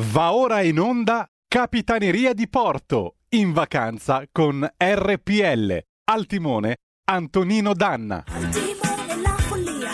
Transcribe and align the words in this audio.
Va 0.00 0.32
ora 0.32 0.60
in 0.60 0.78
onda 0.78 1.28
Capitaneria 1.48 2.32
di 2.32 2.48
Porto, 2.48 3.16
in 3.30 3.52
vacanza 3.52 4.22
con 4.30 4.64
RPL. 4.76 5.76
Al 6.04 6.24
timone 6.26 6.76
Antonino 7.10 7.74
Danna. 7.74 8.22
Al 8.28 8.48
timone 8.48 9.20
la 9.20 9.36
follia, 9.38 9.90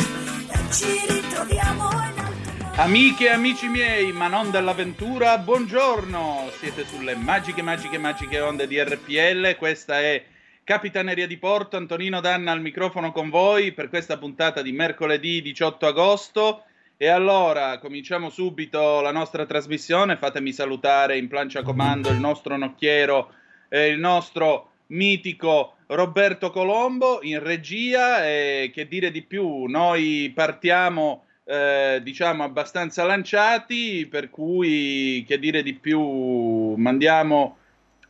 ci 0.70 1.06
ritroviamo 1.08 1.88
in 1.88 2.18
alto. 2.18 2.82
Amiche 2.82 3.24
e 3.24 3.30
amici 3.30 3.66
miei, 3.68 4.12
ma 4.12 4.28
non 4.28 4.50
dell'avventura, 4.50 5.38
buongiorno! 5.38 6.50
Siete 6.58 6.84
sulle 6.84 7.14
magiche, 7.14 7.62
magiche, 7.62 7.96
magiche 7.96 8.40
onde 8.40 8.66
di 8.66 8.78
RPL. 8.78 9.56
Questa 9.56 10.00
è 10.00 10.22
Capitaneria 10.64 11.26
di 11.26 11.38
Porto. 11.38 11.78
Antonino 11.78 12.20
Danna 12.20 12.52
al 12.52 12.60
microfono 12.60 13.10
con 13.10 13.30
voi 13.30 13.72
per 13.72 13.88
questa 13.88 14.18
puntata 14.18 14.60
di 14.60 14.72
mercoledì 14.72 15.40
18 15.40 15.86
agosto. 15.86 16.64
E 16.96 17.08
allora 17.08 17.78
cominciamo 17.78 18.30
subito 18.30 19.00
la 19.00 19.10
nostra 19.10 19.46
trasmissione. 19.46 20.16
Fatemi 20.16 20.52
salutare 20.52 21.18
in 21.18 21.26
plancia 21.26 21.62
comando 21.62 22.08
il 22.10 22.18
nostro 22.18 22.56
nocchiero, 22.56 23.32
eh, 23.68 23.88
il 23.88 23.98
nostro 23.98 24.70
mitico 24.86 25.74
Roberto 25.88 26.50
Colombo 26.50 27.18
in 27.22 27.42
regia. 27.42 28.24
E 28.24 28.70
che 28.72 28.86
dire 28.86 29.10
di 29.10 29.22
più? 29.22 29.64
Noi 29.64 30.30
partiamo 30.32 31.24
eh, 31.44 32.00
diciamo 32.02 32.44
abbastanza 32.44 33.02
lanciati, 33.04 34.06
per 34.08 34.30
cui 34.30 35.24
che 35.26 35.38
dire 35.38 35.64
di 35.64 35.74
più, 35.74 36.74
mandiamo 36.76 37.56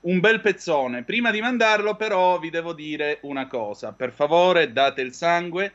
un 0.03 0.21
bel 0.21 0.41
pezzone. 0.41 1.05
Prima 1.05 1.31
di 1.31 1.41
mandarlo, 1.41 1.97
però, 1.97 2.39
vi 2.39 2.51
devo 2.51 2.75
dire 2.75 3.19
una 3.23 3.47
cosa: 3.47 3.93
per 3.93 4.13
favore, 4.13 4.73
date 4.73 5.01
il 5.01 5.15
sangue. 5.15 5.73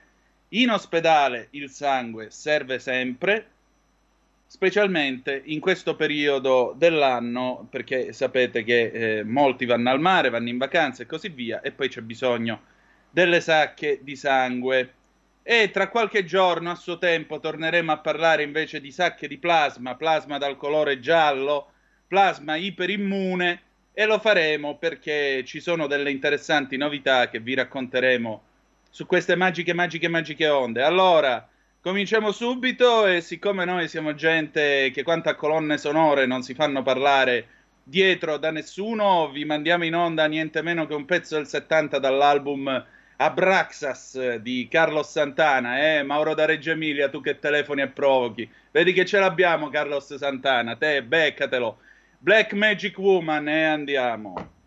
In 0.54 0.72
ospedale 0.72 1.50
il 1.52 1.70
sangue 1.70 2.32
serve 2.32 2.80
sempre, 2.80 3.46
specialmente 4.48 5.40
in 5.46 5.60
questo 5.60 5.96
periodo 5.96 6.74
dell'anno, 6.76 7.68
perché 7.70 8.14
sapete 8.14 8.64
che 8.64 9.20
eh, 9.20 9.24
molti 9.24 9.66
vanno 9.66 9.92
al 9.92 10.00
mare, 10.00 10.32
vanno 10.32 10.50
in 10.50 10.58
vacanza 10.58 11.04
e 11.04 11.06
così 11.06 11.30
via, 11.30 11.62
e 11.62 11.72
poi 11.72 11.88
c'è 11.90 12.02
bisogno 12.02 12.62
delle 13.12 13.42
sacche 13.42 14.00
di 14.02 14.16
sangue. 14.16 14.94
E 15.44 15.70
tra 15.70 15.88
qualche 15.90 16.26
giorno, 16.26 16.72
a 16.72 16.76
suo 16.76 16.98
tempo, 16.98 17.40
torneremo 17.40 17.92
a 17.92 18.00
parlare 18.00 18.42
invece 18.42 18.82
di 18.82 18.92
sacche 18.92 19.28
di 19.28 19.38
plasma, 19.38 19.96
plasma 19.96 20.40
dal 20.40 20.58
colore 20.58 21.00
giallo, 21.00 21.74
plasma 22.08 22.56
iperimmune, 22.56 23.62
e 23.94 24.06
lo 24.06 24.18
faremo 24.18 24.78
perché 24.78 25.44
ci 25.46 25.60
sono 25.60 25.86
delle 25.86 26.10
interessanti 26.10 26.76
novità 26.76 27.30
che 27.30 27.40
vi 27.40 27.54
racconteremo 27.54 28.44
su 28.90 29.06
queste 29.06 29.36
magiche, 29.36 29.74
magiche, 29.74 30.08
magiche 30.08 30.48
onde. 30.48 30.82
Allora, 30.82 31.48
cominciamo 31.82 32.32
subito 32.32 33.06
e 33.06 33.22
siccome 33.22 33.66
noi 33.66 33.88
siamo 33.88 34.14
gente 34.14 34.92
che 34.92 35.04
quanto 35.04 35.30
a 35.30 35.36
colonne 35.36 35.78
sonore 35.78 36.26
non 36.26 36.42
si 36.42 36.54
fanno 36.54 36.82
parlare 36.82 37.48
dietro 37.84 38.38
da 38.38 38.52
nessuno, 38.52 39.30
vi 39.30 39.46
mandiamo 39.46 39.84
in 39.84 39.96
onda 39.96 40.26
niente 40.28 40.62
meno 40.62 40.86
che 40.86 40.94
un 40.94 41.06
pezzo 41.06 41.36
del 41.36 41.48
70 41.48 41.98
dall'album 41.98 42.86
Abraxas 43.18 44.36
di 44.36 44.68
Carlos 44.70 45.10
Santana, 45.10 45.98
eh, 45.98 46.04
Mauro 46.04 46.34
da 46.34 46.46
Reggio 46.46 46.72
Emilia, 46.72 47.10
tu 47.10 47.20
che 47.20 47.40
telefoni 47.40 47.82
e 47.82 47.88
provochi. 47.88 48.50
Vedi 48.72 48.94
che 48.94 49.06
ce 49.06 49.20
l'abbiamo 49.20 49.70
Carlos 49.70 50.16
Santana, 50.16 50.76
te 50.76 51.04
beccatelo. 51.04 51.78
Black 52.18 52.54
Magic 52.54 52.98
Woman 52.98 53.48
e 53.50 53.60
eh, 53.60 53.64
andiamo. 53.64 54.59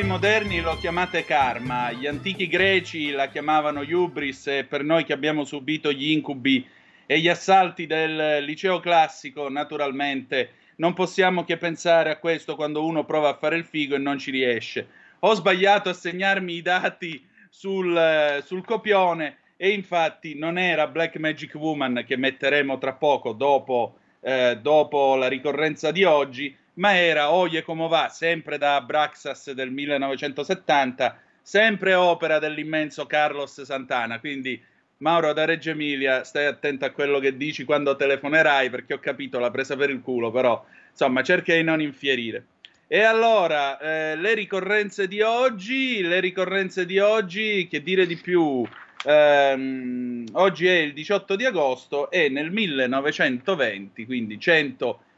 Voi 0.00 0.08
moderni 0.08 0.60
lo 0.62 0.78
chiamate 0.78 1.26
karma, 1.26 1.92
gli 1.92 2.06
antichi 2.06 2.48
greci 2.48 3.10
la 3.10 3.28
chiamavano 3.28 3.82
hubris 3.82 4.46
e 4.46 4.64
per 4.64 4.82
noi 4.82 5.04
che 5.04 5.12
abbiamo 5.12 5.44
subito 5.44 5.92
gli 5.92 6.10
incubi 6.10 6.66
e 7.04 7.18
gli 7.18 7.28
assalti 7.28 7.86
del 7.86 8.42
liceo 8.42 8.80
classico, 8.80 9.50
naturalmente 9.50 10.52
non 10.76 10.94
possiamo 10.94 11.44
che 11.44 11.58
pensare 11.58 12.10
a 12.10 12.16
questo 12.16 12.56
quando 12.56 12.82
uno 12.82 13.04
prova 13.04 13.28
a 13.28 13.36
fare 13.36 13.56
il 13.56 13.64
figo 13.66 13.94
e 13.94 13.98
non 13.98 14.16
ci 14.16 14.30
riesce. 14.30 14.88
Ho 15.18 15.34
sbagliato 15.34 15.90
a 15.90 15.94
segnarmi 15.94 16.54
i 16.54 16.62
dati 16.62 17.22
sul, 17.50 18.42
sul 18.42 18.64
copione 18.64 19.36
e 19.58 19.68
infatti 19.68 20.34
non 20.34 20.56
era 20.56 20.86
Black 20.86 21.16
Magic 21.18 21.54
Woman 21.56 22.04
che 22.06 22.16
metteremo 22.16 22.78
tra 22.78 22.94
poco 22.94 23.32
dopo, 23.32 23.98
eh, 24.20 24.58
dopo 24.62 25.16
la 25.16 25.28
ricorrenza 25.28 25.90
di 25.90 26.04
oggi, 26.04 26.56
ma 26.80 26.96
era 26.96 27.30
Oye 27.30 27.62
come 27.62 27.88
va, 27.88 28.08
sempre 28.08 28.56
da 28.56 28.76
Abraxas 28.76 29.52
del 29.52 29.70
1970, 29.70 31.20
sempre 31.42 31.92
opera 31.92 32.38
dell'immenso 32.38 33.04
Carlos 33.04 33.62
Santana. 33.62 34.18
Quindi, 34.18 34.60
Mauro 34.98 35.34
da 35.34 35.44
Reggio 35.44 35.70
Emilia, 35.70 36.24
stai 36.24 36.46
attento 36.46 36.86
a 36.86 36.90
quello 36.90 37.18
che 37.18 37.36
dici 37.36 37.64
quando 37.64 37.96
telefonerai, 37.96 38.70
perché 38.70 38.94
ho 38.94 38.98
capito, 38.98 39.38
l'ha 39.38 39.50
presa 39.50 39.76
per 39.76 39.90
il 39.90 40.00
culo, 40.00 40.30
però 40.30 40.64
insomma, 40.90 41.22
cerca 41.22 41.54
di 41.54 41.62
non 41.62 41.82
infierire. 41.82 42.46
E 42.86 43.02
allora, 43.02 43.78
eh, 43.78 44.16
le 44.16 44.32
ricorrenze 44.34 45.06
di 45.06 45.20
oggi, 45.20 46.00
le 46.00 46.18
ricorrenze 46.18 46.86
di 46.86 46.98
oggi, 46.98 47.68
che 47.68 47.82
dire 47.82 48.06
di 48.06 48.16
più? 48.16 48.66
ehm, 49.04 50.26
oggi 50.32 50.66
è 50.66 50.76
il 50.76 50.92
18 50.92 51.36
di 51.36 51.44
agosto 51.44 52.10
e 52.10 52.28
nel 52.28 52.50
1920, 52.50 54.04
quindi 54.04 54.38
101 54.38 55.08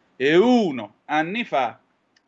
anni 1.07 1.45
fa, 1.45 1.79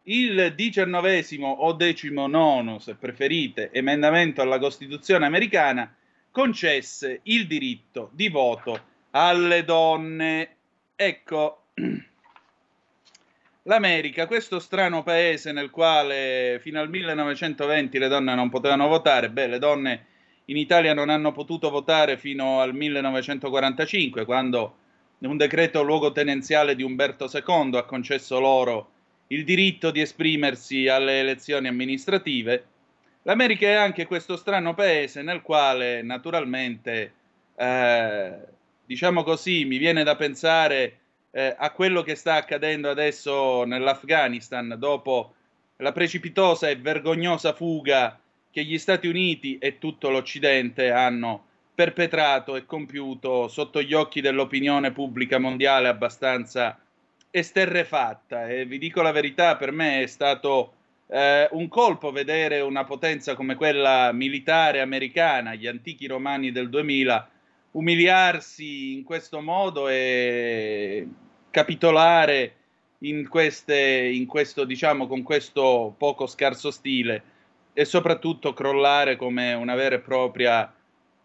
il 0.05 0.53
diciannovesimo 0.55 1.49
o 1.49 1.73
decimonono, 1.73 2.79
se 2.79 2.95
preferite, 2.95 3.71
emendamento 3.73 4.43
alla 4.43 4.59
Costituzione 4.59 5.27
americana 5.27 5.95
concesse 6.31 7.21
il 7.25 7.47
diritto 7.47 8.11
di 8.13 8.29
voto 8.29 8.93
alle 9.11 9.65
donne. 9.65 10.57
Ecco, 10.97 11.67
l'America, 13.63 14.27
questo 14.27 14.59
strano 14.59 15.03
paese 15.03 15.53
nel 15.53 15.71
quale 15.71 16.59
fino 16.61 16.81
al 16.81 16.91
1920 16.91 17.99
le 17.99 18.09
donne 18.09 18.35
non 18.35 18.51
potevano 18.51 18.89
votare, 18.89 19.31
beh, 19.31 19.47
le 19.47 19.59
donne 19.59 20.07
in 20.47 20.57
Italia 20.57 20.93
non 20.93 21.09
hanno 21.09 21.33
potuto 21.33 21.71
votare 21.71 22.19
fino 22.19 22.61
al 22.61 22.75
1945, 22.75 24.25
quando 24.25 24.77
un 25.27 25.37
decreto 25.37 25.83
luogotenenziale 25.83 26.75
di 26.75 26.83
Umberto 26.83 27.31
II 27.33 27.77
ha 27.77 27.85
concesso 27.85 28.39
loro 28.39 28.91
il 29.29 29.45
diritto 29.45 29.91
di 29.91 30.01
esprimersi 30.01 30.89
alle 30.89 31.21
elezioni 31.21 31.69
amministrative. 31.69 32.67
L'America 33.23 33.67
è 33.67 33.73
anche 33.73 34.07
questo 34.07 34.37
strano 34.37 34.75
paese 34.75 35.23
nel 35.23 35.41
quale 35.41 36.03
naturalmente, 36.03 37.13
eh, 37.57 38.33
diciamo 38.85 39.23
così, 39.23 39.65
mi 39.65 39.79
viene 39.79 40.05
da 40.05 40.15
pensare 40.15 40.99
eh, 41.31 41.55
a 41.57 41.71
quello 41.71 42.03
che 42.03 42.15
sta 42.15 42.35
accadendo 42.35 42.91
adesso 42.91 43.65
nell'Afghanistan 43.65 44.77
dopo 44.79 45.35
la 45.79 45.93
precipitosa 45.93 46.69
e 46.69 46.77
vergognosa 46.77 47.53
fuga 47.53 48.19
che 48.51 48.63
gli 48.63 48.79
Stati 48.79 49.09
Uniti 49.09 49.59
e 49.59 49.79
tutto 49.79 50.11
l'Occidente 50.11 50.91
hanno 50.91 51.47
perpetrato 51.75 52.55
e 52.57 52.67
compiuto 52.67 53.49
sotto 53.49 53.83
gli 53.83 53.95
occhi 53.95 54.21
dell'opinione 54.21 54.93
pubblica 54.93 55.39
mondiale 55.39 55.89
abbastanza 55.89 56.79
esterrefatta. 57.31 58.49
E 58.49 58.65
vi 58.65 58.79
dico 58.79 59.03
la 59.03 59.11
verità, 59.11 59.57
per 59.57 59.73
me 59.73 60.03
è 60.03 60.07
stato 60.07 60.75
eh, 61.09 61.49
un 61.51 61.69
colpo 61.69 62.13
vedere 62.13 62.61
una 62.61 62.85
potenza 62.85 63.35
come 63.35 63.57
quella 63.57 64.13
militare 64.13 64.81
americana, 64.81 65.55
gli 65.55 65.67
antichi 65.67 66.07
romani 66.07 66.53
del 66.53 66.69
2000, 66.69 67.29
umiliarsi 67.73 68.93
in 68.95 69.03
questo 69.03 69.41
modo 69.41 69.89
e 69.89 71.09
capitolare 71.51 72.55
in, 72.99 73.29
queste, 73.29 74.11
in 74.13 74.27
questo, 74.27 74.65
diciamo, 74.65 75.09
con 75.09 75.23
questo 75.23 75.95
poco 75.99 76.27
scarso 76.27 76.71
stile 76.71 77.33
e 77.73 77.85
soprattutto 77.85 78.53
crollare 78.53 79.17
come 79.17 79.53
una 79.55 79.75
vera 79.75 79.97
e 79.97 80.01
propria 80.01 80.73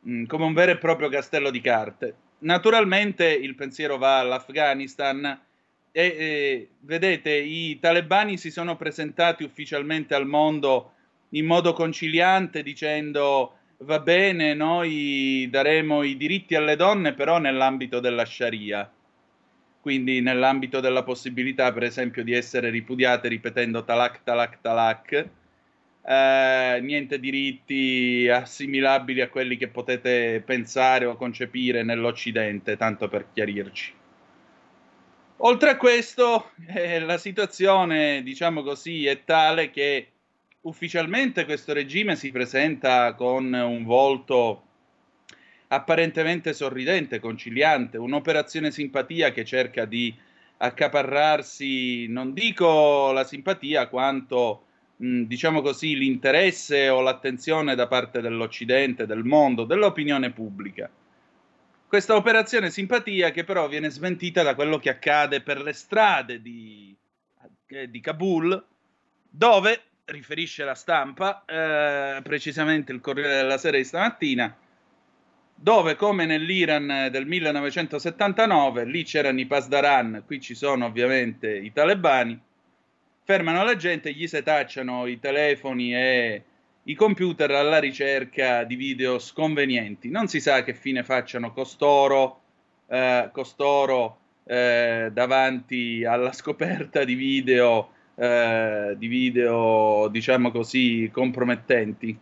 mh, 0.01 0.25
come 0.25 0.45
un 0.45 0.53
vero 0.53 0.71
e 0.71 0.77
proprio 0.77 1.09
castello 1.09 1.49
di 1.49 1.61
carte. 1.61 2.15
Naturalmente 2.39 3.25
il 3.25 3.55
pensiero 3.55 3.97
va 3.97 4.19
all'Afghanistan 4.19 5.25
e, 5.91 6.01
e, 6.01 6.69
vedete, 6.81 7.31
i 7.31 7.79
talebani 7.79 8.37
si 8.37 8.51
sono 8.51 8.75
presentati 8.75 9.43
ufficialmente 9.43 10.15
al 10.15 10.25
mondo 10.25 10.93
in 11.29 11.45
modo 11.45 11.73
conciliante 11.73 12.63
dicendo 12.63 13.53
va 13.79 13.99
bene, 13.99 14.53
noi 14.53 15.47
daremo 15.49 16.03
i 16.03 16.17
diritti 16.17 16.55
alle 16.55 16.75
donne 16.75 17.13
però 17.13 17.39
nell'ambito 17.39 17.99
della 17.99 18.25
Sharia, 18.25 18.89
quindi 19.81 20.21
nell'ambito 20.21 20.79
della 20.79 21.03
possibilità 21.03 21.71
per 21.71 21.83
esempio 21.83 22.23
di 22.23 22.33
essere 22.33 22.69
ripudiate 22.69 23.27
ripetendo 23.27 23.83
talak, 23.83 24.23
talak, 24.23 24.61
talak, 24.61 25.29
eh, 26.09 26.79
niente 26.81 27.19
diritti 27.19 28.27
assimilabili 28.27 29.21
a 29.21 29.29
quelli 29.29 29.57
che 29.57 29.67
potete 29.67 30.41
pensare 30.43 31.05
o 31.05 31.15
concepire 31.15 31.83
nell'Occidente, 31.83 32.77
tanto 32.77 33.07
per 33.07 33.27
chiarirci. 33.31 33.93
Oltre 35.41 35.69
a 35.69 35.77
questo, 35.77 36.49
eh, 36.67 36.99
la 36.99 37.19
situazione, 37.19 38.23
diciamo 38.23 38.63
così, 38.63 39.05
è 39.05 39.23
tale 39.23 39.69
che 39.69 40.07
ufficialmente 40.61 41.45
questo 41.45 41.73
regime 41.73 42.15
si 42.15 42.31
presenta 42.31 43.13
con 43.13 43.53
un 43.53 43.83
volto 43.83 44.63
apparentemente 45.67 46.53
sorridente, 46.53 47.19
conciliante, 47.19 47.99
un'operazione 47.99 48.71
simpatia 48.71 49.31
che 49.31 49.45
cerca 49.45 49.85
di 49.85 50.11
accaparrarsi, 50.57 52.07
non 52.07 52.33
dico 52.33 53.11
la 53.11 53.23
simpatia, 53.23 53.87
quanto 53.87 54.63
diciamo 55.01 55.61
così, 55.61 55.95
l'interesse 55.95 56.89
o 56.89 56.99
l'attenzione 56.99 57.73
da 57.73 57.87
parte 57.87 58.19
dell'Occidente, 58.19 59.05
del 59.05 59.23
mondo, 59.23 59.63
dell'opinione 59.63 60.31
pubblica. 60.31 60.89
Questa 61.87 62.15
operazione 62.15 62.69
simpatia 62.69 63.31
che 63.31 63.45
però 63.45 63.67
viene 63.69 63.89
smentita 63.89 64.43
da 64.43 64.55
quello 64.55 64.77
che 64.77 64.89
accade 64.89 65.41
per 65.41 65.61
le 65.61 65.73
strade 65.73 66.41
di, 66.41 66.93
eh, 67.67 67.89
di 67.89 67.99
Kabul, 68.01 68.61
dove, 69.29 69.83
riferisce 70.05 70.65
la 70.65 70.75
stampa, 70.75 71.45
eh, 71.45 72.21
precisamente 72.21 72.91
il 72.91 72.99
Corriere 72.99 73.35
della 73.35 73.57
Sera 73.57 73.77
di 73.77 73.85
stamattina, 73.85 74.55
dove 75.55 75.95
come 75.95 76.25
nell'Iran 76.25 77.07
del 77.09 77.25
1979, 77.25 78.85
lì 78.85 79.03
c'erano 79.03 79.39
i 79.39 79.45
Pasdaran, 79.45 80.23
qui 80.25 80.41
ci 80.41 80.55
sono 80.55 80.85
ovviamente 80.85 81.55
i 81.55 81.71
talebani, 81.71 82.39
fermano 83.29 83.63
la 83.63 83.75
gente, 83.75 84.11
gli 84.11 84.25
setacciano 84.25 85.05
i 85.05 85.19
telefoni 85.19 85.93
e 85.93 86.43
i 86.85 86.95
computer 86.95 87.51
alla 87.51 87.77
ricerca 87.77 88.63
di 88.63 88.73
video 88.73 89.19
sconvenienti. 89.19 90.09
Non 90.09 90.27
si 90.27 90.39
sa 90.39 90.63
che 90.63 90.73
fine 90.73 91.03
facciano 91.03 91.53
costoro, 91.53 92.41
eh, 92.87 93.29
costoro 93.31 94.17
eh, 94.45 95.11
davanti 95.13 96.03
alla 96.03 96.31
scoperta 96.33 97.03
di 97.03 97.13
video, 97.13 97.91
eh, 98.15 98.95
di 98.97 99.05
video, 99.05 100.07
diciamo 100.07 100.49
così, 100.49 101.07
compromettenti. 101.13 102.17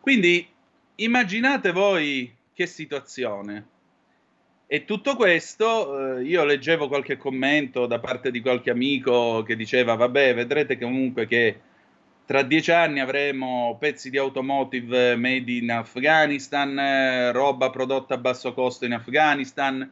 Quindi 0.00 0.48
immaginate 0.96 1.70
voi 1.70 2.34
che 2.52 2.66
situazione. 2.66 3.73
E 4.66 4.84
tutto 4.84 5.14
questo, 5.14 6.16
eh, 6.18 6.24
io 6.24 6.44
leggevo 6.44 6.88
qualche 6.88 7.16
commento 7.16 7.86
da 7.86 7.98
parte 7.98 8.30
di 8.30 8.40
qualche 8.40 8.70
amico 8.70 9.42
che 9.42 9.56
diceva, 9.56 9.94
vabbè, 9.94 10.34
vedrete 10.34 10.78
comunque 10.78 11.26
che 11.26 11.60
tra 12.24 12.42
dieci 12.42 12.72
anni 12.72 13.00
avremo 13.00 13.76
pezzi 13.78 14.08
di 14.08 14.16
automotive 14.16 15.16
made 15.16 15.52
in 15.52 15.70
Afghanistan, 15.70 16.78
eh, 16.78 17.32
roba 17.32 17.68
prodotta 17.68 18.14
a 18.14 18.18
basso 18.18 18.54
costo 18.54 18.86
in 18.86 18.94
Afghanistan, 18.94 19.90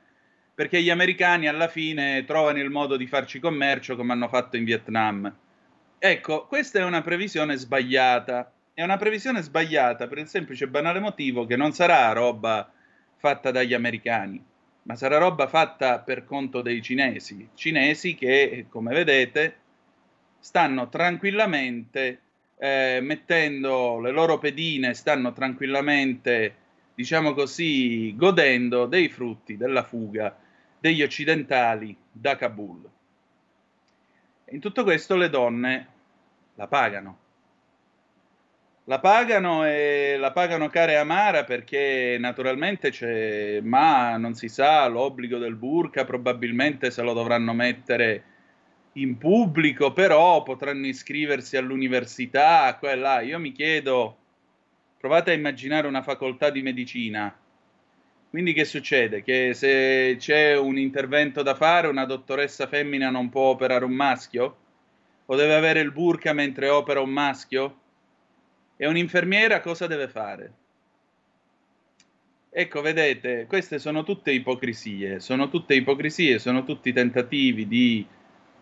perché 0.55 0.83
gli 0.83 0.91
americani 0.91 1.49
alla 1.49 1.69
fine 1.69 2.25
trovano 2.25 2.59
il 2.59 2.71
modo 2.71 2.97
di 2.97 3.07
farci 3.07 3.39
commercio 3.41 3.97
come 3.97 4.13
hanno 4.13 4.29
fatto 4.29 4.57
in 4.57 4.65
Vietnam. 4.65 5.33
Ecco, 5.99 6.47
questa 6.47 6.79
è 6.79 6.85
una 6.85 7.03
previsione 7.03 7.57
sbagliata. 7.57 8.53
È 8.75 8.83
una 8.83 8.97
previsione 8.97 9.43
sbagliata 9.43 10.09
per 10.09 10.19
il 10.19 10.27
semplice 10.29 10.65
e 10.65 10.69
banale 10.69 10.99
motivo 10.99 11.45
che 11.45 11.57
non 11.57 11.73
sarà 11.73 12.11
roba 12.13 12.71
fatta 13.19 13.51
dagli 13.51 13.75
americani, 13.75 14.43
ma 14.83 14.97
sarà 14.97 15.19
roba 15.19 15.47
fatta 15.47 16.01
per 16.01 16.25
conto 16.25 16.63
dei 16.63 16.83
cinesi. 16.83 17.49
Cinesi 17.55 18.15
che, 18.15 18.67
come 18.69 18.93
vedete, 18.95 19.57
stanno 20.39 20.89
tranquillamente 20.89 22.21
eh, 22.57 23.01
mettendo 23.01 24.01
le 24.01 24.11
loro 24.11 24.39
pedine, 24.39 24.95
stanno 24.95 25.33
tranquillamente, 25.33 26.55
diciamo 26.95 27.33
così, 27.35 28.15
godendo 28.17 28.87
dei 28.87 29.09
frutti 29.09 29.57
della 29.57 29.83
fuga 29.83 30.37
degli 30.79 31.03
occidentali 31.03 31.97
da 32.11 32.37
Kabul. 32.37 32.91
In 34.51 34.61
tutto 34.61 34.83
questo 34.83 35.17
le 35.17 35.31
donne 35.31 35.87
la 36.57 36.67
pagano. 36.67 37.22
La 38.87 38.99
pagano 38.99 39.65
e 39.65 40.17
la 40.19 40.33
pagano 40.33 40.69
cara 40.69 40.91
e 40.93 40.95
amara 40.97 41.45
perché 41.45 42.17
naturalmente 42.19 42.91
c'è, 42.91 43.61
ma 43.61 44.17
non 44.17 44.35
si 44.35 44.49
sa, 44.49 44.89
l'obbligo 44.89 45.39
del 45.39 45.55
burka 45.55 46.05
probabilmente 46.05 46.91
se 46.91 47.01
lo 47.03 47.13
dovranno 47.13 47.53
mettere 47.53 48.25
in 48.95 49.19
pubblico, 49.19 49.93
però 49.93 50.43
potranno 50.43 50.87
iscriversi 50.87 51.57
all'università, 51.57 52.77
quella. 52.79 53.21
Io 53.21 53.39
mi 53.39 53.53
chiedo, 53.53 54.17
provate 54.99 55.31
a 55.31 55.35
immaginare 55.35 55.87
una 55.87 56.03
facoltà 56.03 56.51
di 56.51 56.63
medicina. 56.63 57.35
Quindi 58.31 58.53
che 58.53 58.65
succede? 58.65 59.23
Che 59.23 59.55
se 59.55 60.17
c'è 60.19 60.57
un 60.57 60.77
intervento 60.77 61.43
da 61.43 61.55
fare, 61.55 61.87
una 61.87 62.05
dottoressa 62.05 62.67
femmina 62.67 63.11
non 63.11 63.29
può 63.29 63.51
operare 63.51 63.85
un 63.85 63.93
maschio? 63.93 64.57
O 65.27 65.37
deve 65.37 65.55
avere 65.55 65.81
il 65.81 65.93
burka 65.93 66.33
mentre 66.33 66.69
opera 66.69 67.01
un 67.01 67.11
maschio? 67.11 67.77
E 68.77 68.87
un'infermiera 68.87 69.61
cosa 69.61 69.87
deve 69.87 70.09
fare? 70.09 70.53
Ecco, 72.55 72.83
vedete, 72.83 73.47
queste 73.49 73.79
sono 73.79 74.03
tutte 74.03 74.31
ipocrisie, 74.31 75.21
sono 75.21 75.49
tutte 75.49 75.75
ipocrisie, 75.75 76.39
sono 76.39 76.65
tutti 76.65 76.93
tentativi 76.93 77.67
di 77.67 78.07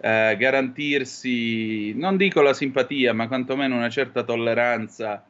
eh, 0.00 0.36
garantirsi, 0.38 1.92
non 1.94 2.16
dico 2.16 2.40
la 2.40 2.54
simpatia, 2.54 3.12
ma 3.12 3.26
quantomeno 3.26 3.74
una 3.74 3.90
certa 3.90 4.22
tolleranza 4.22 5.24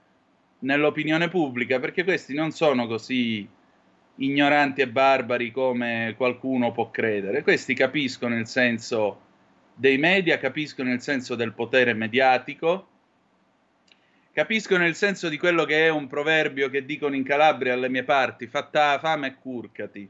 nell'opinione 0.58 1.28
pubblica, 1.28 1.80
perché 1.80 2.04
questi 2.04 2.34
non 2.34 2.50
sono 2.50 2.86
così 2.86 3.48
ignoranti 4.16 4.82
e 4.82 4.88
barbari 4.88 5.50
come 5.50 6.14
qualcuno 6.16 6.70
può 6.70 6.90
credere. 6.90 7.42
Questi 7.42 7.72
capiscono 7.74 8.36
il 8.36 8.46
senso 8.46 9.20
dei 9.74 9.96
media, 9.96 10.38
capiscono 10.38 10.92
il 10.92 11.00
senso 11.00 11.34
del 11.34 11.54
potere 11.54 11.94
mediatico, 11.94 12.88
capiscono 14.40 14.86
il 14.86 14.94
senso 14.94 15.28
di 15.28 15.36
quello 15.36 15.66
che 15.66 15.84
è 15.84 15.90
un 15.90 16.06
proverbio 16.06 16.70
che 16.70 16.86
dicono 16.86 17.14
in 17.14 17.24
Calabria 17.24 17.74
alle 17.74 17.90
mie 17.90 18.04
parti, 18.04 18.46
fatta 18.46 18.98
fame 18.98 19.26
e 19.26 19.34
curcati, 19.34 20.08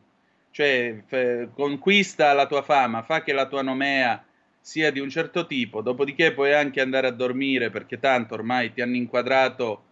cioè 0.52 1.02
f- 1.04 1.48
conquista 1.52 2.32
la 2.32 2.46
tua 2.46 2.62
fama, 2.62 3.02
fa 3.02 3.24
che 3.24 3.32
la 3.32 3.48
tua 3.48 3.62
nomea 3.62 4.24
sia 4.60 4.92
di 4.92 5.00
un 5.00 5.10
certo 5.10 5.46
tipo, 5.46 5.82
dopodiché 5.82 6.32
puoi 6.32 6.54
anche 6.54 6.80
andare 6.80 7.08
a 7.08 7.10
dormire 7.10 7.70
perché 7.70 7.98
tanto 7.98 8.34
ormai 8.34 8.72
ti 8.72 8.80
hanno 8.80 8.94
inquadrato 8.94 9.82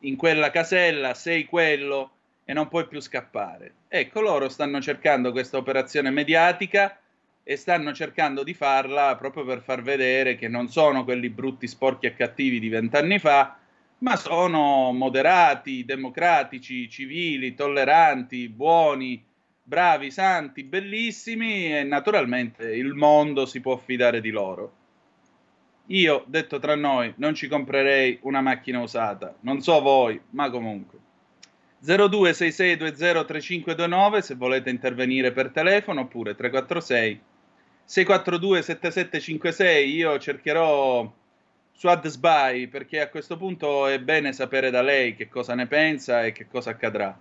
in 0.00 0.14
quella 0.16 0.50
casella, 0.50 1.14
sei 1.14 1.46
quello 1.46 2.10
e 2.44 2.52
non 2.52 2.68
puoi 2.68 2.86
più 2.86 3.00
scappare. 3.00 3.72
Ecco, 3.88 4.20
loro 4.20 4.50
stanno 4.50 4.82
cercando 4.82 5.32
questa 5.32 5.56
operazione 5.56 6.10
mediatica 6.10 7.00
e 7.42 7.56
stanno 7.56 7.94
cercando 7.94 8.42
di 8.42 8.52
farla 8.52 9.16
proprio 9.16 9.46
per 9.46 9.62
far 9.62 9.80
vedere 9.80 10.36
che 10.36 10.48
non 10.48 10.68
sono 10.68 11.02
quelli 11.04 11.30
brutti, 11.30 11.66
sporchi 11.66 12.04
e 12.04 12.14
cattivi 12.14 12.60
di 12.60 12.68
vent'anni 12.68 13.18
fa, 13.18 13.54
ma 14.00 14.16
sono 14.16 14.92
moderati, 14.92 15.84
democratici, 15.84 16.88
civili, 16.88 17.54
tolleranti, 17.54 18.48
buoni, 18.48 19.22
bravi, 19.62 20.10
santi, 20.10 20.64
bellissimi 20.64 21.76
e 21.76 21.84
naturalmente 21.84 22.74
il 22.74 22.94
mondo 22.94 23.46
si 23.46 23.60
può 23.60 23.76
fidare 23.76 24.20
di 24.20 24.30
loro. 24.30 24.72
Io, 25.86 26.24
detto 26.26 26.58
tra 26.58 26.74
noi, 26.76 27.14
non 27.16 27.34
ci 27.34 27.48
comprerei 27.48 28.18
una 28.22 28.40
macchina 28.40 28.80
usata, 28.80 29.34
non 29.40 29.60
so 29.60 29.80
voi, 29.80 30.20
ma 30.30 30.48
comunque. 30.50 30.98
0266203529 31.84 34.18
se 34.18 34.34
volete 34.34 34.70
intervenire 34.70 35.32
per 35.32 35.50
telefono 35.50 36.02
oppure 36.02 36.34
346 36.34 37.20
642 37.84 38.62
7756 38.62 39.94
io 39.94 40.18
cercherò 40.18 41.10
su 41.80 41.86
AdSby 41.86 42.66
perché 42.66 43.00
a 43.00 43.08
questo 43.08 43.38
punto 43.38 43.86
è 43.86 43.98
bene 43.98 44.34
sapere 44.34 44.68
da 44.68 44.82
lei 44.82 45.16
che 45.16 45.30
cosa 45.30 45.54
ne 45.54 45.66
pensa 45.66 46.26
e 46.26 46.32
che 46.32 46.46
cosa 46.46 46.68
accadrà. 46.68 47.18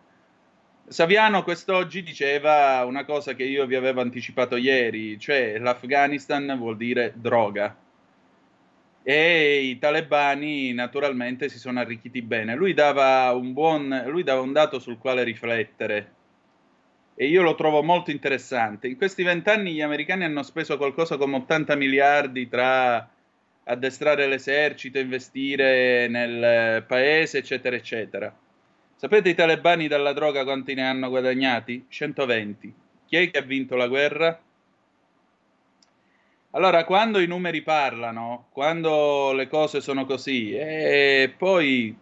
Saviano 0.85 1.43
quest'oggi 1.43 2.03
diceva 2.03 2.83
una 2.83 3.05
cosa 3.05 3.35
che 3.35 3.43
io 3.43 3.65
vi 3.65 3.75
avevo 3.75 4.01
anticipato 4.01 4.57
ieri, 4.57 5.17
cioè 5.17 5.57
l'Afghanistan 5.59 6.57
vuol 6.57 6.75
dire 6.75 7.13
droga. 7.15 7.73
E 9.01 9.61
i 9.61 9.79
talebani 9.79 10.73
naturalmente 10.73 11.47
si 11.47 11.57
sono 11.57 11.79
arricchiti 11.79 12.21
bene. 12.21 12.53
Lui 12.53 12.73
dava 12.73 13.31
un 13.31 13.53
buon 13.53 14.03
lui 14.07 14.23
dava 14.23 14.41
un 14.41 14.51
dato 14.51 14.79
sul 14.79 14.97
quale 14.97 15.23
riflettere 15.23 16.11
e 17.15 17.27
io 17.27 17.43
lo 17.43 17.55
trovo 17.55 17.81
molto 17.81 18.11
interessante. 18.11 18.89
In 18.89 18.97
questi 18.97 19.23
vent'anni 19.23 19.71
gli 19.71 19.81
americani 19.81 20.25
hanno 20.25 20.43
speso 20.43 20.75
qualcosa 20.75 21.15
come 21.15 21.37
80 21.37 21.75
miliardi 21.75 22.49
tra 22.49 23.09
addestrare 23.69 24.25
l'esercito, 24.27 24.97
investire 24.97 26.07
nel 26.07 26.83
paese, 26.83 27.37
eccetera, 27.37 27.75
eccetera. 27.75 28.35
Sapete 28.95 29.29
i 29.29 29.35
talebani 29.35 29.87
dalla 29.87 30.11
droga 30.11 30.43
quanti 30.43 30.73
ne 30.73 30.83
hanno 30.83 31.09
guadagnati? 31.09 31.85
120. 31.87 32.73
Chi 33.05 33.15
è 33.15 33.29
che 33.29 33.37
ha 33.37 33.43
vinto 33.43 33.75
la 33.75 33.87
guerra? 33.87 34.41
Allora, 36.51 36.83
quando 36.83 37.19
i 37.19 37.27
numeri 37.27 37.61
parlano, 37.61 38.47
quando 38.51 39.33
le 39.33 39.47
cose 39.47 39.81
sono 39.81 40.05
così, 40.05 40.51
e 40.51 41.31
poi, 41.37 41.95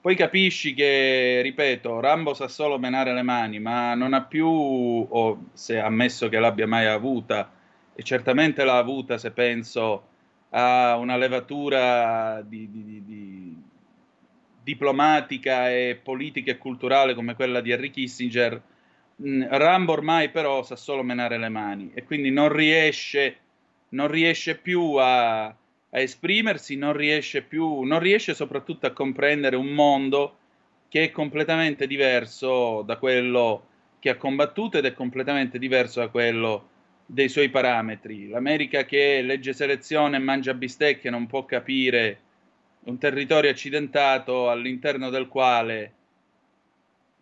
poi 0.00 0.14
capisci 0.14 0.74
che, 0.74 1.40
ripeto, 1.42 1.98
Rambo 1.98 2.34
sa 2.34 2.46
solo 2.46 2.78
menare 2.78 3.12
le 3.12 3.22
mani, 3.22 3.58
ma 3.58 3.94
non 3.94 4.14
ha 4.14 4.22
più, 4.22 4.46
o 4.46 5.46
se 5.54 5.80
ammesso 5.80 6.28
che 6.28 6.38
l'abbia 6.38 6.68
mai 6.68 6.86
avuta, 6.86 7.50
e 7.98 8.04
certamente 8.04 8.62
l'ha 8.62 8.78
avuta 8.78 9.18
se 9.18 9.32
penso 9.32 10.06
a 10.50 10.96
una 10.98 11.16
levatura 11.16 12.40
di, 12.46 12.70
di, 12.70 12.84
di, 12.84 13.04
di 13.04 13.56
diplomatica 14.62 15.68
e 15.68 15.98
politica 16.00 16.52
e 16.52 16.58
culturale 16.58 17.14
come 17.14 17.34
quella 17.34 17.60
di 17.60 17.72
Henry 17.72 17.90
Kissinger, 17.90 18.62
mh, 19.16 19.48
Rambo 19.50 19.94
ormai 19.94 20.30
però 20.30 20.62
sa 20.62 20.76
solo 20.76 21.02
menare 21.02 21.38
le 21.38 21.48
mani 21.48 21.90
e 21.92 22.04
quindi 22.04 22.30
non 22.30 22.52
riesce, 22.52 23.36
non 23.88 24.06
riesce 24.06 24.58
più 24.58 24.94
a, 24.94 25.46
a 25.46 25.56
esprimersi, 25.90 26.76
non 26.76 26.92
riesce 26.92 27.42
più, 27.42 27.80
non 27.80 27.98
riesce 27.98 28.32
soprattutto 28.32 28.86
a 28.86 28.92
comprendere 28.92 29.56
un 29.56 29.70
mondo 29.70 30.36
che 30.88 31.02
è 31.02 31.10
completamente 31.10 31.88
diverso 31.88 32.82
da 32.82 32.96
quello 32.96 33.64
che 33.98 34.10
ha 34.10 34.16
combattuto 34.16 34.78
ed 34.78 34.84
è 34.84 34.92
completamente 34.92 35.58
diverso 35.58 35.98
da 35.98 36.06
quello 36.06 36.76
dei 37.10 37.30
suoi 37.30 37.48
parametri. 37.48 38.28
L'America 38.28 38.84
che 38.84 39.22
legge 39.22 39.54
selezione 39.54 40.16
e 40.16 40.20
mangia 40.20 40.52
bistecche 40.52 41.08
non 41.08 41.26
può 41.26 41.46
capire 41.46 42.18
un 42.84 42.98
territorio 42.98 43.50
accidentato 43.50 44.50
all'interno 44.50 45.08
del 45.08 45.26
quale 45.26 45.92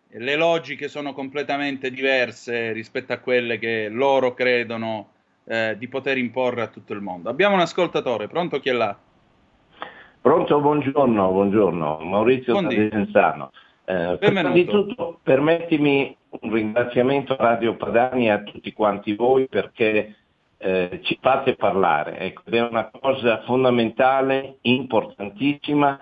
le 0.09 0.35
logiche 0.35 0.89
sono 0.89 1.13
completamente 1.13 1.89
diverse 1.89 2.73
rispetto 2.73 3.13
a 3.13 3.19
quelle 3.19 3.57
che 3.59 3.87
loro 3.87 4.33
credono 4.33 5.09
eh, 5.45 5.75
di 5.77 5.87
poter 5.87 6.17
imporre 6.17 6.63
a 6.63 6.67
tutto 6.67 6.91
il 6.91 6.99
mondo. 7.01 7.29
Abbiamo 7.29 7.55
un 7.55 7.61
ascoltatore, 7.61 8.27
pronto 8.27 8.59
chi 8.59 8.69
è 8.69 8.73
là? 8.73 8.97
Pronto, 10.19 10.59
buongiorno, 10.59 11.31
buongiorno, 11.31 11.99
Maurizio 11.99 12.61
Tadensano. 12.61 13.51
Eh, 13.89 14.17
prima 14.19 14.43
di 14.51 14.65
tutto 14.65 15.19
permettimi 15.23 16.13
un 16.41 16.51
ringraziamento 16.51 17.31
a 17.31 17.37
Radio 17.37 17.77
Padani 17.77 18.25
e 18.25 18.31
a 18.31 18.43
tutti 18.43 18.73
quanti 18.73 19.15
voi 19.15 19.47
perché 19.47 20.13
eh, 20.57 20.99
ci 21.03 21.17
fate 21.21 21.55
parlare. 21.55 22.19
Ecco, 22.19 22.41
è 22.49 22.59
una 22.59 22.89
cosa 22.89 23.43
fondamentale, 23.43 24.57
importantissima 24.63 25.97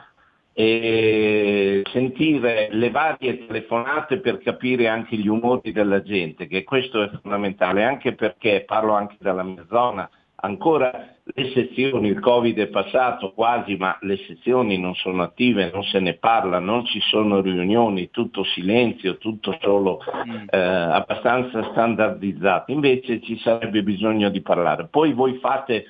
e 0.51 1.83
sentire 1.91 2.69
le 2.71 2.89
varie 2.89 3.45
telefonate 3.45 4.19
per 4.19 4.39
capire 4.39 4.87
anche 4.87 5.15
gli 5.15 5.27
umori 5.27 5.71
della 5.71 6.01
gente, 6.01 6.47
che 6.47 6.63
questo 6.63 7.03
è 7.03 7.11
fondamentale, 7.21 7.83
anche 7.83 8.15
perché 8.15 8.63
parlo 8.65 8.93
anche 8.93 9.17
dalla 9.19 9.43
mia 9.43 9.63
zona, 9.69 10.09
ancora 10.35 11.15
le 11.23 11.51
sezioni, 11.51 12.09
il 12.09 12.19
Covid 12.19 12.57
è 12.57 12.67
passato 12.67 13.31
quasi, 13.33 13.75
ma 13.77 13.97
le 14.01 14.17
sezioni 14.27 14.77
non 14.77 14.93
sono 14.95 15.23
attive, 15.23 15.71
non 15.73 15.83
se 15.83 15.99
ne 15.99 16.13
parla, 16.13 16.59
non 16.59 16.85
ci 16.85 16.99
sono 16.99 17.41
riunioni, 17.41 18.11
tutto 18.11 18.43
silenzio, 18.43 19.17
tutto 19.17 19.57
solo 19.59 20.01
mm. 20.03 20.47
eh, 20.49 20.57
abbastanza 20.57 21.63
standardizzato. 21.71 22.71
Invece 22.71 23.21
ci 23.21 23.37
sarebbe 23.39 23.81
bisogno 23.81 24.29
di 24.29 24.41
parlare. 24.41 24.87
Poi 24.87 25.13
voi 25.13 25.37
fate 25.39 25.85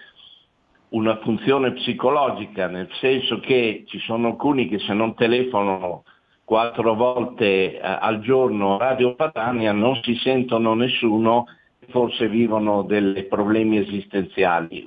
una 0.90 1.18
funzione 1.18 1.74
psicologica, 1.74 2.68
nel 2.68 2.88
senso 3.02 3.40
che 3.40 3.84
ci 3.88 4.00
sono 4.00 4.28
alcuni 4.28 4.70
che 4.70 4.80
se 4.80 4.94
non 4.94 5.16
telefonano 5.16 6.04
quattro 6.46 6.94
volte 6.94 7.74
eh, 7.74 7.80
al 7.82 8.22
giorno 8.22 8.76
a 8.76 8.78
Radio 8.78 9.16
Padania 9.16 9.74
non 9.74 10.00
si 10.04 10.16
sentono 10.16 10.76
nessuno 10.76 11.48
forse 11.90 12.28
vivono 12.28 12.84
dei 12.84 13.24
problemi 13.24 13.78
esistenziali 13.78 14.84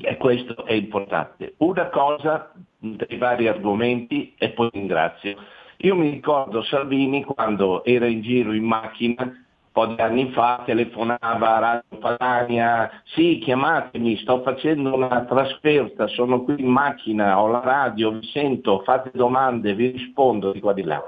e 0.00 0.16
questo 0.16 0.64
è 0.64 0.74
importante. 0.74 1.54
Una 1.58 1.88
cosa 1.88 2.52
dei 2.78 3.16
vari 3.18 3.48
argomenti 3.48 4.34
e 4.38 4.50
poi 4.50 4.70
ringrazio. 4.72 5.36
Io 5.78 5.94
mi 5.94 6.10
ricordo 6.10 6.62
Salvini 6.62 7.24
quando 7.24 7.84
era 7.84 8.06
in 8.06 8.20
giro 8.22 8.52
in 8.52 8.64
macchina 8.64 9.22
un 9.22 9.86
po' 9.86 9.86
di 9.86 10.00
anni 10.00 10.30
fa 10.32 10.62
telefonava 10.64 11.56
a 11.56 11.58
Radio 11.58 11.98
Padania, 12.00 12.90
sì 13.04 13.38
chiamatemi, 13.38 14.16
sto 14.16 14.42
facendo 14.42 14.94
una 14.94 15.24
trasferta, 15.24 16.08
sono 16.08 16.42
qui 16.42 16.56
in 16.58 16.66
macchina, 16.66 17.40
ho 17.40 17.46
la 17.46 17.60
radio, 17.60 18.10
vi 18.10 18.26
sento, 18.26 18.80
fate 18.80 19.10
domande, 19.12 19.74
vi 19.74 19.90
rispondo 19.90 20.50
di 20.50 20.58
qua 20.58 20.72
di 20.72 20.82
là. 20.82 21.00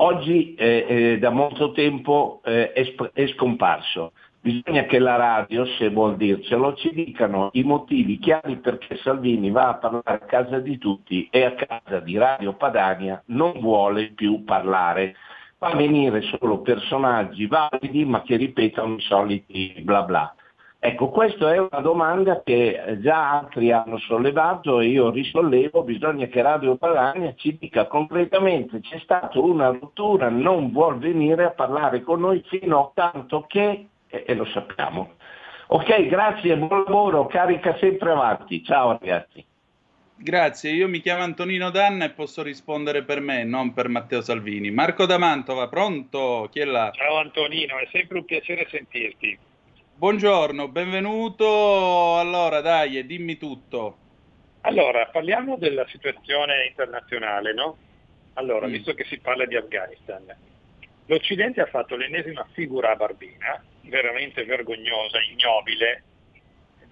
Oggi 0.00 0.54
eh, 0.54 0.86
eh, 0.88 1.18
da 1.18 1.30
molto 1.30 1.72
tempo 1.72 2.40
eh, 2.44 2.72
è, 2.72 2.84
sp- 2.84 3.10
è 3.12 3.26
scomparso. 3.28 4.12
Bisogna 4.48 4.84
che 4.84 4.98
la 4.98 5.16
radio, 5.16 5.66
se 5.76 5.90
vuol 5.90 6.16
dircelo, 6.16 6.72
ci 6.72 6.90
dicano 6.94 7.50
i 7.52 7.64
motivi 7.64 8.18
chiari 8.18 8.56
perché 8.56 8.96
Salvini 8.96 9.50
va 9.50 9.68
a 9.68 9.74
parlare 9.74 10.02
a 10.06 10.18
casa 10.20 10.58
di 10.58 10.78
tutti 10.78 11.28
e 11.30 11.44
a 11.44 11.52
casa 11.52 12.00
di 12.00 12.16
Radio 12.16 12.54
Padania 12.54 13.22
non 13.26 13.60
vuole 13.60 14.12
più 14.12 14.44
parlare. 14.44 15.16
Fa 15.58 15.74
venire 15.74 16.22
solo 16.22 16.62
personaggi 16.62 17.46
validi 17.46 18.06
ma 18.06 18.22
che 18.22 18.36
ripetono 18.36 18.94
i 18.94 19.00
soliti 19.02 19.74
bla 19.82 20.04
bla. 20.04 20.34
Ecco, 20.78 21.10
questa 21.10 21.52
è 21.52 21.58
una 21.58 21.80
domanda 21.82 22.40
che 22.42 22.96
già 23.02 23.30
altri 23.40 23.70
hanno 23.70 23.98
sollevato 23.98 24.80
e 24.80 24.86
io 24.86 25.10
risollevo, 25.10 25.82
bisogna 25.82 26.24
che 26.24 26.40
Radio 26.40 26.76
Padania 26.76 27.34
ci 27.34 27.58
dica 27.60 27.86
concretamente 27.86 28.80
c'è 28.80 28.98
stata 29.00 29.38
una 29.40 29.68
rottura, 29.68 30.30
non 30.30 30.72
vuol 30.72 30.96
venire 30.96 31.44
a 31.44 31.50
parlare 31.50 32.00
con 32.00 32.20
noi 32.20 32.42
fino 32.46 32.80
a 32.80 32.90
tanto 32.94 33.44
che 33.46 33.88
e, 34.08 34.24
e 34.26 34.34
lo 34.34 34.44
sappiamo. 34.46 35.14
Ok, 35.68 36.06
grazie, 36.06 36.56
buon 36.56 36.84
lavoro, 36.84 37.26
carica 37.26 37.76
sempre 37.78 38.10
avanti. 38.10 38.62
Ciao 38.64 38.98
ragazzi. 38.98 39.44
Grazie, 40.20 40.72
io 40.72 40.88
mi 40.88 41.00
chiamo 41.00 41.22
Antonino 41.22 41.70
Danna 41.70 42.06
e 42.06 42.10
posso 42.10 42.42
rispondere 42.42 43.04
per 43.04 43.20
me, 43.20 43.44
non 43.44 43.72
per 43.72 43.88
Matteo 43.88 44.20
Salvini. 44.20 44.70
Marco 44.70 45.06
da 45.06 45.16
Mantova, 45.16 45.68
pronto? 45.68 46.48
Chi 46.50 46.60
è 46.60 46.64
là? 46.64 46.90
Ciao 46.92 47.18
Antonino, 47.18 47.78
è 47.78 47.86
sempre 47.92 48.18
un 48.18 48.24
piacere 48.24 48.66
sentirti. 48.68 49.38
Buongiorno, 49.94 50.68
benvenuto. 50.68 52.18
Allora, 52.18 52.60
dai, 52.60 53.04
dimmi 53.06 53.36
tutto. 53.36 53.96
Allora, 54.62 55.06
parliamo 55.06 55.56
della 55.56 55.86
situazione 55.86 56.66
internazionale, 56.66 57.54
no? 57.54 57.76
Allora, 58.34 58.66
mm. 58.66 58.70
visto 58.70 58.94
che 58.94 59.04
si 59.04 59.18
parla 59.18 59.44
di 59.44 59.56
Afghanistan, 59.56 60.24
l'Occidente 61.08 61.60
ha 61.60 61.66
fatto 61.66 61.96
l'ennesima 61.96 62.46
figura 62.52 62.92
a 62.92 62.96
barbina, 62.96 63.62
veramente 63.82 64.44
vergognosa, 64.44 65.18
ignobile, 65.20 66.04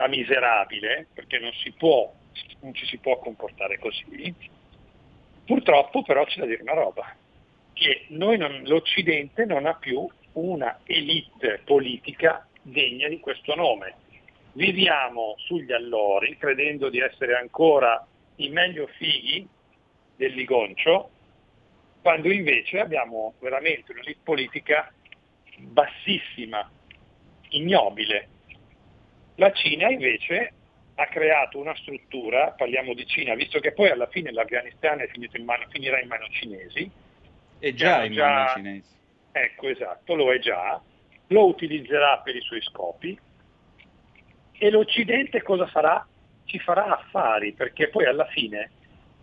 miserabile, 0.08 1.06
perché 1.14 1.38
non 1.38 1.52
si 1.52 1.72
può 1.72 2.12
non 2.60 2.74
ci 2.74 2.86
si 2.86 2.98
può 2.98 3.18
comportare 3.18 3.78
così. 3.78 4.34
Purtroppo 5.44 6.02
però 6.02 6.24
c'è 6.24 6.40
da 6.40 6.46
dire 6.46 6.62
una 6.62 6.74
roba, 6.74 7.14
che 7.72 8.06
non, 8.08 8.62
l'Occidente 8.64 9.44
non 9.44 9.66
ha 9.66 9.74
più 9.74 10.06
una 10.32 10.80
elite 10.84 11.62
politica 11.64 12.46
degna 12.62 13.08
di 13.08 13.20
questo 13.20 13.54
nome. 13.54 13.94
Viviamo 14.52 15.34
sugli 15.38 15.72
allori 15.72 16.36
credendo 16.36 16.88
di 16.88 16.98
essere 16.98 17.36
ancora 17.36 18.04
i 18.36 18.48
meglio 18.48 18.86
fighi 18.96 19.46
del 20.16 20.32
ligoncio, 20.32 21.10
quando 22.06 22.30
invece 22.30 22.78
abbiamo 22.78 23.34
veramente 23.40 23.90
un'elite 23.90 24.20
politica 24.22 24.92
bassissima, 25.58 26.70
ignobile. 27.48 28.28
La 29.34 29.50
Cina 29.50 29.88
invece 29.88 30.52
ha 30.94 31.06
creato 31.08 31.58
una 31.58 31.74
struttura, 31.74 32.52
parliamo 32.52 32.94
di 32.94 33.04
Cina, 33.08 33.34
visto 33.34 33.58
che 33.58 33.72
poi 33.72 33.90
alla 33.90 34.06
fine 34.06 34.30
l'Afghanistan 34.30 35.04
in 35.32 35.44
mano, 35.44 35.64
finirà 35.68 36.00
in 36.00 36.06
mano 36.06 36.28
cinesi. 36.28 36.88
È 37.58 37.72
già 37.72 38.04
in 38.04 38.12
già, 38.12 38.28
mano 38.28 38.50
cinesi. 38.54 38.94
Ecco, 39.32 39.68
esatto, 39.68 40.14
lo 40.14 40.32
è 40.32 40.38
già, 40.38 40.80
lo 41.26 41.46
utilizzerà 41.46 42.18
per 42.18 42.36
i 42.36 42.40
suoi 42.40 42.62
scopi 42.62 43.18
e 44.52 44.70
l'Occidente 44.70 45.42
cosa 45.42 45.66
farà? 45.66 46.06
Ci 46.44 46.60
farà 46.60 46.84
affari, 46.86 47.52
perché 47.52 47.88
poi 47.88 48.04
alla 48.04 48.26
fine 48.26 48.70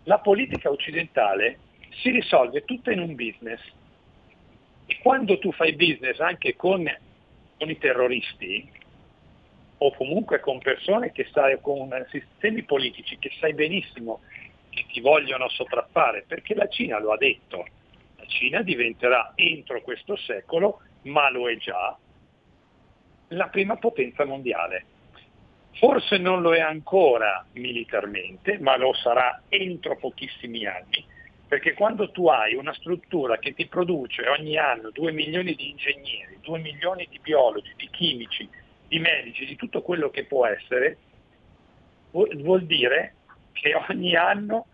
la 0.02 0.18
politica 0.18 0.68
occidentale 0.68 1.60
si 2.00 2.10
risolve 2.10 2.64
tutta 2.64 2.92
in 2.92 3.00
un 3.00 3.14
business. 3.14 3.60
E 4.86 4.98
quando 5.02 5.38
tu 5.38 5.52
fai 5.52 5.74
business 5.74 6.18
anche 6.20 6.56
con, 6.56 6.84
con 7.58 7.70
i 7.70 7.78
terroristi, 7.78 8.70
o 9.78 9.92
comunque 9.94 10.40
con 10.40 10.58
persone 10.58 11.12
che 11.12 11.28
sai, 11.32 11.58
con 11.60 11.90
sistemi 12.10 12.62
politici 12.62 13.18
che 13.18 13.30
sai 13.38 13.54
benissimo 13.54 14.20
che 14.70 14.86
ti 14.88 15.00
vogliono 15.00 15.48
sopraffare, 15.48 16.24
perché 16.26 16.54
la 16.54 16.68
Cina 16.68 16.98
lo 16.98 17.12
ha 17.12 17.16
detto, 17.16 17.66
la 18.16 18.26
Cina 18.26 18.62
diventerà 18.62 19.32
entro 19.34 19.82
questo 19.82 20.16
secolo, 20.16 20.80
ma 21.02 21.30
lo 21.30 21.48
è 21.48 21.56
già, 21.56 21.96
la 23.28 23.48
prima 23.48 23.76
potenza 23.76 24.24
mondiale. 24.24 24.86
Forse 25.72 26.18
non 26.18 26.40
lo 26.40 26.54
è 26.54 26.60
ancora 26.60 27.44
militarmente, 27.52 28.58
ma 28.58 28.76
lo 28.76 28.94
sarà 28.94 29.42
entro 29.48 29.96
pochissimi 29.96 30.66
anni, 30.66 31.04
perché 31.54 31.74
quando 31.74 32.10
tu 32.10 32.26
hai 32.26 32.56
una 32.56 32.74
struttura 32.74 33.38
che 33.38 33.54
ti 33.54 33.68
produce 33.68 34.26
ogni 34.26 34.58
anno 34.58 34.90
2 34.90 35.12
milioni 35.12 35.54
di 35.54 35.70
ingegneri, 35.70 36.40
2 36.40 36.58
milioni 36.58 37.06
di 37.08 37.20
biologi, 37.20 37.72
di 37.76 37.88
chimici, 37.92 38.48
di 38.88 38.98
medici, 38.98 39.46
di 39.46 39.54
tutto 39.54 39.80
quello 39.80 40.10
che 40.10 40.24
può 40.24 40.46
essere, 40.46 40.98
vuol 42.10 42.64
dire 42.64 43.14
che 43.52 43.72
ogni 43.88 44.16
anno, 44.16 44.66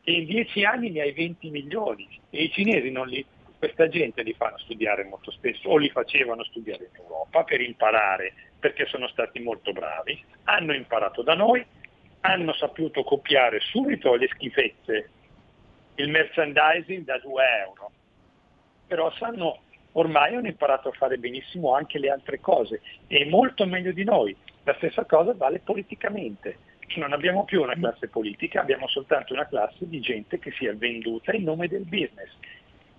che 0.00 0.12
in 0.12 0.26
dieci 0.26 0.62
anni 0.62 0.90
ne 0.90 1.00
hai 1.00 1.12
20 1.12 1.50
milioni. 1.50 2.06
E 2.30 2.44
i 2.44 2.52
cinesi 2.52 2.88
non 2.92 3.08
li, 3.08 3.26
questa 3.58 3.88
gente 3.88 4.22
li 4.22 4.34
fanno 4.34 4.58
studiare 4.58 5.02
molto 5.02 5.32
spesso 5.32 5.68
o 5.68 5.76
li 5.76 5.90
facevano 5.90 6.44
studiare 6.44 6.88
in 6.94 7.00
Europa 7.02 7.42
per 7.42 7.60
imparare 7.60 8.32
perché 8.60 8.86
sono 8.86 9.08
stati 9.08 9.40
molto 9.40 9.72
bravi, 9.72 10.16
hanno 10.44 10.72
imparato 10.72 11.22
da 11.22 11.34
noi, 11.34 11.66
hanno 12.20 12.52
saputo 12.52 13.02
copiare 13.02 13.58
subito 13.58 14.14
le 14.14 14.28
schifezze, 14.28 15.10
il 15.98 16.08
merchandising 16.10 17.04
da 17.04 17.18
2 17.18 17.42
euro, 17.66 17.90
però 18.86 19.10
sanno 19.12 19.60
ormai 19.92 20.34
hanno 20.34 20.46
imparato 20.46 20.88
a 20.88 20.92
fare 20.92 21.18
benissimo 21.18 21.74
anche 21.74 21.98
le 21.98 22.10
altre 22.10 22.40
cose 22.40 22.80
e 23.06 23.24
molto 23.26 23.66
meglio 23.66 23.92
di 23.92 24.04
noi. 24.04 24.34
La 24.64 24.74
stessa 24.74 25.04
cosa 25.04 25.34
vale 25.34 25.60
politicamente. 25.60 26.66
Non 26.96 27.12
abbiamo 27.12 27.44
più 27.44 27.60
una 27.62 27.74
classe 27.74 28.08
politica, 28.08 28.60
abbiamo 28.60 28.88
soltanto 28.88 29.34
una 29.34 29.46
classe 29.46 29.86
di 29.88 30.00
gente 30.00 30.38
che 30.38 30.52
si 30.52 30.66
è 30.66 30.74
venduta 30.74 31.32
in 31.32 31.42
nome 31.42 31.68
del 31.68 31.84
business 31.84 32.30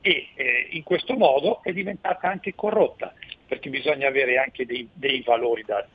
e 0.02 0.28
eh, 0.36 0.68
in 0.72 0.84
questo 0.84 1.16
modo 1.16 1.62
è 1.64 1.74
diventata 1.74 2.30
anche 2.30 2.54
corrotta, 2.54 3.14
perché 3.48 3.70
bisogna 3.70 4.08
avere 4.08 4.38
anche 4.38 4.66
dei, 4.66 4.88
dei 4.94 5.22
valori 5.24 5.64
da, 5.66 5.86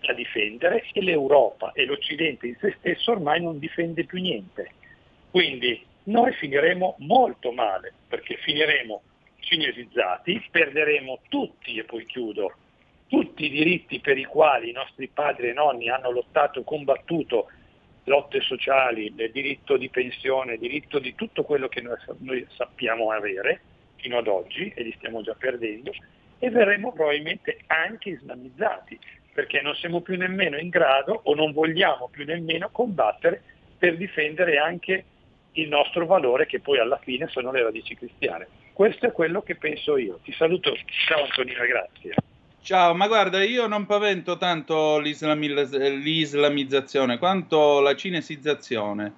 da 0.00 0.12
difendere 0.14 0.84
e 0.92 1.02
l'Europa 1.02 1.72
e 1.72 1.84
l'Occidente 1.84 2.46
in 2.46 2.56
se 2.58 2.74
stesso 2.78 3.12
ormai 3.12 3.42
non 3.42 3.58
difende 3.58 4.04
più 4.04 4.20
niente. 4.20 4.70
Quindi 5.30 5.84
noi 6.04 6.32
finiremo 6.32 6.96
molto 6.98 7.52
male, 7.52 7.92
perché 8.08 8.36
finiremo 8.36 9.02
cinesizzati, 9.40 10.42
perderemo 10.50 11.20
tutti, 11.28 11.76
e 11.76 11.84
poi 11.84 12.04
chiudo, 12.06 12.54
tutti 13.08 13.44
i 13.44 13.50
diritti 13.50 14.00
per 14.00 14.16
i 14.16 14.24
quali 14.24 14.70
i 14.70 14.72
nostri 14.72 15.08
padri 15.08 15.48
e 15.48 15.52
nonni 15.52 15.88
hanno 15.90 16.10
lottato 16.10 16.60
e 16.60 16.64
combattuto, 16.64 17.50
lotte 18.04 18.40
sociali, 18.40 19.14
diritto 19.30 19.76
di 19.76 19.88
pensione, 19.90 20.56
diritto 20.56 20.98
di 20.98 21.14
tutto 21.14 21.44
quello 21.44 21.68
che 21.68 21.82
noi, 21.82 21.96
noi 22.18 22.46
sappiamo 22.56 23.10
avere 23.10 23.60
fino 23.96 24.18
ad 24.18 24.26
oggi 24.26 24.72
e 24.74 24.82
li 24.82 24.94
stiamo 24.96 25.22
già 25.22 25.34
perdendo, 25.34 25.92
e 26.38 26.50
verremo 26.50 26.92
probabilmente 26.92 27.58
anche 27.66 28.10
islamizzati, 28.10 28.98
perché 29.32 29.60
non 29.60 29.76
siamo 29.76 30.00
più 30.00 30.16
nemmeno 30.16 30.56
in 30.58 30.68
grado 30.68 31.20
o 31.24 31.34
non 31.34 31.52
vogliamo 31.52 32.08
più 32.08 32.24
nemmeno 32.24 32.70
combattere 32.70 33.42
per 33.78 33.96
difendere 33.96 34.58
anche 34.58 35.04
il 35.52 35.68
nostro 35.68 36.06
valore 36.06 36.46
che 36.46 36.60
poi 36.60 36.78
alla 36.78 36.98
fine 37.02 37.28
sono 37.28 37.52
le 37.52 37.62
radici 37.62 37.96
cristiane. 37.96 38.46
Questo 38.72 39.06
è 39.06 39.12
quello 39.12 39.42
che 39.42 39.56
penso 39.56 39.96
io. 39.96 40.18
Ti 40.22 40.32
saluto, 40.32 40.74
ciao 41.06 41.24
Antonino, 41.24 41.64
grazie. 41.66 42.14
Ciao, 42.62 42.94
ma 42.94 43.08
guarda, 43.08 43.42
io 43.42 43.66
non 43.66 43.86
pavento 43.86 44.36
tanto 44.36 45.00
l'islamizzazione 45.00 47.18
quanto 47.18 47.80
la 47.80 47.96
cinesizzazione, 47.96 49.12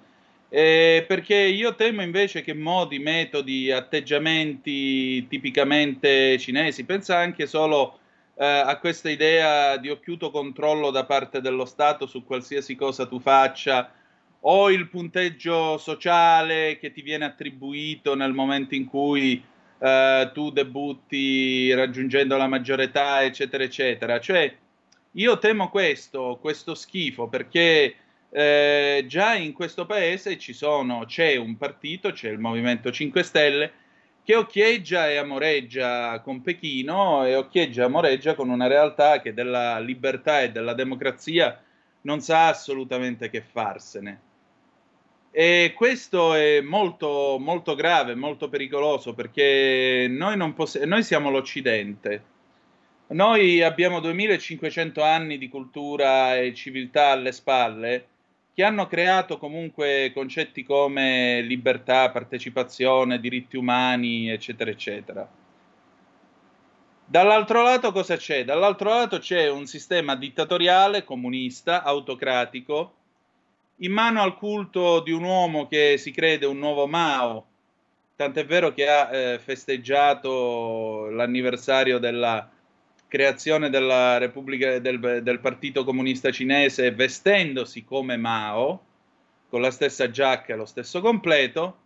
eh, 0.49 1.05
perché 1.07 1.37
io 1.37 1.75
temo 1.75 2.01
invece 2.01 2.41
che 2.41 2.55
modi, 2.55 2.99
metodi, 2.99 3.71
atteggiamenti 3.71 5.29
tipicamente 5.29 6.39
cinesi, 6.39 6.87
pensa 6.87 7.19
anche 7.19 7.47
solo 7.47 7.99
eh, 8.37 8.47
a 8.47 8.79
questa 8.79 9.11
idea 9.11 9.77
di 9.77 9.91
occhiuto 9.91 10.31
controllo 10.31 10.91
da 10.91 11.05
parte 11.05 11.43
dello 11.43 11.67
Stato 11.67 12.07
su 12.07 12.25
qualsiasi 12.25 12.75
cosa 12.75 13.07
tu 13.07 13.21
faccia, 13.21 13.93
o 14.47 14.71
il 14.71 14.89
punteggio 14.89 15.79
sociale 15.79 16.79
che 16.79 16.93
ti 16.93 17.03
viene 17.03 17.25
attribuito 17.25 18.15
nel 18.15 18.33
momento 18.33 18.75
in 18.75 18.87
cui 18.87 19.43
eh, 19.79 20.31
tu 20.35 20.51
debutti 20.51 21.73
raggiungendo 21.73 22.37
la 22.37 22.47
maggiore 22.47 22.85
età, 22.85 23.23
eccetera, 23.23 23.65
eccetera. 23.65 24.21
Cioè, 24.21 24.55
io 25.13 25.39
temo 25.39 25.71
questo, 25.71 26.39
questo 26.41 26.75
schifo, 26.75 27.29
perché 27.29 27.95
eh, 28.31 29.05
già 29.07 29.35
in 29.35 29.53
questo 29.53 29.87
paese 29.87 30.37
ci 30.39 30.53
sono, 30.53 31.05
c'è 31.07 31.37
un 31.37 31.57
partito, 31.57 32.13
c'è 32.13 32.29
il 32.29 32.39
Movimento 32.39 32.91
5 32.91 33.23
Stelle, 33.23 33.73
che 34.25 34.37
occhieggia 34.37 35.09
e 35.09 35.17
amoreggia 35.17 36.21
con 36.21 36.43
Pechino 36.43 37.25
e 37.25 37.35
occhieggia 37.35 37.83
e 37.83 37.85
amoreggia 37.87 38.35
con 38.35 38.49
una 38.51 38.67
realtà 38.67 39.21
che 39.21 39.35
della 39.35 39.79
libertà 39.79 40.43
e 40.43 40.51
della 40.51 40.73
democrazia 40.75 41.63
non 42.03 42.21
sa 42.21 42.49
assolutamente 42.49 43.31
che 43.31 43.43
farsene. 43.43 44.24
E 45.37 45.73
questo 45.75 46.35
è 46.35 46.61
molto, 46.61 47.39
molto 47.41 47.75
grave, 47.75 48.15
molto 48.15 48.49
pericoloso 48.49 49.15
perché 49.15 50.07
noi, 50.09 50.53
poss- 50.53 50.81
noi 50.83 51.03
siamo 51.03 51.29
l'Occidente. 51.29 52.23
Noi 53.09 53.61
abbiamo 53.61 53.99
2500 53.99 55.03
anni 55.03 55.37
di 55.37 55.49
cultura 55.49 56.37
e 56.37 56.55
civiltà 56.55 57.09
alle 57.09 57.33
spalle 57.33 58.07
che 58.55 58.63
hanno 58.63 58.87
creato 58.87 59.37
comunque 59.37 60.13
concetti 60.15 60.63
come 60.63 61.41
libertà, 61.41 62.13
partecipazione, 62.13 63.19
diritti 63.19 63.57
umani, 63.57 64.31
eccetera, 64.31 64.71
eccetera. 64.71 65.29
Dall'altro 67.07 67.61
lato 67.65 67.91
cosa 67.91 68.17
c'è? 68.17 68.45
Dall'altro 68.45 68.91
lato 68.91 69.19
c'è 69.19 69.51
un 69.51 69.67
sistema 69.67 70.15
dittatoriale, 70.15 71.03
comunista, 71.03 71.83
autocratico, 71.83 72.95
in 73.79 73.93
mano 73.93 74.23
al 74.23 74.37
culto 74.37 75.01
di 75.01 75.11
un 75.11 75.25
uomo 75.25 75.67
che 75.67 75.97
si 75.99 76.11
crede 76.11 76.47
un 76.47 76.59
nuovo 76.59 76.87
Mao, 76.87 77.47
tant'è 78.17 78.47
vero 78.47 78.73
che 78.73 78.89
ha 78.89 79.11
eh, 79.13 79.39
festeggiato 79.39 81.09
l'anniversario 81.11 81.99
della 81.99 82.49
creazione 83.09 83.71
della 83.71 84.19
Repubblica 84.19 84.79
del, 84.79 85.21
del 85.23 85.41
Partito 85.41 85.85
Comunista 85.85 86.31
Cinese 86.31 86.93
vestendosi 86.93 87.85
come 87.85 88.17
Mao, 88.17 88.85
con 89.49 89.61
la 89.61 89.71
stessa 89.71 90.11
giacca 90.11 90.53
e 90.53 90.57
lo 90.57 90.65
stesso 90.65 91.01
completo. 91.01 91.79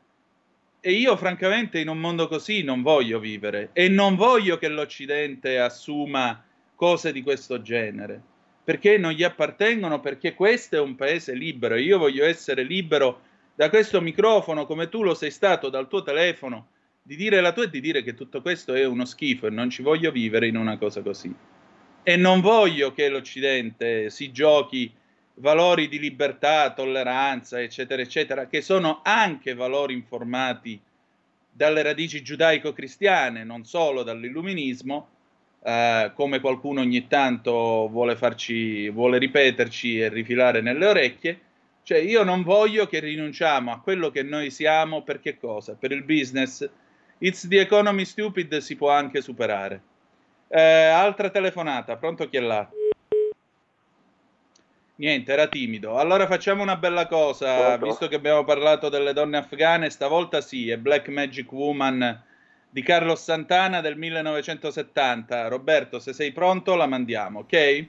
E 0.80 0.92
io 0.92 1.16
francamente 1.16 1.80
in 1.80 1.88
un 1.88 1.98
mondo 1.98 2.28
così 2.28 2.62
non 2.62 2.82
voglio 2.82 3.18
vivere 3.18 3.70
e 3.72 3.88
non 3.88 4.14
voglio 4.14 4.58
che 4.58 4.68
l'Occidente 4.68 5.58
assuma 5.58 6.42
cose 6.74 7.12
di 7.12 7.22
questo 7.22 7.60
genere, 7.60 8.22
perché 8.68 8.98
non 8.98 9.12
gli 9.12 9.22
appartengono, 9.22 9.98
perché 9.98 10.34
questo 10.34 10.76
è 10.76 10.78
un 10.78 10.94
paese 10.94 11.32
libero 11.32 11.76
io 11.76 11.96
voglio 11.96 12.26
essere 12.26 12.64
libero 12.64 13.22
da 13.54 13.70
questo 13.70 14.02
microfono 14.02 14.66
come 14.66 14.90
tu 14.90 15.02
lo 15.02 15.14
sei 15.14 15.30
stato 15.30 15.70
dal 15.70 15.88
tuo 15.88 16.02
telefono, 16.02 16.68
di 17.02 17.16
dire 17.16 17.40
la 17.40 17.54
tua 17.54 17.64
e 17.64 17.70
di 17.70 17.80
dire 17.80 18.02
che 18.02 18.12
tutto 18.12 18.42
questo 18.42 18.74
è 18.74 18.84
uno 18.84 19.06
schifo 19.06 19.46
e 19.46 19.50
non 19.50 19.70
ci 19.70 19.80
voglio 19.80 20.10
vivere 20.10 20.48
in 20.48 20.56
una 20.58 20.76
cosa 20.76 21.00
così. 21.00 21.34
E 22.02 22.16
non 22.16 22.42
voglio 22.42 22.92
che 22.92 23.08
l'Occidente 23.08 24.10
si 24.10 24.32
giochi 24.32 24.92
valori 25.36 25.88
di 25.88 25.98
libertà, 25.98 26.70
tolleranza, 26.74 27.62
eccetera, 27.62 28.02
eccetera, 28.02 28.48
che 28.48 28.60
sono 28.60 29.00
anche 29.02 29.54
valori 29.54 29.94
informati 29.94 30.78
dalle 31.50 31.80
radici 31.80 32.22
giudaico-cristiane, 32.22 33.44
non 33.44 33.64
solo 33.64 34.02
dall'illuminismo, 34.02 35.08
eh, 35.68 36.12
come 36.14 36.40
qualcuno 36.40 36.80
ogni 36.80 37.06
tanto 37.08 37.88
vuole, 37.90 38.16
farci, 38.16 38.88
vuole 38.88 39.18
ripeterci 39.18 40.00
e 40.00 40.08
rifilare 40.08 40.62
nelle 40.62 40.86
orecchie. 40.86 41.40
Cioè, 41.82 41.98
io 41.98 42.22
non 42.22 42.42
voglio 42.42 42.86
che 42.86 43.00
rinunciamo 43.00 43.70
a 43.70 43.80
quello 43.80 44.10
che 44.10 44.22
noi 44.22 44.50
siamo 44.50 45.02
per 45.02 45.20
che 45.20 45.36
cosa? 45.36 45.74
Per 45.78 45.92
il 45.92 46.04
business. 46.04 46.66
It's 47.18 47.46
the 47.48 47.60
economy 47.60 48.06
stupid 48.06 48.56
si 48.58 48.76
può 48.76 48.90
anche 48.90 49.20
superare. 49.20 49.82
Eh, 50.48 50.60
altra 50.60 51.28
telefonata, 51.28 51.96
pronto 51.96 52.30
chi 52.30 52.38
è 52.38 52.40
là? 52.40 52.66
Niente, 54.94 55.32
era 55.32 55.48
timido. 55.48 55.98
Allora 55.98 56.26
facciamo 56.26 56.62
una 56.62 56.76
bella 56.76 57.06
cosa, 57.06 57.76
Pronto? 57.76 57.86
visto 57.86 58.08
che 58.08 58.16
abbiamo 58.16 58.42
parlato 58.44 58.88
delle 58.88 59.12
donne 59.12 59.36
afghane, 59.36 59.90
stavolta 59.90 60.40
sì, 60.40 60.70
è 60.70 60.78
Black 60.78 61.08
Magic 61.08 61.52
Woman 61.52 62.24
di 62.70 62.82
Carlos 62.82 63.22
Santana 63.22 63.80
del 63.80 63.96
1970. 63.96 65.48
Roberto, 65.48 65.98
se 65.98 66.12
sei 66.12 66.32
pronto 66.32 66.74
la 66.74 66.86
mandiamo, 66.86 67.40
ok? 67.40 67.88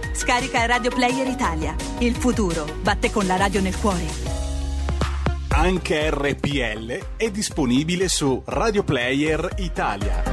Scarica 0.13 0.65
Radio 0.65 0.91
Player 0.91 1.27
Italia. 1.27 1.75
Il 1.99 2.15
futuro 2.15 2.65
batte 2.81 3.11
con 3.11 3.25
la 3.25 3.37
radio 3.37 3.61
nel 3.61 3.77
cuore. 3.77 4.05
Anche 5.49 6.09
RPL 6.09 7.15
è 7.17 7.31
disponibile 7.31 8.07
su 8.07 8.41
Radio 8.45 8.83
Player 8.83 9.55
Italia. 9.57 10.23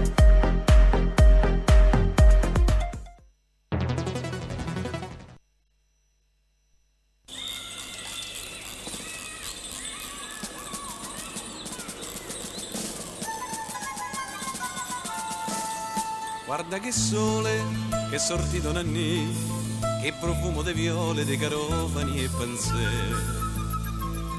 Guarda 16.46 16.78
che 16.78 16.92
sole, 16.92 17.62
che 18.10 18.18
sortito 18.18 18.72
nanni, 18.72 19.57
che 20.00 20.12
profumo 20.12 20.62
di 20.62 20.72
viole, 20.72 21.24
di 21.24 21.36
carofani 21.36 22.24
e 22.24 22.28
panzè. 22.28 22.88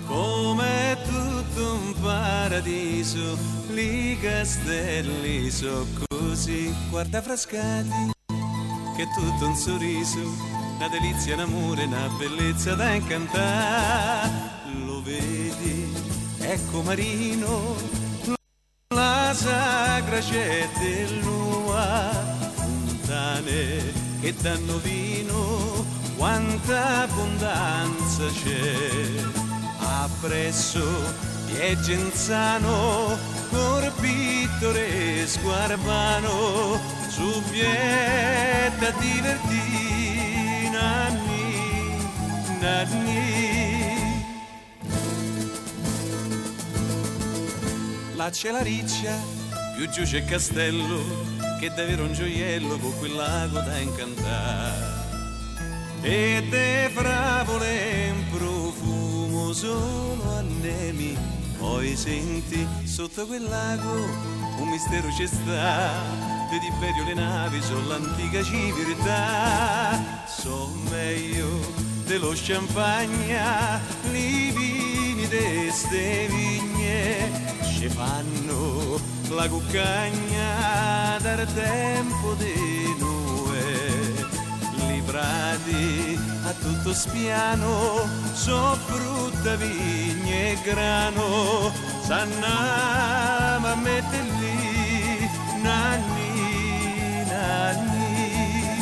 Come 0.05 0.97
tutto 1.03 1.73
un 1.73 1.93
paradiso, 2.01 3.37
li 3.69 4.17
castelli 4.19 5.51
so 5.51 5.85
così, 6.07 6.73
guarda 6.89 7.21
frascati, 7.21 8.11
che 8.95 9.07
tutto 9.15 9.47
un 9.47 9.55
sorriso, 9.55 10.19
una 10.77 10.87
delizia, 10.87 11.35
un 11.35 11.41
amore, 11.41 11.83
una 11.83 12.07
bellezza 12.17 12.73
da 12.73 12.93
incantare. 12.93 14.31
Lo 14.85 15.01
vedi, 15.03 15.93
ecco 16.39 16.81
Marino, 16.81 17.75
la 18.87 19.31
sacra 19.35 20.19
c'è 20.19 20.67
del 20.79 21.21
fontane 23.09 23.98
che 24.21 24.33
danno 24.41 24.77
vino, 24.77 25.85
quanta 26.17 27.03
abbondanza 27.03 28.25
c'è. 28.43 29.37
Appresso 29.79 31.27
Piegenzano, 31.49 33.17
cor 33.49 33.91
pittoresco 33.99 35.51
arbano, 35.51 36.79
su 37.09 37.41
pieta 37.49 38.91
divertì, 38.99 40.69
nanni, 40.71 42.07
nanni. 42.59 43.17
Là 48.15 48.29
c'è 48.29 48.51
la 48.51 48.61
riccia, 48.61 49.17
più 49.75 49.89
giù 49.89 50.03
c'è 50.03 50.23
castello, 50.23 51.01
che 51.59 51.69
davvero 51.75 52.05
un 52.05 52.13
gioiello 52.13 52.77
con 52.77 52.97
quel 52.99 53.13
lago 53.13 53.59
da 53.59 53.77
incantare. 53.77 54.97
E 56.01 56.47
te 56.49 56.89
fravole 56.93 58.07
in 58.07 58.23
profumo 58.31 59.51
solo 59.51 60.37
annemi, 60.37 61.17
poi 61.57 61.97
senti 61.97 62.65
sotto 62.85 63.25
quel 63.27 63.43
lago 63.43 63.91
un 64.59 64.69
mistero 64.69 65.09
c'è 65.09 65.25
sta, 65.25 65.91
vedi 66.49 66.71
berio 66.79 67.03
le 67.03 67.13
navi 67.13 67.61
sull'antica 67.61 68.41
civiltà, 68.41 70.25
so 70.27 70.71
meglio 70.89 71.59
dello 72.05 72.31
champagne, 72.33 73.37
i 74.13 74.51
vini 74.55 75.27
de 75.27 75.69
ste 75.71 76.27
vigne, 76.27 77.29
ci 77.77 77.89
fanno 77.89 79.18
la 79.35 79.47
cuccagna 79.47 81.17
dal 81.21 81.45
tempo 81.53 82.33
di 82.33 82.95
noi 82.97 84.25
librati 84.87 86.19
a 86.45 86.53
tutto 86.53 86.93
spiano 86.93 88.07
so 88.33 88.75
frutta, 88.85 89.55
vigne 89.55 90.51
e 90.51 90.57
grano. 90.63 91.71
S'annama 92.01 93.71
a 93.71 93.75
mettere 93.75 94.23
lì 94.39 95.29
nanni, 95.61 97.23
nanni. 97.27 98.79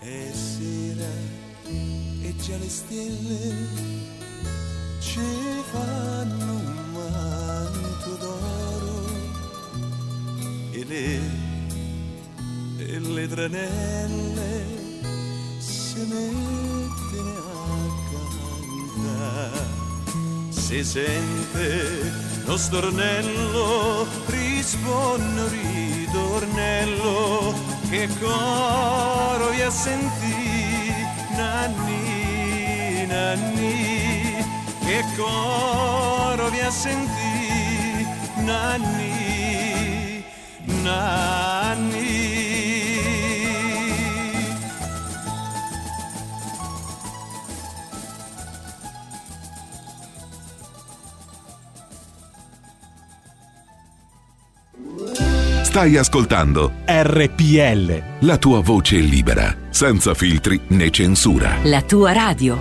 E 0.00 0.32
sera 0.32 1.10
e 2.22 2.36
già 2.36 2.56
le 2.56 2.68
stelle 2.68 3.92
ci 5.00 5.20
fanno 5.70 6.73
e 10.84 10.86
le, 10.86 11.20
e 12.78 12.98
le 12.98 13.28
tranelle 13.28 14.64
si 15.58 15.98
mettono 16.00 17.62
a 17.62 17.64
cantare. 19.00 19.66
Si 20.50 20.84
sente 20.84 22.12
lo 22.44 22.56
stornello 22.56 24.06
risponde 24.26 25.48
ritornello 25.48 27.54
che 27.88 28.08
coro 28.20 29.50
vi 29.50 29.62
a 29.62 29.70
sentire 29.70 31.06
nanni 31.36 33.06
nanni. 33.06 33.72
Che 34.84 35.04
coro 35.16 36.50
vi 36.50 36.60
a 36.60 36.70
sentire 36.70 38.06
nanni 38.44 39.13
nanni 40.84 42.04
Stai 55.74 55.96
ascoltando 55.96 56.72
RPL. 56.86 58.20
La 58.20 58.38
tua 58.38 58.60
voce 58.60 58.98
libera, 58.98 59.52
senza 59.70 60.14
filtri 60.14 60.60
né 60.68 60.88
censura. 60.90 61.58
La 61.64 61.82
tua 61.82 62.12
radio. 62.12 62.56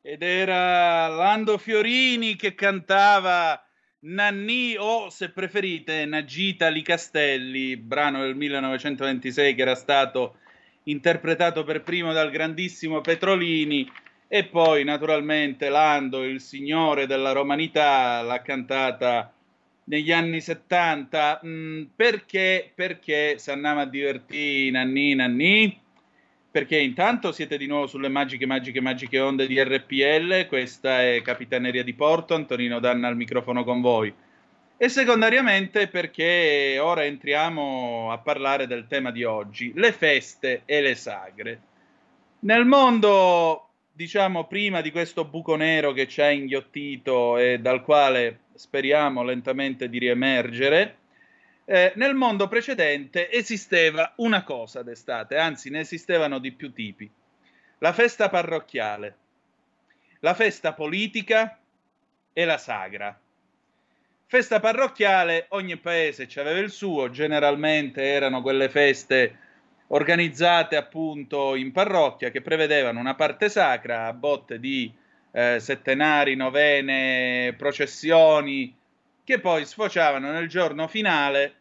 Ed 0.00 0.22
era 0.22 1.08
Lando 1.08 1.58
Fiorini 1.58 2.36
che 2.36 2.54
cantava 2.54 3.62
Nanni 4.04 4.74
o, 4.76 5.10
se 5.10 5.30
preferite, 5.30 6.04
Nagita 6.06 6.66
Licastelli, 6.66 7.76
brano 7.76 8.22
del 8.22 8.34
1926 8.34 9.54
che 9.54 9.62
era 9.62 9.76
stato 9.76 10.38
interpretato 10.84 11.62
per 11.62 11.84
primo 11.84 12.12
dal 12.12 12.32
grandissimo 12.32 13.00
Petrolini 13.00 13.88
e 14.26 14.44
poi 14.46 14.82
naturalmente 14.82 15.68
Lando, 15.68 16.24
il 16.24 16.40
signore 16.40 17.06
della 17.06 17.30
romanità, 17.30 18.22
l'ha 18.22 18.42
cantata 18.42 19.32
negli 19.84 20.10
anni 20.10 20.40
70. 20.40 21.40
Mm, 21.46 21.82
perché? 21.94 22.72
Perché 22.74 23.38
a 23.82 23.86
divertire 23.86 24.70
nanni 24.72 25.14
nanni? 25.14 25.80
Perché 26.52 26.76
intanto 26.76 27.32
siete 27.32 27.56
di 27.56 27.66
nuovo 27.66 27.86
sulle 27.86 28.10
magiche, 28.10 28.44
magiche, 28.44 28.82
magiche 28.82 29.18
onde 29.18 29.46
di 29.46 29.58
RPL, 29.58 30.46
questa 30.48 31.00
è 31.00 31.22
Capitaneria 31.22 31.82
di 31.82 31.94
Porto, 31.94 32.34
Antonino 32.34 32.78
Danna 32.78 33.08
al 33.08 33.16
microfono 33.16 33.64
con 33.64 33.80
voi. 33.80 34.12
E 34.76 34.88
secondariamente 34.90 35.88
perché 35.88 36.76
ora 36.78 37.04
entriamo 37.04 38.12
a 38.12 38.18
parlare 38.18 38.66
del 38.66 38.86
tema 38.86 39.10
di 39.10 39.24
oggi, 39.24 39.72
le 39.74 39.92
feste 39.92 40.60
e 40.66 40.82
le 40.82 40.94
sagre. 40.94 41.60
Nel 42.40 42.66
mondo 42.66 43.68
diciamo, 43.90 44.46
prima 44.46 44.82
di 44.82 44.90
questo 44.90 45.24
buco 45.24 45.56
nero 45.56 45.92
che 45.92 46.06
ci 46.06 46.20
ha 46.20 46.30
inghiottito 46.30 47.38
e 47.38 47.60
dal 47.60 47.82
quale 47.82 48.40
speriamo 48.54 49.22
lentamente 49.22 49.88
di 49.88 49.98
riemergere, 49.98 50.96
eh, 51.72 51.94
nel 51.96 52.14
mondo 52.14 52.48
precedente 52.48 53.30
esisteva 53.30 54.12
una 54.16 54.44
cosa 54.44 54.82
d'estate, 54.82 55.38
anzi 55.38 55.70
ne 55.70 55.80
esistevano 55.80 56.38
di 56.38 56.52
più 56.52 56.70
tipi. 56.70 57.10
La 57.78 57.94
festa 57.94 58.28
parrocchiale, 58.28 59.16
la 60.20 60.34
festa 60.34 60.74
politica 60.74 61.58
e 62.30 62.44
la 62.44 62.58
sagra. 62.58 63.18
Festa 64.26 64.60
parrocchiale, 64.60 65.46
ogni 65.48 65.78
paese 65.78 66.28
aveva 66.34 66.58
il 66.58 66.70
suo, 66.70 67.08
generalmente 67.08 68.02
erano 68.02 68.42
quelle 68.42 68.68
feste 68.68 69.38
organizzate 69.86 70.76
appunto 70.76 71.54
in 71.54 71.72
parrocchia 71.72 72.30
che 72.30 72.42
prevedevano 72.42 73.00
una 73.00 73.14
parte 73.14 73.48
sacra 73.48 74.08
a 74.08 74.12
botte 74.12 74.60
di 74.60 74.92
eh, 75.30 75.58
settenari, 75.58 76.34
novene, 76.34 77.54
processioni 77.56 78.76
che 79.24 79.40
poi 79.40 79.64
sfociavano 79.64 80.32
nel 80.32 80.48
giorno 80.48 80.86
finale, 80.86 81.60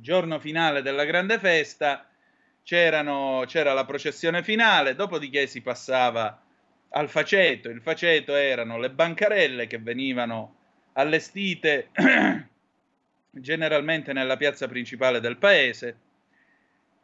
giorno 0.00 0.38
finale 0.38 0.82
della 0.82 1.04
grande 1.04 1.38
festa, 1.38 2.08
c'era 2.62 3.02
la 3.02 3.84
processione 3.86 4.42
finale, 4.42 4.94
dopodiché 4.94 5.46
si 5.46 5.62
passava 5.62 6.42
al 6.90 7.08
faceto. 7.08 7.68
Il 7.68 7.80
faceto 7.80 8.34
erano 8.34 8.78
le 8.78 8.90
bancarelle 8.90 9.66
che 9.66 9.78
venivano 9.78 10.56
allestite 10.92 11.88
generalmente 13.30 14.12
nella 14.12 14.36
piazza 14.36 14.68
principale 14.68 15.20
del 15.20 15.38
paese. 15.38 15.96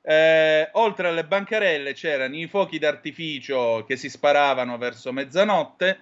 Eh, 0.03 0.69
oltre 0.73 1.09
alle 1.09 1.25
bancarelle 1.25 1.95
c'erano 1.95 2.37
i 2.37 2.47
fuochi 2.47 2.79
d'artificio 2.79 3.85
che 3.87 3.97
si 3.97 4.11
sparavano 4.11 4.77
verso 4.77 5.13
mezzanotte 5.13 6.01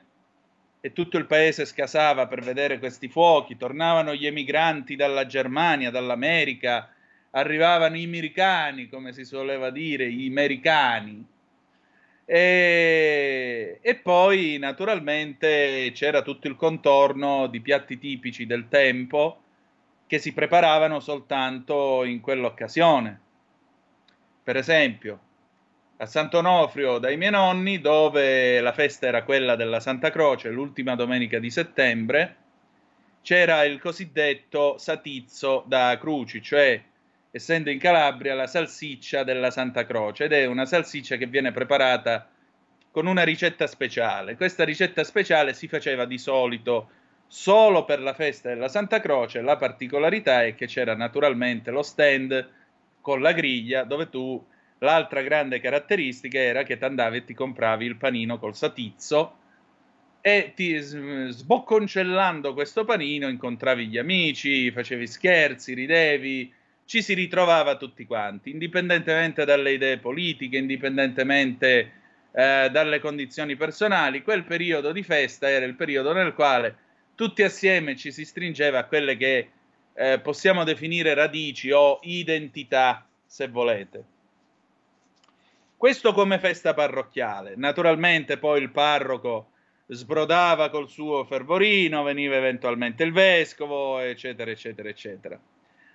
e 0.85 0.93
tutto 0.93 1.17
il 1.17 1.27
paese 1.27 1.65
scasava 1.65 2.27
per 2.27 2.43
vedere 2.43 2.81
questi 2.81 3.07
fuochi. 3.07 3.57
Tornavano 3.57 4.17
gli 4.17 4.27
emigranti 4.27 4.97
dalla 4.97 5.27
Germania, 5.27 5.93
dall'America, 5.93 6.93
arrivavano 7.31 7.97
i 7.97 8.03
americani, 8.03 8.89
come 8.89 9.13
si 9.13 9.25
soleva 9.25 9.71
dire, 9.71 10.07
i 10.07 10.27
americani. 10.27 11.25
E, 12.25 13.79
e, 13.81 13.95
poi 13.95 14.59
naturalmente 14.59 15.93
c'era 15.95 16.21
tutto 16.23 16.49
il 16.49 16.57
contorno 16.57 17.47
di 17.47 17.61
piatti 17.61 17.97
tipici 17.97 18.45
del 18.45 18.67
tempo 18.69 19.41
che 20.09 20.19
si 20.19 20.33
preparavano 20.33 20.99
soltanto 20.99 22.03
in 22.03 22.21
quell'occasione. 22.21 23.21
Per 24.43 24.57
esempio, 24.57 25.21
a 26.03 26.07
Sant'Onofrio 26.07 26.99
dai 26.99 27.17
miei 27.17 27.31
nonni, 27.31 27.81
dove 27.81 28.61
la 28.61 28.73
festa 28.73 29.07
era 29.07 29.23
quella 29.23 29.55
della 29.55 29.79
Santa 29.79 30.11
Croce, 30.11 30.51
l'ultima 30.51 30.97
domenica 30.97 31.39
di 31.39 31.49
settembre, 31.49 32.37
c'era 33.23 33.63
il 33.63 33.79
cosiddetto 33.79 34.79
satizzo 34.79 35.63
da 35.65 35.97
cruci, 36.01 36.43
cioè 36.43 36.83
essendo 37.31 37.71
in 37.71 37.79
Calabria 37.79 38.35
la 38.35 38.49
salsiccia 38.49 39.23
della 39.23 39.53
Santa 39.53 39.87
Croce 39.87 40.25
ed 40.25 40.33
è 40.33 40.45
una 40.45 40.67
salsiccia 40.67 41.15
che 41.15 41.27
viene 41.27 41.53
preparata 41.53 42.29
con 42.91 43.07
una 43.07 43.23
ricetta 43.23 43.69
speciale. 43.69 44.35
Questa 44.35 44.65
ricetta 44.65 45.05
speciale 45.05 45.55
si 45.55 45.69
faceva 45.69 46.05
di 46.05 46.19
solito 46.19 46.91
solo 47.29 47.85
per 47.85 48.01
la 48.01 48.13
festa 48.13 48.49
della 48.49 48.69
Santa 48.69 48.99
Croce. 49.01 49.41
La 49.41 49.57
particolarità 49.57 50.43
è 50.43 50.57
che 50.57 50.67
c'era 50.67 50.97
naturalmente 50.97 51.71
lo 51.71 51.83
stand 51.83 52.51
con 53.01 53.21
la 53.21 53.31
griglia 53.31 53.85
dove 53.85 54.11
tu 54.11 54.45
l'altra 54.83 55.23
grande 55.23 55.61
caratteristica 55.61 56.39
era 56.39 56.65
che 56.65 56.77
ti 56.77 56.85
andavi 56.85 57.19
e 57.19 57.25
ti 57.25 57.35
compravi 57.35 57.85
il 57.87 57.97
panino 57.97 58.39
col 58.39 58.55
satizzo 58.55 59.39
e 60.21 60.53
ti 60.55 60.77
sbocconcellando 60.77 62.53
questo 62.53 62.85
panino 62.85 63.29
incontravi 63.29 63.89
gli 63.89 63.99
amici, 63.99 64.71
facevi 64.71 65.07
scherzi, 65.07 65.75
ridevi, 65.75 66.53
ci 66.85 67.03
si 67.03 67.15
ritrovava 67.15 67.77
tutti 67.77 68.07
quanti, 68.07 68.51
indipendentemente 68.51 69.45
dalle 69.45 69.73
idee 69.73 69.99
politiche, 69.99 70.59
indipendentemente 70.59 71.93
eh, 72.33 72.69
dalle 72.71 73.01
condizioni 73.01 73.57
personali. 73.57 74.23
Quel 74.23 74.45
periodo 74.45 74.93
di 74.93 75.03
festa 75.03 75.49
era 75.49 75.65
il 75.65 75.75
periodo 75.75 76.13
nel 76.13 76.35
quale 76.35 76.77
tutti 77.15 77.43
assieme 77.43 77.97
ci 77.97 78.13
si 78.13 78.25
stringeva 78.25 78.79
a 78.79 78.85
quelle 78.85 79.17
che 79.17 79.51
eh, 79.95 80.21
possiamo 80.21 80.65
definire 80.65 81.15
radici 81.15 81.71
o 81.71 81.99
identità, 82.03 83.07
se 83.27 83.49
volete. 83.49 84.12
Questo 85.83 86.13
come 86.13 86.39
festa 86.39 86.75
parrocchiale. 86.75 87.55
Naturalmente 87.57 88.39
poi 88.39 88.63
il 88.63 88.71
parroco 88.71 89.47
sbrodava 89.89 90.71
col 90.71 90.89
suo 90.89 91.25
fervorino, 91.25 92.05
veniva 92.05 92.37
eventualmente 92.37 93.03
il 93.03 93.13
vescovo, 93.13 93.99
eccetera, 93.99 94.53
eccetera, 94.53 94.89
eccetera. 94.89 95.37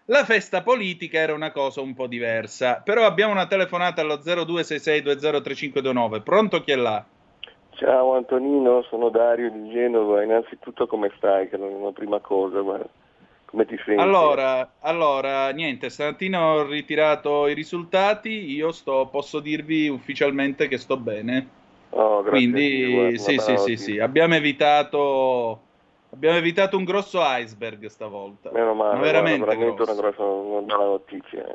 La 0.07 0.25
festa 0.25 0.61
politica 0.61 1.19
era 1.19 1.33
una 1.33 1.53
cosa 1.53 1.79
un 1.79 1.93
po' 1.93 2.07
diversa, 2.07 2.81
però 2.83 3.05
abbiamo 3.05 3.31
una 3.31 3.47
telefonata 3.47 4.01
allo 4.01 4.17
0266203529. 4.17 6.21
Pronto 6.21 6.59
chi 6.59 6.73
è 6.73 6.75
là? 6.75 7.05
Ciao 7.69 8.15
Antonino, 8.15 8.81
sono 8.89 9.07
Dario 9.07 9.49
di 9.49 9.69
Genova. 9.69 10.21
Innanzitutto 10.21 10.85
come 10.85 11.13
stai? 11.15 11.47
Che 11.47 11.55
non 11.55 11.69
è 11.69 11.75
una 11.75 11.93
prima 11.93 12.19
cosa, 12.19 12.59
guarda. 12.59 12.89
Come 13.47 13.65
ti 13.65 13.75
senti? 13.83 14.01
Allora, 14.01 14.73
allora, 14.79 15.49
niente, 15.49 15.89
stamattina 15.89 16.53
ho 16.53 16.67
ritirato 16.67 17.47
i 17.47 17.53
risultati, 17.53 18.51
io 18.51 18.71
sto, 18.71 19.07
posso 19.11 19.39
dirvi 19.39 19.87
ufficialmente 19.87 20.67
che 20.67 20.77
sto 20.77 20.97
bene. 20.97 21.47
Oh. 21.89 22.21
Quindi, 22.23 22.93
guarda, 22.93 23.17
sì, 23.17 23.37
sì, 23.39 23.57
sì, 23.57 23.77
sì, 23.77 23.99
abbiamo 23.99 24.35
evitato 24.35 25.61
Abbiamo 26.09 26.37
evitato 26.37 26.77
un 26.77 26.83
grosso 26.85 27.19
iceberg 27.21 27.85
stavolta. 27.87 28.49
Meno 28.51 28.73
male, 28.73 28.95
Ma 28.95 29.01
veramente, 29.01 29.45
veramente 29.45 29.81
una 29.81 29.93
grossa 29.93 30.23
una 30.23 30.61
bella 30.61 30.85
notizia. 30.85 31.45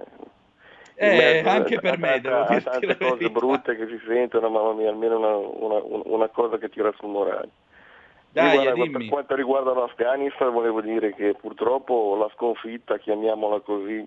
Eh, 0.94 1.16
mezzo, 1.16 1.48
anche 1.48 1.80
per 1.80 1.98
me, 1.98 2.20
devo 2.20 2.44
dire. 2.48 2.62
tante 2.62 2.98
cose 2.98 3.30
brutte 3.30 3.76
che 3.76 3.86
si 3.86 3.98
sentono, 4.06 4.50
mamma 4.50 4.74
mia, 4.74 4.90
almeno 4.90 5.16
una, 5.18 5.36
una, 5.36 6.02
una 6.04 6.28
cosa 6.28 6.58
che 6.58 6.68
tira 6.68 6.92
sul 6.98 7.08
morale. 7.08 7.48
Dai, 8.32 8.72
guarda, 8.72 8.98
per 8.98 9.08
quanto 9.08 9.34
riguarda 9.34 9.74
l'Afghanistan, 9.74 10.52
volevo 10.52 10.80
dire 10.80 11.14
che 11.14 11.34
purtroppo 11.34 12.16
la 12.16 12.30
sconfitta, 12.34 12.98
chiamiamola 12.98 13.60
così, 13.60 14.04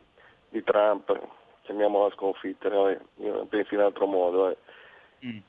di 0.50 0.64
Trump, 0.64 1.18
chiamiamola 1.62 2.12
sconfitta, 2.14 2.70
no? 2.70 2.90
io 2.90 3.46
penso 3.46 3.74
in 3.76 3.82
altro 3.82 4.08
modo, 4.08 4.50
eh. 4.50 4.58
mm 5.26 5.40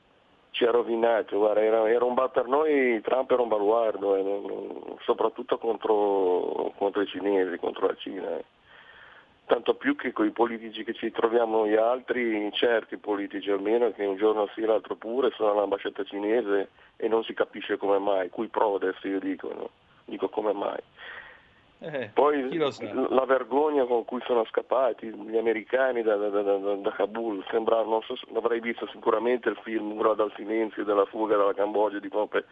ci 0.57 0.65
ha 0.65 0.71
rovinato, 0.71 1.37
guarda, 1.37 1.61
era, 1.61 1.87
era 1.87 2.03
un, 2.03 2.15
per 2.33 2.47
noi 2.47 2.99
Trump 3.01 3.29
era 3.29 3.43
un 3.43 3.47
baluardo, 3.47 4.15
eh, 4.15 4.95
soprattutto 5.03 5.59
contro, 5.59 6.73
contro, 6.77 7.03
i 7.03 7.05
cinesi, 7.05 7.59
contro 7.59 7.85
la 7.85 7.95
Cina. 7.95 8.37
Eh. 8.37 8.45
Tanto 9.47 9.75
più 9.75 9.95
che 9.95 10.11
con 10.11 10.25
i 10.25 10.31
politici 10.31 10.83
che 10.83 10.93
ci 10.93 11.09
troviamo 11.09 11.59
noi 11.59 11.75
altri, 11.77 12.51
certi 12.51 12.97
politici 12.97 13.49
almeno, 13.49 13.91
che 13.91 14.05
un 14.05 14.17
giorno 14.17 14.49
sì 14.53 14.61
l'altro 14.61 14.95
pure, 14.95 15.31
sono 15.31 15.51
all'ambasciata 15.51 16.03
cinese 16.03 16.69
e 16.97 17.07
non 17.07 17.23
si 17.23 17.33
capisce 17.33 17.77
come 17.77 17.97
mai, 17.97 18.29
cui 18.29 18.47
prodes 18.47 19.01
io 19.03 19.19
dico, 19.19 19.47
no? 19.53 19.69
dico 20.03 20.27
come 20.27 20.51
mai. 20.51 20.79
Eh, 21.79 22.09
Poi 22.11 22.57
la 22.57 23.25
vergogna 23.25 23.85
con 23.85 24.03
cui 24.03 24.19
sono 24.25 24.43
scappati 24.45 25.13
gli 25.13 25.37
americani 25.37 26.01
da, 26.01 26.15
da, 26.15 26.29
da, 26.41 26.57
da 26.57 26.91
Kabul, 26.91 27.45
sembra, 27.51 27.83
non 27.83 28.01
so, 28.01 28.15
avrei 28.33 28.59
visto 28.59 28.87
sicuramente 28.87 29.49
il 29.49 29.59
film 29.63 29.89
Muro 29.89 30.15
dal 30.15 30.33
silenzio 30.35 30.83
della 30.83 31.05
fuga 31.05 31.37
dalla 31.37 31.53
Cambogia 31.53 31.99
di 31.99 32.09
Pompei 32.09 32.43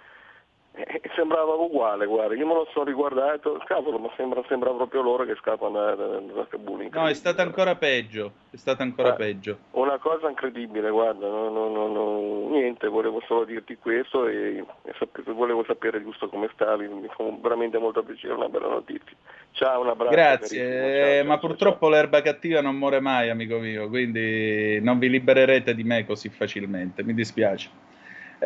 eh, 0.76 1.02
sembrava 1.16 1.54
uguale, 1.54 2.06
guarda, 2.06 2.36
io 2.36 2.46
me 2.46 2.54
lo 2.54 2.68
sono 2.74 2.86
riguardato, 2.86 3.62
cavolo, 3.66 3.98
ma 3.98 4.10
sembra, 4.18 4.44
sembra 4.48 4.72
proprio 4.72 5.02
loro 5.02 5.24
che 5.24 5.36
scappano 5.36 5.80
da, 5.80 5.96
da, 5.96 6.48
Kabul. 6.50 6.90
No, 6.92 7.08
è 7.08 7.14
stata 7.14 7.42
ancora 7.42 7.76
peggio, 7.76 8.32
è 8.52 8.58
stata 8.58 8.84
ancora 8.84 9.14
eh, 9.14 9.16
peggio. 9.16 9.58
Una 9.72 9.98
cosa 9.98 10.30
incredibile, 10.30 10.90
guarda, 10.90 11.28
no, 11.28 11.50
no, 11.50 11.88
no, 11.88 12.50
niente, 12.50 12.88
volevo 12.88 13.22
solo 13.26 13.46
dirti 13.46 13.78
questo 13.78 14.28
e, 14.28 14.66
e 14.84 14.94
sap- 15.00 15.32
volevo 15.32 15.64
sapere 15.66 16.02
giusto 16.02 16.28
come 16.28 16.50
stavi, 16.54 16.88
mi 16.88 17.08
fa 17.08 17.24
veramente 17.42 17.78
molto 17.78 18.04
piacere, 18.04 18.34
una 18.34 18.50
bella 18.50 18.68
notizia. 18.68 19.16
Ciao, 19.52 19.82
un 19.82 19.88
abbraccio. 19.88 20.16
Grazie, 20.16 20.58
ciao, 20.58 20.88
eh, 20.88 21.00
ciao, 21.00 21.28
ma 21.28 21.40
ciao, 21.40 21.48
purtroppo 21.48 21.88
l'erba 21.88 22.22
cattiva 22.22 22.60
non 22.60 22.76
muore 22.76 23.00
mai, 23.00 23.30
amico 23.30 23.60
mio, 23.60 23.88
quindi 23.88 24.82
non 24.82 25.00
vi 25.00 25.10
libererete 25.10 25.74
di 25.74 25.84
me 25.84 26.06
così 26.06 26.30
facilmente, 26.30 27.04
mi 27.04 27.14
dispiace. 27.14 27.85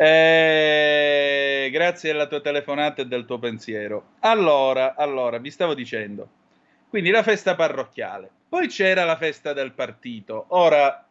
Eh, 0.02 1.68
grazie 1.70 2.12
alla 2.12 2.26
tua 2.26 2.40
telefonata 2.40 3.02
e 3.02 3.06
del 3.06 3.26
tuo 3.26 3.38
pensiero. 3.38 4.12
Allora, 4.20 4.94
allora, 4.94 5.36
vi 5.36 5.50
stavo 5.50 5.74
dicendo. 5.74 6.26
Quindi 6.88 7.10
la 7.10 7.22
festa 7.22 7.54
parrocchiale. 7.54 8.30
Poi 8.48 8.66
c'era 8.68 9.04
la 9.04 9.18
festa 9.18 9.52
del 9.52 9.72
partito. 9.72 10.46
Ora, 10.48 11.06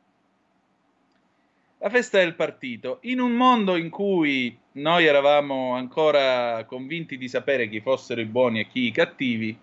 la 1.77 1.89
festa 1.91 2.17
del 2.17 2.33
partito. 2.33 2.97
In 3.01 3.19
un 3.19 3.33
mondo 3.33 3.75
in 3.75 3.91
cui 3.91 4.57
noi 4.71 5.05
eravamo 5.05 5.75
ancora 5.75 6.65
convinti 6.65 7.15
di 7.19 7.27
sapere 7.27 7.69
chi 7.69 7.81
fossero 7.81 8.21
i 8.21 8.25
buoni 8.25 8.61
e 8.61 8.67
chi 8.67 8.87
i 8.87 8.91
cattivi, 8.91 9.55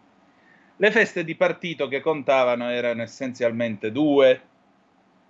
le 0.76 0.90
feste 0.92 1.24
di 1.24 1.34
partito 1.34 1.88
che 1.88 2.00
contavano 2.00 2.70
erano 2.70 3.02
essenzialmente 3.02 3.90
due, 3.90 4.40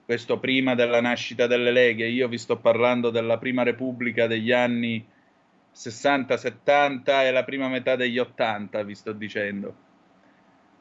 questo 0.07 0.38
prima 0.38 0.77
della 0.77 1.01
nascita 1.01 1.49
delle 1.49 1.73
leghe, 1.73 2.07
io 2.07 2.29
vi 2.29 2.38
sto 2.38 2.59
parlando 2.59 3.11
della 3.11 3.38
prima 3.38 3.64
repubblica 3.64 4.29
degli 4.29 4.53
anni 4.53 5.05
60-70 5.75 7.25
e 7.25 7.33
la 7.33 7.42
prima 7.42 7.66
metà 7.66 7.97
degli 7.97 8.16
80, 8.16 8.83
vi 8.85 8.95
sto 8.95 9.11
dicendo. 9.11 9.75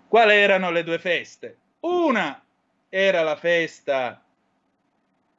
Quali 0.08 0.36
erano 0.36 0.70
le 0.70 0.84
due 0.84 1.00
feste? 1.00 1.58
Una 1.80 2.40
era 2.88 3.24
la 3.24 3.36
festa 3.36 4.24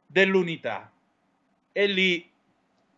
dell'unità 0.05 0.91
e 1.71 1.87
lì 1.87 2.29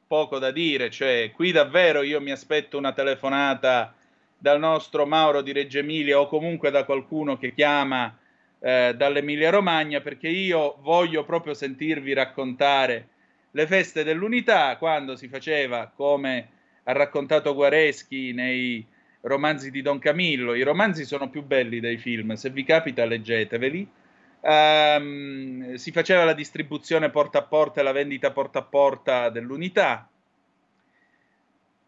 poco 0.07 0.39
da 0.39 0.51
dire, 0.51 0.89
cioè 0.89 1.33
qui 1.35 1.53
davvero 1.53 2.01
io 2.01 2.19
mi 2.23 2.31
aspetto 2.31 2.79
una 2.79 2.95
telefonata 2.95 3.95
dal 4.39 4.59
nostro 4.59 5.05
Mauro 5.05 5.43
di 5.43 5.53
Reggio 5.53 5.81
Emilia 5.81 6.19
o 6.19 6.29
comunque 6.29 6.71
da 6.71 6.85
qualcuno 6.85 7.37
che 7.37 7.53
chiama 7.53 8.19
eh, 8.61 8.95
dall'Emilia 8.97 9.51
Romagna 9.51 10.01
perché 10.01 10.29
io 10.29 10.79
voglio 10.81 11.25
proprio 11.25 11.55
sentirvi 11.55 12.13
raccontare 12.13 13.09
le 13.53 13.67
feste 13.67 14.05
dell'unità 14.05 14.77
quando 14.77 15.17
si 15.17 15.29
faceva 15.29 15.91
come 15.95 16.49
ha 16.85 16.93
raccontato 16.93 17.55
Guareschi 17.55 18.33
nei 18.33 18.85
romanzi 19.23 19.71
di 19.71 19.83
Don 19.83 19.99
Camillo. 19.99 20.55
I 20.55 20.63
romanzi 20.63 21.05
sono 21.05 21.29
più 21.29 21.43
belli 21.43 21.81
dei 21.81 21.99
film, 21.99 22.35
se 22.35 22.51
vi 22.51 22.65
capita 22.65 23.05
leggeteveli. 23.05 23.89
Um, 24.41 25.75
si 25.75 25.91
faceva 25.91 26.25
la 26.25 26.33
distribuzione 26.33 27.11
porta 27.11 27.39
a 27.39 27.43
porta 27.43 27.81
e 27.81 27.83
la 27.83 27.93
vendita 27.93 28.31
porta 28.31 28.61
a 28.61 28.63
porta 28.63 29.31
dell'unità 29.31 30.09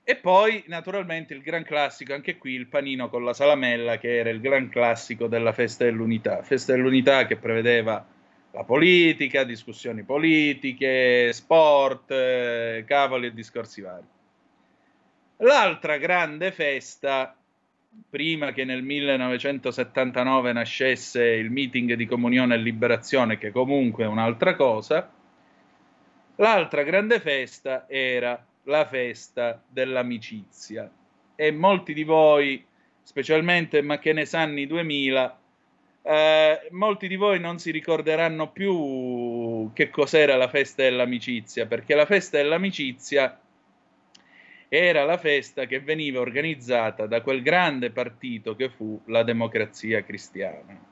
E 0.02 0.16
poi, 0.16 0.64
naturalmente, 0.66 1.34
il 1.34 1.42
gran 1.42 1.62
classico, 1.62 2.14
anche 2.14 2.36
qui 2.36 2.54
il 2.54 2.66
panino 2.66 3.08
con 3.08 3.24
la 3.24 3.32
salamella, 3.32 3.98
che 3.98 4.16
era 4.18 4.30
il 4.30 4.40
gran 4.40 4.68
classico 4.68 5.26
della 5.26 5.52
festa 5.52 5.84
dell'unità. 5.84 6.42
Festa 6.42 6.72
dell'unità 6.72 7.26
che 7.26 7.36
prevedeva 7.36 8.04
la 8.52 8.64
politica, 8.64 9.44
discussioni 9.44 10.02
politiche, 10.02 11.32
sport, 11.32 12.10
eh, 12.10 12.84
cavoli 12.86 13.26
e 13.26 13.34
discorsi 13.34 13.80
vari. 13.80 14.06
L'altra 15.38 15.96
grande 15.96 16.50
festa, 16.50 17.36
prima 18.08 18.52
che 18.52 18.64
nel 18.64 18.82
1979 18.82 20.52
nascesse 20.52 21.24
il 21.24 21.50
meeting 21.50 21.94
di 21.94 22.06
comunione 22.06 22.54
e 22.54 22.58
liberazione, 22.58 23.38
che 23.38 23.52
comunque 23.52 24.04
è 24.04 24.08
un'altra 24.08 24.56
cosa, 24.56 25.10
l'altra 26.36 26.82
grande 26.82 27.20
festa 27.20 27.86
era 27.88 28.44
la 28.64 28.86
festa 28.86 29.62
dell'amicizia. 29.68 30.90
E 31.34 31.50
molti 31.52 31.94
di 31.94 32.04
voi, 32.04 32.64
specialmente 33.02 33.82
ma 33.82 33.98
che 33.98 34.12
ne 34.12 34.24
sanno 34.24 34.60
i 34.60 34.66
2000, 34.66 35.38
eh, 36.02 36.68
molti 36.70 37.08
di 37.08 37.16
voi 37.16 37.38
non 37.38 37.58
si 37.58 37.70
ricorderanno 37.70 38.50
più 38.50 39.70
che 39.74 39.90
cos'era 39.90 40.36
la 40.36 40.48
festa 40.48 40.82
dell'amicizia, 40.82 41.66
perché 41.66 41.94
la 41.94 42.06
festa 42.06 42.38
dell'amicizia 42.38 43.38
era 44.68 45.04
la 45.04 45.18
festa 45.18 45.66
che 45.66 45.80
veniva 45.80 46.20
organizzata 46.20 47.06
da 47.06 47.22
quel 47.22 47.42
grande 47.42 47.90
partito 47.90 48.54
che 48.54 48.70
fu 48.70 49.00
la 49.06 49.22
Democrazia 49.24 50.04
Cristiana. 50.04 50.88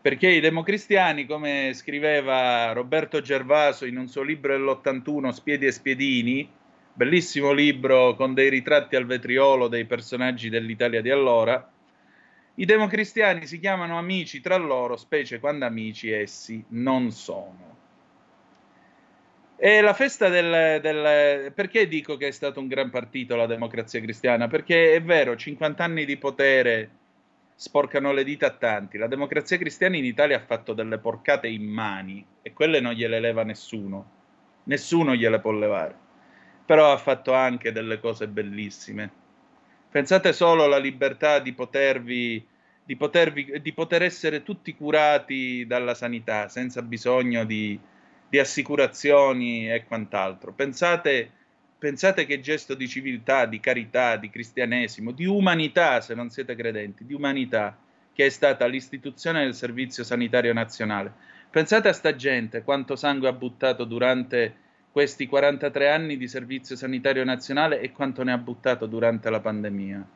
Perché 0.00 0.28
i 0.28 0.40
democristiani, 0.40 1.26
come 1.26 1.72
scriveva 1.74 2.70
Roberto 2.72 3.20
Gervaso 3.20 3.84
in 3.84 3.98
un 3.98 4.06
suo 4.06 4.22
libro 4.22 4.52
dell'81, 4.56 5.30
Spiedi 5.30 5.66
e 5.66 5.72
Spiedini, 5.72 6.48
bellissimo 6.98 7.52
libro 7.52 8.16
con 8.16 8.34
dei 8.34 8.50
ritratti 8.50 8.96
al 8.96 9.06
vetriolo 9.06 9.68
dei 9.68 9.84
personaggi 9.84 10.48
dell'Italia 10.48 11.00
di 11.00 11.10
allora. 11.10 11.70
I 12.56 12.64
democristiani 12.64 13.46
si 13.46 13.60
chiamano 13.60 13.96
amici 13.96 14.40
tra 14.40 14.56
loro, 14.56 14.96
specie 14.96 15.38
quando 15.38 15.64
amici 15.64 16.10
essi 16.10 16.64
non 16.70 17.12
sono. 17.12 17.76
E 19.54 19.80
la 19.80 19.92
festa 19.92 20.28
del, 20.28 20.80
del, 20.80 21.52
Perché 21.52 21.86
dico 21.86 22.16
che 22.16 22.26
è 22.26 22.30
stato 22.32 22.58
un 22.58 22.66
gran 22.66 22.90
partito 22.90 23.36
la 23.36 23.46
democrazia 23.46 24.00
cristiana? 24.00 24.48
Perché 24.48 24.94
è 24.94 25.00
vero, 25.00 25.36
50 25.36 25.84
anni 25.84 26.04
di 26.04 26.16
potere 26.16 26.90
sporcano 27.54 28.10
le 28.10 28.24
dita 28.24 28.48
a 28.48 28.56
tanti. 28.56 28.98
La 28.98 29.06
democrazia 29.06 29.56
cristiana 29.56 29.96
in 29.96 30.04
Italia 30.04 30.38
ha 30.38 30.44
fatto 30.44 30.72
delle 30.72 30.98
porcate 30.98 31.46
in 31.46 31.62
mani 31.62 32.26
e 32.42 32.52
quelle 32.52 32.80
non 32.80 32.94
gliele 32.94 33.20
leva 33.20 33.44
nessuno. 33.44 34.16
Nessuno 34.64 35.14
gliele 35.14 35.38
può 35.38 35.52
levare 35.52 36.06
però 36.68 36.92
ha 36.92 36.98
fatto 36.98 37.32
anche 37.32 37.72
delle 37.72 37.98
cose 37.98 38.28
bellissime. 38.28 39.10
Pensate 39.90 40.34
solo 40.34 40.64
alla 40.64 40.76
libertà 40.76 41.38
di 41.38 41.54
potervi, 41.54 42.46
di 42.84 42.94
potervi, 42.94 43.58
di 43.62 43.72
poter 43.72 44.02
essere 44.02 44.42
tutti 44.42 44.76
curati 44.76 45.64
dalla 45.66 45.94
sanità 45.94 46.48
senza 46.48 46.82
bisogno 46.82 47.46
di, 47.46 47.80
di 48.28 48.38
assicurazioni 48.38 49.72
e 49.72 49.86
quant'altro. 49.86 50.52
Pensate, 50.52 51.30
pensate 51.78 52.26
che 52.26 52.38
gesto 52.40 52.74
di 52.74 52.86
civiltà, 52.86 53.46
di 53.46 53.60
carità, 53.60 54.16
di 54.16 54.28
cristianesimo, 54.28 55.12
di 55.12 55.24
umanità, 55.24 56.02
se 56.02 56.14
non 56.14 56.28
siete 56.28 56.54
credenti, 56.54 57.06
di 57.06 57.14
umanità 57.14 57.78
che 58.12 58.26
è 58.26 58.28
stata 58.28 58.66
l'istituzione 58.66 59.42
del 59.42 59.54
Servizio 59.54 60.04
Sanitario 60.04 60.52
Nazionale. 60.52 61.10
Pensate 61.48 61.88
a 61.88 61.94
sta 61.94 62.14
gente, 62.14 62.62
quanto 62.62 62.94
sangue 62.94 63.28
ha 63.28 63.32
buttato 63.32 63.84
durante 63.84 64.66
questi 64.90 65.26
43 65.26 65.90
anni 65.90 66.16
di 66.16 66.26
servizio 66.26 66.76
sanitario 66.76 67.24
nazionale 67.24 67.80
e 67.80 67.92
quanto 67.92 68.22
ne 68.22 68.32
ha 68.32 68.38
buttato 68.38 68.86
durante 68.86 69.30
la 69.30 69.40
pandemia. 69.40 70.06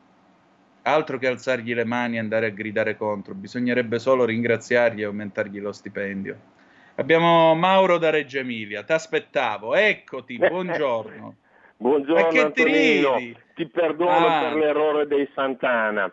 Altro 0.83 1.17
che 1.17 1.27
alzargli 1.27 1.73
le 1.73 1.85
mani 1.85 2.17
e 2.17 2.19
andare 2.19 2.47
a 2.47 2.49
gridare 2.49 2.97
contro, 2.97 3.33
bisognerebbe 3.33 3.99
solo 3.99 4.25
ringraziargli 4.25 5.01
e 5.01 5.05
aumentargli 5.05 5.59
lo 5.59 5.71
stipendio. 5.71 6.37
Abbiamo 6.95 7.55
Mauro 7.55 7.97
da 7.97 8.09
Reggio 8.09 8.39
Emilia, 8.39 8.83
t'aspettavo, 8.83 9.75
eccoti, 9.75 10.37
buongiorno. 10.37 11.35
buongiorno 11.77 12.27
che 12.27 12.39
Antonino, 12.39 13.15
ti, 13.15 13.37
ti 13.55 13.67
perdono 13.67 14.27
ah. 14.27 14.41
per 14.41 14.55
l'errore 14.55 15.07
dei 15.07 15.27
Santana. 15.33 16.11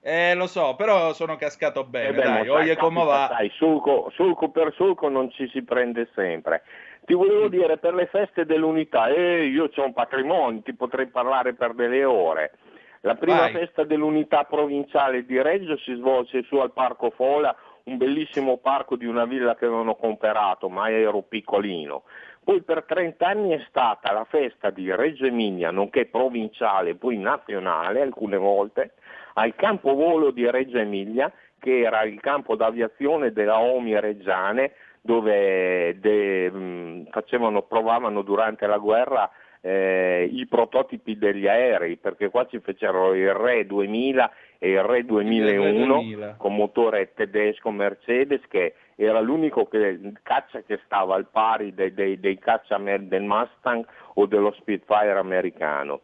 Eh, 0.00 0.34
lo 0.34 0.46
so, 0.46 0.76
però 0.76 1.12
sono 1.14 1.34
cascato 1.34 1.82
bene, 1.82 2.08
eh 2.08 2.12
beh, 2.12 2.22
dai, 2.22 2.48
oye 2.48 2.76
come 2.76 3.02
va. 3.04 3.26
Dai, 3.28 3.50
sulco, 3.56 4.08
sulco 4.14 4.50
per 4.50 4.72
sulco 4.76 5.08
non 5.08 5.32
ci 5.32 5.48
si 5.48 5.64
prende 5.64 6.08
sempre. 6.14 6.62
Ti 7.06 7.14
volevo 7.14 7.46
dire 7.46 7.78
per 7.78 7.94
le 7.94 8.06
feste 8.06 8.44
dell'unità, 8.44 9.06
eh, 9.06 9.44
io 9.44 9.70
ho 9.72 9.84
un 9.84 9.92
patrimonio, 9.92 10.60
ti 10.62 10.74
potrei 10.74 11.06
parlare 11.06 11.54
per 11.54 11.72
delle 11.72 12.02
ore. 12.02 12.58
La 13.02 13.14
prima 13.14 13.42
Vai. 13.42 13.52
festa 13.52 13.84
dell'unità 13.84 14.42
provinciale 14.42 15.24
di 15.24 15.40
Reggio 15.40 15.76
si 15.76 15.94
svolse 15.94 16.42
su 16.42 16.56
al 16.56 16.72
Parco 16.72 17.10
Fola, 17.10 17.54
un 17.84 17.96
bellissimo 17.96 18.56
parco 18.56 18.96
di 18.96 19.06
una 19.06 19.24
villa 19.24 19.54
che 19.54 19.66
non 19.66 19.86
ho 19.86 19.94
comprato, 19.94 20.68
ma 20.68 20.90
ero 20.90 21.22
piccolino. 21.22 22.02
Poi 22.42 22.62
per 22.62 22.82
30 22.82 23.24
anni 23.24 23.50
è 23.50 23.64
stata 23.68 24.12
la 24.12 24.24
festa 24.24 24.70
di 24.70 24.92
Reggio 24.92 25.26
Emilia, 25.26 25.70
nonché 25.70 26.06
provinciale, 26.06 26.96
poi 26.96 27.18
nazionale 27.18 28.00
alcune 28.00 28.36
volte, 28.36 28.94
al 29.34 29.54
campo 29.54 29.94
volo 29.94 30.32
di 30.32 30.50
Reggio 30.50 30.78
Emilia, 30.78 31.32
che 31.60 31.82
era 31.82 32.02
il 32.02 32.20
campo 32.20 32.56
d'aviazione 32.56 33.30
della 33.30 33.60
OMI 33.60 34.00
Reggiane, 34.00 34.72
dove 35.06 35.98
de, 35.98 36.50
mm, 36.52 37.04
facevano, 37.10 37.62
provavano 37.62 38.20
durante 38.20 38.66
la 38.66 38.76
guerra 38.76 39.30
eh, 39.62 40.28
i 40.30 40.46
prototipi 40.46 41.16
degli 41.16 41.48
aerei, 41.48 41.96
perché 41.96 42.28
qua 42.28 42.46
ci 42.46 42.60
fecero 42.60 43.14
il 43.14 43.32
Re 43.32 43.64
2000 43.64 44.30
e 44.58 44.70
il 44.70 44.82
Re 44.82 45.04
2001 45.04 45.86
2000. 45.86 46.34
con 46.36 46.54
motore 46.54 47.12
tedesco 47.14 47.70
Mercedes 47.70 48.42
che 48.48 48.74
era 48.96 49.20
l'unico 49.20 49.66
che, 49.66 49.98
caccia 50.22 50.62
che 50.62 50.80
stava 50.84 51.14
al 51.14 51.26
pari 51.30 51.74
dei, 51.74 51.92
dei, 51.94 52.20
dei 52.20 52.38
caccia 52.38 52.78
del 52.78 53.22
Mustang 53.22 53.84
o 54.14 54.26
dello 54.26 54.52
Spitfire 54.52 55.18
americano. 55.18 56.00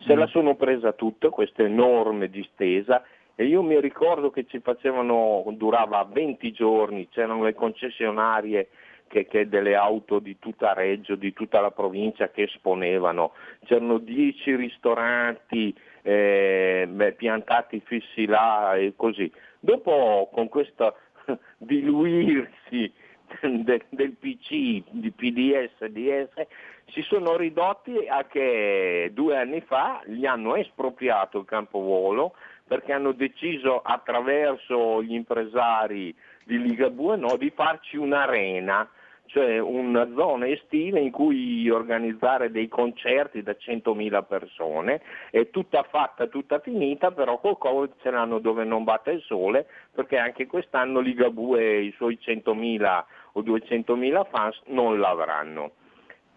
Se 0.00 0.14
mm. 0.14 0.18
la 0.18 0.26
sono 0.26 0.54
presa 0.56 0.92
tutta 0.92 1.28
questa 1.28 1.62
enorme 1.62 2.28
distesa 2.28 3.02
e 3.34 3.44
io 3.44 3.62
mi 3.62 3.80
ricordo 3.80 4.30
che 4.30 4.46
ci 4.46 4.60
facevano, 4.60 5.44
durava 5.56 6.04
20 6.04 6.52
giorni, 6.52 7.08
c'erano 7.08 7.44
le 7.44 7.54
concessionarie 7.54 8.68
che, 9.08 9.26
che, 9.26 9.48
delle 9.48 9.74
auto 9.74 10.18
di 10.18 10.38
tutta 10.38 10.72
Reggio, 10.72 11.16
di 11.16 11.32
tutta 11.32 11.60
la 11.60 11.70
provincia 11.70 12.30
che 12.30 12.42
esponevano, 12.42 13.32
c'erano 13.64 13.98
10 13.98 14.54
ristoranti 14.56 15.74
eh, 16.02 17.14
piantati 17.16 17.80
fissi 17.84 18.26
là 18.26 18.74
e 18.74 18.94
così. 18.94 19.30
Dopo 19.58 20.28
con 20.32 20.48
questo 20.48 20.96
diluirsi 21.58 22.92
del, 23.40 23.82
del 23.88 24.12
PC, 24.12 24.82
di 24.90 25.10
PDS, 25.10 25.84
DS, 25.86 26.46
si 26.92 27.02
sono 27.02 27.36
ridotti 27.36 28.06
a 28.08 28.24
che 28.24 29.10
due 29.12 29.36
anni 29.36 29.60
fa 29.60 30.02
gli 30.06 30.26
hanno 30.26 30.56
espropriato 30.56 31.38
il 31.38 31.44
campo 31.44 31.80
volo, 31.80 32.34
perché 32.70 32.92
hanno 32.92 33.10
deciso 33.10 33.80
attraverso 33.82 35.02
gli 35.02 35.14
impresari 35.14 36.14
di 36.44 36.56
Ligabue 36.56 37.16
no, 37.16 37.34
di 37.36 37.50
farci 37.50 37.96
un'arena, 37.96 38.88
cioè 39.26 39.58
una 39.58 40.08
zona 40.14 40.46
estiva 40.46 41.00
in 41.00 41.10
cui 41.10 41.68
organizzare 41.68 42.52
dei 42.52 42.68
concerti 42.68 43.42
da 43.42 43.56
100.000 43.58 44.24
persone, 44.24 45.02
è 45.32 45.50
tutta 45.50 45.82
fatta, 45.82 46.28
tutta 46.28 46.60
finita, 46.60 47.10
però 47.10 47.40
col 47.40 47.58
Covid 47.58 47.94
ce 48.02 48.10
l'hanno 48.12 48.38
dove 48.38 48.62
non 48.62 48.84
batte 48.84 49.10
il 49.10 49.22
sole, 49.22 49.66
perché 49.92 50.16
anche 50.16 50.46
quest'anno 50.46 51.00
Ligabue 51.00 51.60
e 51.60 51.82
i 51.82 51.92
suoi 51.96 52.20
100.000 52.22 53.04
o 53.32 53.40
200.000 53.42 54.28
fans 54.30 54.60
non 54.66 55.00
l'avranno. 55.00 55.72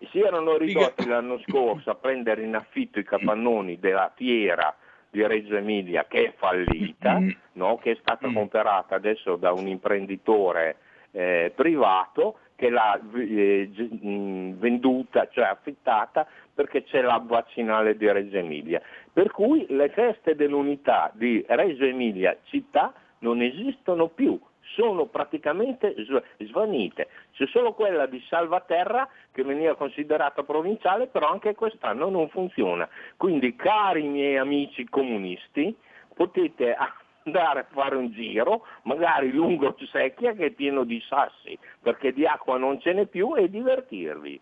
Si 0.10 0.20
erano 0.20 0.58
ridotti 0.58 1.08
l'anno 1.08 1.40
scorso 1.48 1.92
a 1.92 1.96
prendere 1.96 2.42
in 2.42 2.56
affitto 2.56 2.98
i 2.98 3.04
capannoni 3.04 3.78
della 3.78 4.12
fiera 4.16 4.76
di 5.14 5.26
Reggio 5.28 5.56
Emilia 5.56 6.06
che 6.10 6.26
è 6.26 6.34
fallita, 6.36 7.20
mm. 7.20 7.30
no? 7.54 7.78
che 7.78 7.92
è 7.92 7.98
stata 8.02 8.28
mm. 8.28 8.34
comprata 8.34 8.96
adesso 8.96 9.36
da 9.36 9.52
un 9.52 9.68
imprenditore 9.68 10.78
eh, 11.12 11.52
privato 11.54 12.40
che 12.56 12.72
l'ha 12.72 13.00
eh, 13.16 13.70
mm, 14.04 14.54
venduta, 14.54 15.28
cioè 15.30 15.46
affittata 15.46 16.26
perché 16.52 16.84
c'è 16.84 17.02
la 17.02 17.22
vaccinale 17.24 17.96
di 17.96 18.12
Reggio 18.12 18.38
Emilia. 18.38 18.82
Per 19.12 19.30
cui 19.30 19.68
le 19.70 19.90
feste 19.90 20.36
dell'unità 20.36 21.12
di 21.14 21.46
Reggio 21.48 21.86
Emilia 21.86 22.36
città 22.46 22.92
non 23.20 23.44
esistono 23.44 24.08
più, 24.08 24.40
sono 24.76 25.06
praticamente 25.06 25.96
svanite. 26.40 27.08
C'è 27.34 27.46
solo 27.48 27.74
quella 27.74 28.06
di 28.06 28.24
Salvaterra 28.28 29.08
che 29.32 29.44
veniva 29.44 29.76
considerata 29.76 30.44
provinciale, 30.44 31.08
però 31.08 31.30
anche 31.30 31.56
quest'anno 31.56 32.10
non 32.10 32.30
funziona. 32.30 32.88
Quindi, 33.18 33.56
cari 33.56 34.04
miei 34.04 34.38
amici 34.38 34.88
comunisti, 34.90 35.76
potete 36.14 36.76
andare 37.26 37.62
a 37.62 37.66
fare 37.72 37.96
un 37.96 38.12
giro, 38.12 38.66
magari 38.84 39.32
lungo 39.32 39.76
Secchia 39.92 40.34
che 40.34 40.48
è 40.48 40.52
pieno 40.52 40.84
di 40.84 41.02
sassi, 41.08 41.58
perché 41.82 42.14
di 42.14 42.26
acqua 42.26 42.58
non 42.58 42.80
ce 42.80 42.94
n'è 42.94 43.06
più, 43.06 43.36
e 43.36 43.50
divertirvi. 43.50 44.42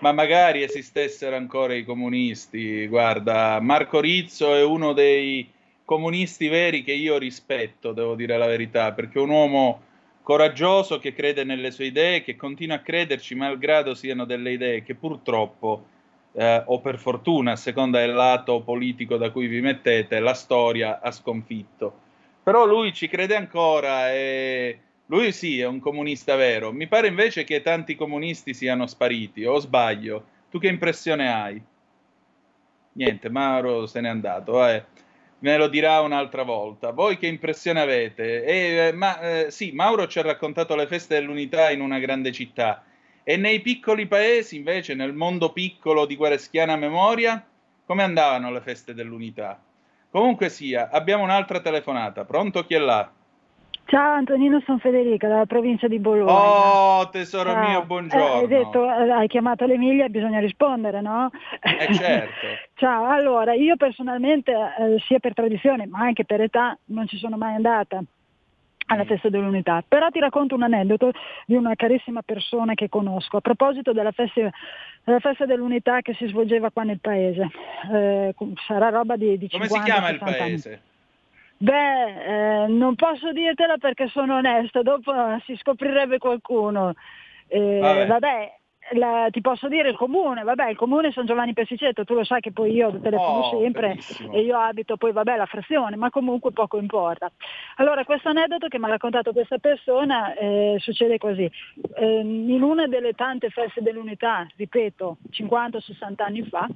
Ma 0.00 0.12
magari 0.12 0.62
esistessero 0.62 1.36
ancora 1.36 1.74
i 1.74 1.84
comunisti. 1.84 2.86
Guarda, 2.88 3.60
Marco 3.60 4.00
Rizzo 4.00 4.54
è 4.54 4.62
uno 4.62 4.92
dei 4.92 5.48
comunisti 5.84 6.48
veri 6.48 6.82
che 6.82 6.92
io 6.92 7.18
rispetto, 7.18 7.92
devo 7.92 8.14
dire 8.14 8.36
la 8.36 8.46
verità, 8.46 8.92
perché 8.92 9.18
un 9.18 9.30
uomo 9.30 9.82
coraggioso 10.22 10.98
che 10.98 11.12
crede 11.12 11.44
nelle 11.44 11.70
sue 11.70 11.86
idee, 11.86 12.22
che 12.22 12.36
continua 12.36 12.76
a 12.76 12.80
crederci 12.80 13.34
malgrado 13.34 13.94
siano 13.94 14.24
delle 14.24 14.52
idee 14.52 14.82
che 14.82 14.94
purtroppo, 14.94 15.84
eh, 16.32 16.62
o 16.66 16.80
per 16.80 16.98
fortuna, 16.98 17.52
a 17.52 17.56
seconda 17.56 18.00
del 18.00 18.14
lato 18.14 18.62
politico 18.62 19.16
da 19.16 19.30
cui 19.30 19.46
vi 19.46 19.60
mettete, 19.60 20.20
la 20.20 20.34
storia 20.34 21.00
ha 21.00 21.10
sconfitto. 21.10 22.00
Però 22.42 22.66
lui 22.66 22.92
ci 22.92 23.08
crede 23.08 23.36
ancora 23.36 24.12
e 24.12 24.78
lui 25.06 25.32
sì, 25.32 25.60
è 25.60 25.66
un 25.66 25.80
comunista 25.80 26.34
vero. 26.34 26.72
Mi 26.72 26.86
pare 26.86 27.08
invece 27.08 27.44
che 27.44 27.60
tanti 27.60 27.94
comunisti 27.94 28.54
siano 28.54 28.86
spariti, 28.86 29.44
o 29.44 29.58
sbaglio? 29.58 30.24
Tu 30.50 30.58
che 30.58 30.68
impressione 30.68 31.32
hai? 31.32 31.62
Niente, 32.92 33.28
Mauro 33.28 33.86
se 33.86 34.00
n'è 34.00 34.08
andato. 34.08 34.66
Eh 34.66 34.84
me 35.44 35.58
lo 35.58 35.68
dirà 35.68 36.00
un'altra 36.00 36.42
volta. 36.42 36.92
Voi 36.92 37.18
che 37.18 37.26
impressione 37.26 37.78
avete? 37.78 38.44
Eh, 38.44 38.92
ma, 38.92 39.20
eh, 39.20 39.50
sì, 39.50 39.72
Mauro 39.72 40.06
ci 40.06 40.18
ha 40.18 40.22
raccontato 40.22 40.74
le 40.74 40.86
feste 40.86 41.16
dell'unità 41.16 41.70
in 41.70 41.82
una 41.82 41.98
grande 41.98 42.32
città. 42.32 42.82
E 43.22 43.36
nei 43.36 43.60
piccoli 43.60 44.06
paesi, 44.06 44.56
invece, 44.56 44.94
nel 44.94 45.12
mondo 45.12 45.52
piccolo 45.52 46.06
di 46.06 46.16
Guareschiana 46.16 46.76
Memoria, 46.76 47.46
come 47.84 48.02
andavano 48.02 48.50
le 48.50 48.62
feste 48.62 48.94
dell'unità? 48.94 49.62
Comunque 50.10 50.48
sia, 50.48 50.88
abbiamo 50.90 51.24
un'altra 51.24 51.60
telefonata. 51.60 52.24
Pronto 52.24 52.64
chi 52.64 52.72
è 52.72 52.78
là? 52.78 53.12
Ciao 53.86 54.12
Antonino, 54.12 54.62
sono 54.64 54.78
Federica 54.78 55.28
dalla 55.28 55.44
provincia 55.44 55.88
di 55.88 55.98
Bologna. 55.98 56.32
Oh, 56.32 57.08
tesoro 57.10 57.50
Ciao. 57.50 57.68
mio, 57.68 57.84
buongiorno. 57.84 58.26
Eh, 58.26 58.38
hai 58.38 58.46
detto, 58.46 58.84
eh, 58.84 59.10
hai 59.10 59.28
chiamato 59.28 59.66
l'Emilia, 59.66 60.08
bisogna 60.08 60.40
rispondere, 60.40 61.02
no? 61.02 61.30
Eh 61.60 61.92
certo. 61.94 62.46
Ciao, 62.74 63.08
allora, 63.08 63.52
io 63.52 63.76
personalmente, 63.76 64.52
eh, 64.52 64.98
sia 65.06 65.18
per 65.18 65.34
tradizione 65.34 65.86
ma 65.86 66.00
anche 66.00 66.24
per 66.24 66.40
età, 66.40 66.76
non 66.86 67.06
ci 67.06 67.18
sono 67.18 67.36
mai 67.36 67.54
andata 67.54 68.02
alla 68.86 69.04
mm. 69.04 69.06
festa 69.06 69.28
dell'unità. 69.28 69.84
Però 69.86 70.08
ti 70.08 70.18
racconto 70.18 70.54
un 70.54 70.62
aneddoto 70.62 71.12
di 71.46 71.54
una 71.54 71.74
carissima 71.74 72.22
persona 72.22 72.74
che 72.74 72.88
conosco 72.88 73.36
a 73.36 73.40
proposito 73.40 73.92
della 73.92 74.12
festa, 74.12 74.50
della 75.04 75.20
festa 75.20 75.44
dell'unità 75.44 76.00
che 76.00 76.14
si 76.14 76.26
svolgeva 76.26 76.70
qua 76.70 76.84
nel 76.84 77.00
paese. 77.00 77.50
Eh, 77.92 78.34
sarà 78.66 78.88
roba 78.88 79.16
di, 79.16 79.36
di 79.36 79.48
Come 79.48 79.68
50 79.68 79.76
si 79.76 79.90
chiama 79.90 80.08
il 80.08 80.18
paese? 80.18 80.68
Anni. 80.68 80.92
Beh, 81.56 82.64
eh, 82.64 82.66
non 82.68 82.94
posso 82.94 83.32
dirtela 83.32 83.76
perché 83.78 84.08
sono 84.08 84.36
onesta, 84.36 84.82
dopo 84.82 85.12
si 85.44 85.56
scoprirebbe 85.56 86.18
qualcuno. 86.18 86.92
Eh, 87.48 87.78
vabbè, 87.78 88.06
vabbè 88.06 88.52
la, 88.92 89.28
ti 89.30 89.40
posso 89.40 89.68
dire 89.68 89.88
il 89.88 89.96
comune, 89.96 90.42
vabbè, 90.42 90.68
il 90.68 90.76
comune 90.76 91.10
San 91.12 91.24
Giovanni 91.26 91.54
Pesicetto, 91.54 92.04
tu 92.04 92.14
lo 92.14 92.24
sai 92.24 92.40
che 92.40 92.52
poi 92.52 92.72
io 92.72 92.98
telefono 93.00 93.38
oh, 93.38 93.60
sempre 93.60 93.88
bellissimo. 93.88 94.32
e 94.32 94.40
io 94.42 94.58
abito 94.58 94.96
poi, 94.96 95.12
vabbè, 95.12 95.36
la 95.36 95.46
frazione, 95.46 95.96
ma 95.96 96.10
comunque 96.10 96.52
poco 96.52 96.78
importa. 96.78 97.30
Allora, 97.76 98.04
questo 98.04 98.28
aneddoto 98.28 98.68
che 98.68 98.78
mi 98.78 98.84
ha 98.84 98.88
raccontato 98.88 99.32
questa 99.32 99.58
persona 99.58 100.34
eh, 100.34 100.76
succede 100.78 101.16
così. 101.18 101.50
Eh, 101.94 102.20
in 102.20 102.62
una 102.62 102.86
delle 102.86 103.12
tante 103.12 103.48
feste 103.48 103.80
dell'unità, 103.80 104.46
ripeto, 104.56 105.16
50-60 105.30 106.22
anni 106.22 106.42
fa, 106.42 106.68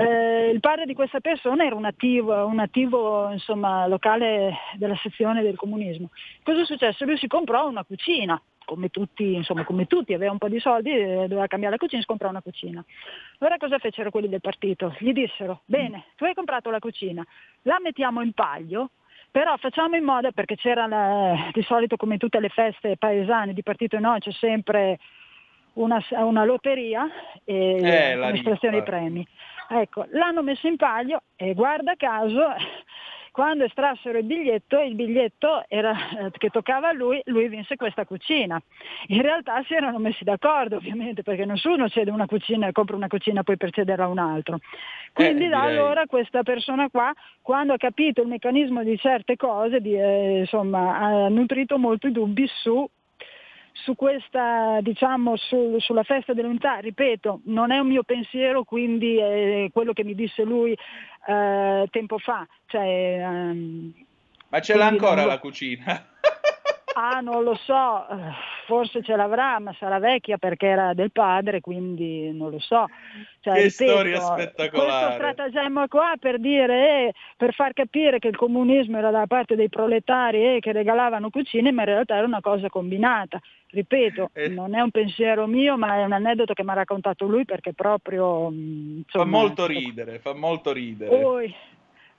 eh, 0.00 0.50
il 0.50 0.60
padre 0.60 0.86
di 0.86 0.94
questa 0.94 1.20
persona 1.20 1.64
era 1.64 1.74
un 1.74 1.84
attivo, 1.84 2.46
un 2.46 2.58
attivo 2.58 3.30
insomma, 3.30 3.86
locale 3.86 4.54
della 4.76 4.96
sezione 4.96 5.42
del 5.42 5.56
comunismo. 5.56 6.10
Cosa 6.42 6.62
è 6.62 6.64
successo? 6.64 7.04
Lui 7.04 7.16
si 7.18 7.26
comprò 7.26 7.68
una 7.68 7.84
cucina, 7.84 8.40
come 8.64 8.88
tutti, 8.88 9.34
insomma, 9.34 9.64
come 9.64 9.86
tutti, 9.86 10.14
aveva 10.14 10.32
un 10.32 10.38
po' 10.38 10.48
di 10.48 10.60
soldi, 10.60 10.90
eh, 10.90 11.26
doveva 11.26 11.46
cambiare 11.46 11.74
la 11.74 11.80
cucina, 11.80 12.00
si 12.00 12.06
comprò 12.06 12.28
una 12.28 12.42
cucina. 12.42 12.84
Allora 13.38 13.56
cosa 13.58 13.78
fecero 13.78 14.10
quelli 14.10 14.28
del 14.28 14.40
partito? 14.40 14.94
Gli 14.98 15.12
dissero, 15.12 15.62
bene, 15.64 16.04
tu 16.16 16.24
hai 16.24 16.34
comprato 16.34 16.70
la 16.70 16.78
cucina, 16.78 17.24
la 17.62 17.78
mettiamo 17.82 18.20
in 18.22 18.32
paglio, 18.32 18.90
però 19.30 19.56
facciamo 19.56 19.96
in 19.96 20.04
modo, 20.04 20.30
perché 20.32 20.56
c'era 20.56 20.86
la, 20.86 21.50
di 21.52 21.62
solito 21.62 21.96
come 21.96 22.16
tutte 22.16 22.40
le 22.40 22.48
feste 22.48 22.96
paesane 22.96 23.54
di 23.54 23.62
partito 23.62 23.98
no, 23.98 24.16
c'è 24.18 24.32
sempre 24.32 24.98
una, 25.74 26.04
una 26.10 26.44
lotteria 26.44 27.08
e 27.44 27.80
eh, 27.80 28.16
un'estrazione 28.16 28.78
di 28.78 28.82
premi. 28.82 29.26
Ecco, 29.72 30.04
l'hanno 30.10 30.42
messo 30.42 30.66
in 30.66 30.74
palio 30.74 31.22
e 31.36 31.54
guarda 31.54 31.94
caso 31.94 32.54
quando 33.30 33.62
estrassero 33.62 34.18
il 34.18 34.24
biglietto, 34.24 34.80
il 34.80 34.96
biglietto 34.96 35.64
era, 35.68 35.92
eh, 36.18 36.30
che 36.32 36.50
toccava 36.50 36.88
a 36.88 36.92
lui, 36.92 37.20
lui 37.26 37.46
vinse 37.46 37.76
questa 37.76 38.04
cucina. 38.04 38.60
In 39.06 39.22
realtà 39.22 39.62
si 39.62 39.74
erano 39.74 39.98
messi 39.98 40.24
d'accordo 40.24 40.74
ovviamente 40.74 41.22
perché 41.22 41.44
nessuno 41.44 41.88
cede 41.88 42.10
una 42.10 42.26
cucina 42.26 42.66
e 42.66 42.72
compra 42.72 42.96
una 42.96 43.06
cucina 43.06 43.44
poi 43.44 43.56
per 43.56 43.70
cederla 43.70 44.06
a 44.06 44.08
un 44.08 44.18
altro. 44.18 44.58
Quindi 45.12 45.44
eh, 45.44 45.50
da 45.50 45.62
allora 45.62 46.06
questa 46.06 46.42
persona 46.42 46.88
qua, 46.90 47.12
quando 47.40 47.72
ha 47.72 47.76
capito 47.76 48.22
il 48.22 48.28
meccanismo 48.28 48.82
di 48.82 48.98
certe 48.98 49.36
cose, 49.36 49.80
di, 49.80 49.94
eh, 49.94 50.40
insomma, 50.40 50.98
ha 50.98 51.28
nutrito 51.28 51.78
molti 51.78 52.10
dubbi 52.10 52.44
su 52.48 52.84
su 53.72 53.94
questa, 53.94 54.78
diciamo, 54.80 55.36
su, 55.36 55.76
sulla 55.78 56.02
festa 56.02 56.32
dell'unità, 56.32 56.78
ripeto, 56.78 57.40
non 57.44 57.70
è 57.70 57.78
un 57.78 57.88
mio 57.88 58.02
pensiero, 58.02 58.64
quindi 58.64 59.18
è 59.18 59.68
quello 59.72 59.92
che 59.92 60.04
mi 60.04 60.14
disse 60.14 60.42
lui 60.42 60.76
eh, 61.26 61.86
tempo 61.90 62.18
fa. 62.18 62.46
Cioè, 62.66 63.18
ehm, 63.20 63.92
Ma 64.48 64.60
ce 64.60 64.76
l'ha 64.76 64.86
ancora 64.86 65.24
la 65.24 65.38
cucina? 65.38 66.06
Ah, 67.00 67.20
non 67.20 67.42
lo 67.42 67.54
so, 67.54 68.06
forse 68.66 69.02
ce 69.02 69.16
l'avrà, 69.16 69.58
ma 69.58 69.74
sarà 69.78 69.98
vecchia 69.98 70.36
perché 70.36 70.66
era 70.66 70.92
del 70.92 71.10
padre, 71.10 71.60
quindi 71.60 72.30
non 72.32 72.50
lo 72.50 72.58
so. 72.58 72.86
Cioè, 73.40 73.54
che 73.54 73.62
ripeto, 73.62 73.90
storia 73.90 74.20
spettacolare. 74.20 74.90
Questo 74.90 75.12
stratagemma 75.12 75.88
qua 75.88 76.12
per 76.20 76.38
dire, 76.38 77.06
eh, 77.06 77.14
per 77.36 77.54
far 77.54 77.72
capire 77.72 78.18
che 78.18 78.28
il 78.28 78.36
comunismo 78.36 78.98
era 78.98 79.10
da 79.10 79.26
parte 79.26 79.56
dei 79.56 79.68
proletari 79.68 80.56
eh, 80.56 80.60
che 80.60 80.72
regalavano 80.72 81.30
cucine, 81.30 81.72
ma 81.72 81.82
in 81.82 81.88
realtà 81.88 82.16
era 82.16 82.26
una 82.26 82.40
cosa 82.40 82.68
combinata. 82.68 83.40
Ripeto, 83.72 84.30
eh. 84.32 84.48
non 84.48 84.74
è 84.74 84.80
un 84.80 84.90
pensiero 84.90 85.46
mio, 85.46 85.78
ma 85.78 85.94
è 85.96 86.04
un 86.04 86.12
aneddoto 86.12 86.54
che 86.54 86.64
mi 86.64 86.70
ha 86.70 86.74
raccontato 86.74 87.26
lui 87.26 87.44
perché 87.44 87.72
proprio... 87.72 88.50
Mm, 88.50 88.98
insomma, 88.98 89.24
fa 89.24 89.30
molto 89.30 89.66
ridere, 89.66 90.18
fa 90.18 90.34
molto 90.34 90.72
ridere. 90.72 91.20
Poi, 91.20 91.54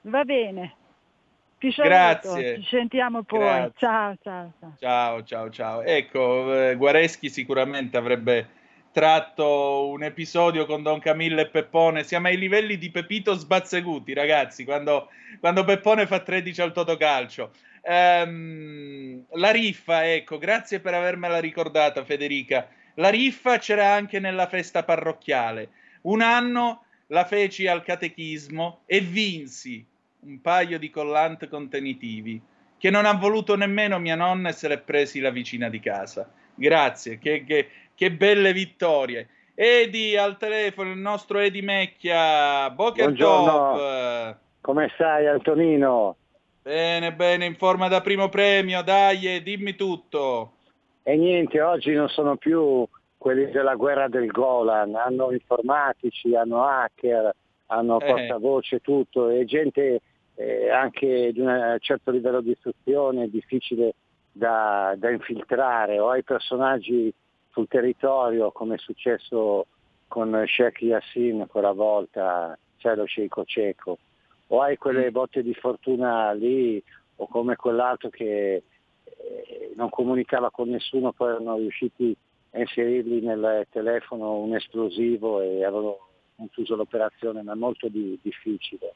va 0.03 0.23
bene, 0.23 0.75
ti 1.61 1.71
saluto, 1.71 1.93
Grazie. 1.93 2.55
ci 2.55 2.67
sentiamo 2.69 3.21
poi. 3.21 3.71
Ciao, 3.75 4.15
ciao, 4.19 4.51
ciao. 4.59 4.75
Ciao, 4.79 5.23
ciao, 5.23 5.49
ciao. 5.51 5.81
Ecco, 5.83 6.69
eh, 6.69 6.75
Guareschi 6.75 7.29
sicuramente 7.29 7.97
avrebbe 7.97 8.47
tratto 8.91 9.87
un 9.89 10.01
episodio 10.01 10.65
con 10.65 10.81
Don 10.81 10.99
Camillo 10.99 11.39
e 11.39 11.49
Peppone. 11.49 12.03
Siamo 12.03 12.27
ai 12.27 12.39
livelli 12.39 12.79
di 12.79 12.89
Pepito 12.89 13.35
Sbazzeguti, 13.35 14.11
ragazzi, 14.13 14.65
quando, 14.65 15.09
quando 15.39 15.63
Peppone 15.63 16.07
fa 16.07 16.21
13 16.21 16.61
al 16.63 16.73
Totocalcio. 16.73 17.51
Um, 17.83 19.23
la 19.33 19.51
riffa, 19.51 20.11
ecco, 20.11 20.39
grazie 20.39 20.79
per 20.79 20.95
avermela 20.95 21.39
ricordata, 21.39 22.03
Federica. 22.03 22.67
La 22.95 23.09
riffa 23.09 23.59
c'era 23.59 23.93
anche 23.93 24.19
nella 24.19 24.47
festa 24.47 24.81
parrocchiale. 24.81 25.69
Un 26.01 26.21
anno 26.21 26.85
la 27.07 27.23
feci 27.23 27.67
al 27.67 27.83
catechismo 27.83 28.81
e 28.87 28.99
vinsi 28.99 29.85
un 30.21 30.41
paio 30.41 30.77
di 30.77 30.89
collant 30.89 31.47
contenitivi 31.47 32.41
che 32.77 32.89
non 32.89 33.05
ha 33.05 33.13
voluto 33.13 33.55
nemmeno 33.55 33.99
mia 33.99 34.15
nonna 34.15 34.49
e 34.49 34.53
se 34.53 34.67
l'è 34.67 34.79
presi 34.79 35.19
la 35.19 35.29
vicina 35.29 35.69
di 35.69 35.79
casa. 35.79 36.29
Grazie, 36.55 37.19
che, 37.19 37.43
che, 37.43 37.69
che 37.93 38.11
belle 38.11 38.53
vittorie. 38.53 39.27
Edi 39.53 40.17
al 40.17 40.37
telefono, 40.37 40.91
il 40.91 40.97
nostro 40.97 41.37
Edi 41.37 41.61
Mecchia. 41.61 42.71
Boker 42.71 43.13
Top. 43.13 44.37
Come 44.61 44.89
stai 44.95 45.27
Antonino? 45.27 46.15
Bene, 46.63 47.13
bene, 47.13 47.45
in 47.45 47.55
forma 47.55 47.87
da 47.87 48.01
primo 48.01 48.29
premio, 48.29 48.81
dai, 48.81 49.43
dimmi 49.43 49.75
tutto. 49.75 50.53
E 51.03 51.15
niente, 51.15 51.61
oggi 51.61 51.93
non 51.93 52.07
sono 52.09 52.35
più 52.35 52.87
quelli 53.17 53.51
della 53.51 53.75
guerra 53.75 54.07
del 54.07 54.25
Golan, 54.27 54.95
hanno 54.95 55.31
informatici, 55.31 56.35
hanno 56.35 56.63
hacker, 56.63 57.35
hanno 57.67 57.99
eh. 57.99 58.05
portavoce, 58.05 58.79
tutto, 58.79 59.29
e 59.29 59.45
gente 59.45 60.01
eh, 60.41 60.69
anche 60.69 61.31
di 61.31 61.39
un 61.39 61.77
certo 61.79 62.09
livello 62.09 62.41
di 62.41 62.51
istruzione 62.51 63.29
difficile 63.29 63.93
da, 64.31 64.95
da, 64.97 65.09
infiltrare, 65.11 65.99
o 65.99 66.09
hai 66.09 66.23
personaggi 66.23 67.13
sul 67.51 67.67
territorio 67.67 68.51
come 68.51 68.75
è 68.75 68.77
successo 68.77 69.67
con 70.07 70.43
Sheikh 70.47 70.81
Yassin 70.81 71.45
quella 71.47 71.73
volta, 71.73 72.57
cioè 72.77 72.95
lo 72.95 73.05
sceicco 73.05 73.45
cieco, 73.45 73.97
o 74.47 74.61
hai 74.61 74.77
quelle 74.77 75.09
mm. 75.09 75.13
botte 75.13 75.43
di 75.43 75.53
fortuna 75.53 76.31
lì, 76.31 76.81
o 77.17 77.27
come 77.27 77.55
quell'altro 77.55 78.09
che 78.09 78.63
eh, 79.03 79.73
non 79.75 79.89
comunicava 79.89 80.49
con 80.49 80.69
nessuno, 80.69 81.11
poi 81.11 81.29
erano 81.29 81.57
riusciti 81.57 82.15
a 82.51 82.59
inserirgli 82.59 83.23
nel 83.23 83.67
telefono 83.69 84.39
un 84.39 84.55
esplosivo 84.55 85.41
e 85.41 85.63
avevano 85.63 86.07
concluso 86.35 86.75
l'operazione, 86.75 87.43
ma 87.43 87.53
è 87.53 87.55
molto 87.55 87.87
di, 87.87 88.17
difficile 88.21 88.93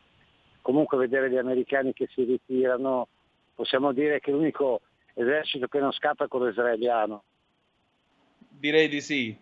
comunque 0.66 0.98
vedere 0.98 1.30
gli 1.30 1.38
americani 1.38 1.94
che 1.94 2.08
si 2.10 2.24
ritirano, 2.24 3.08
possiamo 3.54 3.92
dire 3.92 4.20
che 4.20 4.32
l'unico 4.32 4.82
esercito 5.14 5.68
che 5.68 5.78
non 5.78 5.92
scappa 5.92 6.26
è 6.26 6.28
quello 6.28 6.48
israeliano. 6.48 7.22
Direi 8.50 8.88
di 8.88 9.00
sì. 9.00 9.38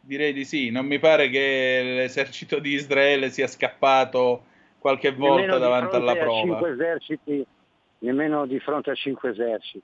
direi 0.00 0.34
di 0.34 0.44
sì. 0.44 0.68
Non 0.68 0.84
mi 0.84 0.98
pare 0.98 1.30
che 1.30 1.80
l'esercito 1.82 2.58
di 2.58 2.74
Israele 2.74 3.30
sia 3.30 3.46
scappato 3.46 4.44
qualche 4.78 5.12
volta 5.12 5.56
davanti 5.56 5.96
alla 5.96 6.14
prova. 6.14 6.42
Cinque 6.42 6.72
eserciti, 6.72 7.46
nemmeno 8.00 8.44
di 8.44 8.60
fronte 8.60 8.90
a 8.90 8.94
cinque 8.94 9.30
eserciti. 9.30 9.82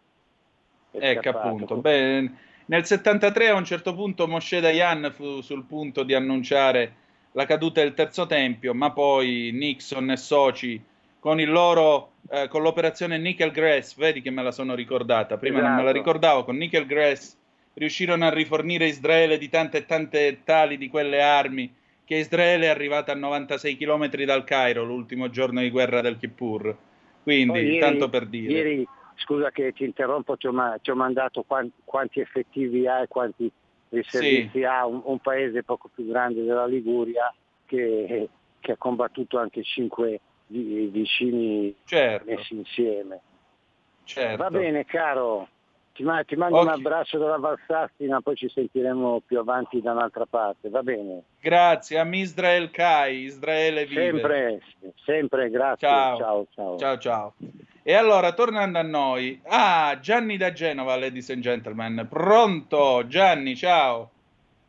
Ecco 0.91 1.29
appunto. 1.31 1.77
Beh, 1.77 2.31
nel 2.67 2.85
73 2.85 3.49
a 3.49 3.55
un 3.55 3.65
certo 3.65 3.95
punto 3.95 4.29
Moshe 4.29 4.61
Dayan 4.61 5.11
fu 5.15 5.41
sul 5.41 5.65
punto 5.65 6.03
di 6.03 6.13
annunciare 6.13 6.97
la 7.33 7.47
caduta 7.47 7.81
del 7.81 7.95
terzo 7.95 8.27
tempio, 8.27 8.75
ma 8.75 8.93
poi 8.93 9.51
Nixon 9.53 10.11
e 10.11 10.17
soci 10.17 10.83
con, 11.19 11.39
loro, 11.45 12.13
eh, 12.31 12.49
con 12.49 12.63
l'operazione 12.63 13.19
Nickel 13.19 13.51
Grass, 13.51 13.97
vedi 13.97 14.21
che 14.21 14.31
me 14.31 14.43
la 14.43 14.51
sono 14.51 14.75
ricordata, 14.75 15.37
prima 15.37 15.59
esatto. 15.59 15.69
non 15.69 15.77
me 15.77 15.85
la 15.85 15.91
esatto. 15.91 16.05
ricordavo, 16.05 16.45
con 16.45 16.57
Nickel 16.57 16.87
Grass 16.87 17.37
riuscirono 17.75 18.27
a 18.27 18.31
rifornire 18.31 18.87
Israele 18.87 19.39
di 19.39 19.49
tante 19.49 19.79
e 19.79 19.87
tante 19.87 20.41
tali 20.45 20.77
di 20.77 20.89
quelle 20.89 21.23
armi 21.23 21.73
che 22.05 22.17
Israele 22.17 22.67
è 22.67 22.71
arrivata 22.71 23.13
a 23.13 23.15
96 23.15 23.77
km 23.77 24.09
dal 24.25 24.43
Cairo 24.43 24.83
l'ultimo 24.83 25.31
giorno 25.31 25.61
di 25.61 25.71
guerra 25.71 26.01
del 26.01 26.19
Kippur. 26.19 26.77
Quindi, 27.23 27.61
ieri, 27.61 27.79
tanto 27.79 28.09
per 28.09 28.27
dire. 28.27 28.53
Ieri, 28.53 28.89
scusa 29.15 29.51
che 29.51 29.73
ti 29.73 29.85
interrompo, 29.85 30.37
ti 30.37 30.49
ho, 30.49 30.53
ma- 30.53 30.77
ti 30.83 30.91
ho 30.91 30.97
mandato 30.97 31.45
quanti, 31.47 31.75
quanti, 31.85 32.19
effettivi 32.19 32.87
ha 32.89 33.03
e 33.03 33.07
quanti 33.07 33.49
riservisti 33.91 34.59
sì. 34.59 34.65
ha 34.65 34.87
un, 34.87 35.03
un, 35.05 35.19
paese 35.19 35.63
poco 35.63 35.89
più 35.93 36.07
grande 36.07 36.45
della 36.45 36.67
Liguria 36.67 37.33
che, 37.67 38.29
che 38.59 38.73
ha 38.73 38.77
combattuto 38.77 39.39
anche 39.39 39.63
cinque 39.63 40.21
vicini 40.47 41.75
certo. 41.85 42.25
messi 42.31 42.55
insieme. 42.55 43.21
Certo. 44.05 44.37
Va 44.43 44.51
bene 44.51 44.85
caro, 44.85 45.49
ti, 46.01 46.07
ma- 46.07 46.25
ti 46.25 46.35
mando 46.35 46.57
okay. 46.57 46.67
un 46.67 46.75
abbraccio 46.79 47.19
dalla 47.19 47.37
Valsassina, 47.37 48.23
poi 48.23 48.35
ci 48.35 48.49
sentiremo 48.49 49.21
più 49.27 49.39
avanti 49.39 49.83
da 49.83 49.93
un'altra 49.93 50.25
parte, 50.25 50.71
va 50.71 50.83
bene? 50.83 51.25
Grazie, 51.39 51.99
a 51.99 52.09
Israel 52.11 52.71
Kai, 52.71 53.25
Israele 53.25 53.85
vive. 53.85 54.11
Sempre, 54.11 54.61
sempre, 55.05 55.51
grazie. 55.51 55.87
Ciao, 55.87 56.17
ciao, 56.17 56.47
ciao. 56.55 56.79
ciao, 56.79 56.99
ciao. 56.99 57.35
E 57.83 57.93
allora, 57.93 58.33
tornando 58.33 58.79
a 58.79 58.83
noi, 58.83 59.41
ah, 59.47 59.99
Gianni 60.01 60.39
da 60.39 60.53
Genova, 60.53 60.97
ladies 60.97 61.29
and 61.31 61.43
gentlemen, 61.43 62.07
pronto? 62.09 63.07
Gianni, 63.07 63.55
ciao. 63.55 64.11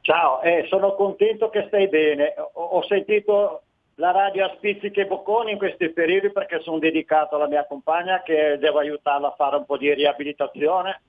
Ciao, 0.01 0.41
eh, 0.41 0.65
sono 0.67 0.95
contento 0.95 1.49
che 1.49 1.63
stai 1.67 1.87
bene. 1.87 2.33
Ho, 2.53 2.61
ho 2.61 2.83
sentito 2.83 3.61
la 3.95 4.11
radio 4.11 4.45
a 4.45 4.53
spizzichi 4.57 4.99
e 4.99 5.05
bocconi 5.05 5.51
in 5.51 5.57
questi 5.57 5.89
periodi 5.91 6.31
perché 6.31 6.59
sono 6.61 6.79
dedicato 6.79 7.35
alla 7.35 7.47
mia 7.47 7.65
compagna 7.65 8.21
che 8.21 8.57
devo 8.59 8.79
aiutarla 8.79 9.27
a 9.27 9.35
fare 9.37 9.57
un 9.57 9.65
po' 9.65 9.77
di 9.77 9.93
riabilitazione 9.93 11.01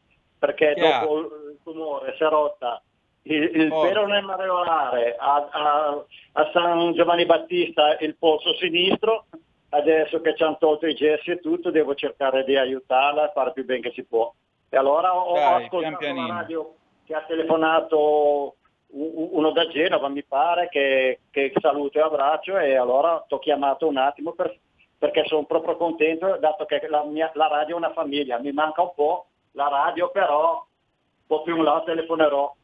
perché 0.42 0.74
yeah. 0.76 0.98
dopo 0.98 1.18
il 1.20 1.58
tumore 1.62 2.16
si 2.16 2.24
è 2.24 2.28
rotta 2.28 2.82
il, 3.22 3.42
il 3.44 3.68
perone 3.68 4.20
mareolare 4.22 5.14
a, 5.16 5.48
a, 5.52 6.04
a, 6.32 6.50
San 6.52 6.94
Giovanni 6.94 7.24
Battista 7.26 7.96
il 7.98 8.16
polso 8.16 8.52
sinistro, 8.56 9.26
adesso 9.68 10.20
che 10.20 10.34
ci 10.34 10.42
hanno 10.42 10.56
tolto 10.58 10.88
i 10.88 10.96
gessi 10.96 11.30
e 11.30 11.38
tutto 11.38 11.70
devo 11.70 11.94
cercare 11.94 12.42
di 12.42 12.56
aiutarla 12.56 13.28
e 13.28 13.32
fare 13.32 13.52
più 13.52 13.64
ben 13.64 13.82
che 13.82 13.92
si 13.92 14.02
può. 14.02 14.34
E 14.68 14.76
allora 14.76 15.14
ho, 15.14 15.34
Dai, 15.34 15.62
ascoltato 15.62 15.96
pian 15.98 16.16
la 16.16 16.34
radio 16.34 16.74
che 17.04 17.14
ha 17.14 17.22
telefonato 17.22 18.56
uno 18.88 19.52
da 19.52 19.68
Genova 19.68 20.08
mi 20.08 20.24
pare 20.24 20.68
che, 20.68 21.20
che 21.30 21.52
saluto 21.60 21.98
e 21.98 22.02
abbraccio 22.02 22.58
e 22.58 22.74
allora 22.74 23.24
ti 23.28 23.34
ho 23.34 23.38
chiamato 23.38 23.86
un 23.86 23.96
attimo 23.96 24.32
per, 24.32 24.58
perché 24.98 25.22
sono 25.26 25.44
proprio 25.44 25.76
contento 25.76 26.36
dato 26.38 26.64
che 26.64 26.84
la, 26.88 27.04
mia, 27.04 27.30
la 27.34 27.46
radio 27.46 27.76
è 27.76 27.78
una 27.78 27.92
famiglia, 27.92 28.40
mi 28.40 28.50
manca 28.50 28.82
un 28.82 28.92
po' 28.94 29.26
la 29.52 29.68
radio 29.68 30.10
però 30.10 30.54
un 30.54 31.26
po' 31.26 31.42
più 31.42 31.56
in 31.56 31.62
là 31.62 31.82
telefonerò. 31.84 32.54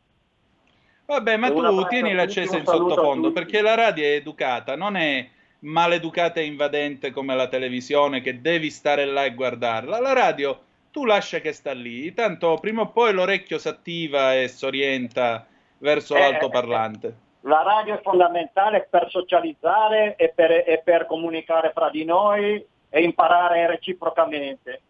Vabbè, 1.07 1.37
ma 1.37 1.51
tu 1.51 1.87
tieni 1.87 2.13
l'acceso 2.13 2.57
in 2.57 2.67
sottofondo 2.67 3.33
perché 3.33 3.63
la 3.63 3.75
radio 3.75 4.05
è 4.05 4.13
educata, 4.13 4.77
non 4.77 4.97
è 4.97 5.27
maleducata 5.61 6.41
e 6.41 6.45
invadente 6.45 7.11
come 7.11 7.35
la 7.35 7.49
televisione 7.49 8.21
che 8.21 8.41
devi 8.41 8.71
stare 8.71 9.07
là 9.07 9.25
e 9.25 9.35
guardarla. 9.35 10.01
La 10.01 10.13
radio 10.13 10.61
tu 10.91 11.05
lascia 11.05 11.41
che 11.41 11.53
sta 11.53 11.73
lì, 11.73 12.13
tanto 12.13 12.57
prima 12.61 12.83
o 12.83 12.89
poi 12.89 13.13
l'orecchio 13.13 13.59
si 13.59 13.69
attiva 13.69 14.35
e 14.35 14.49
si 14.49 14.65
orienta 14.67 15.47
verso 15.79 16.15
eh, 16.15 16.21
l'altoparlante. 16.21 17.17
La 17.43 17.63
radio 17.63 17.95
è 17.95 18.03
fondamentale 18.03 18.87
per 18.91 19.09
socializzare 19.09 20.17
e 20.17 20.33
per, 20.35 20.51
e 20.51 20.83
per 20.85 21.07
comunicare 21.07 21.71
fra 21.73 21.89
di 21.89 22.05
noi 22.05 22.63
e 22.91 23.03
imparare 23.03 23.67
reciprocamente. 23.67 24.83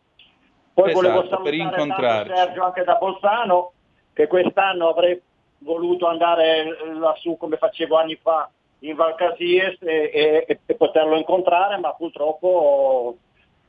Poi 0.78 0.90
esatto, 0.90 1.08
volevo 1.08 1.28
salutare 1.28 2.34
Sergio 2.36 2.62
anche 2.62 2.84
da 2.84 2.94
Bolzano, 2.94 3.72
che 4.12 4.28
quest'anno 4.28 4.90
avrei 4.90 5.20
voluto 5.58 6.06
andare 6.06 6.66
lassù 7.00 7.36
come 7.36 7.56
facevo 7.56 7.96
anni 7.96 8.14
fa 8.14 8.48
in 8.80 8.94
Val 8.94 9.16
Casies 9.16 9.76
e, 9.80 10.44
e, 10.46 10.60
e 10.64 10.74
poterlo 10.76 11.16
incontrare, 11.16 11.78
ma 11.78 11.92
purtroppo 11.94 13.16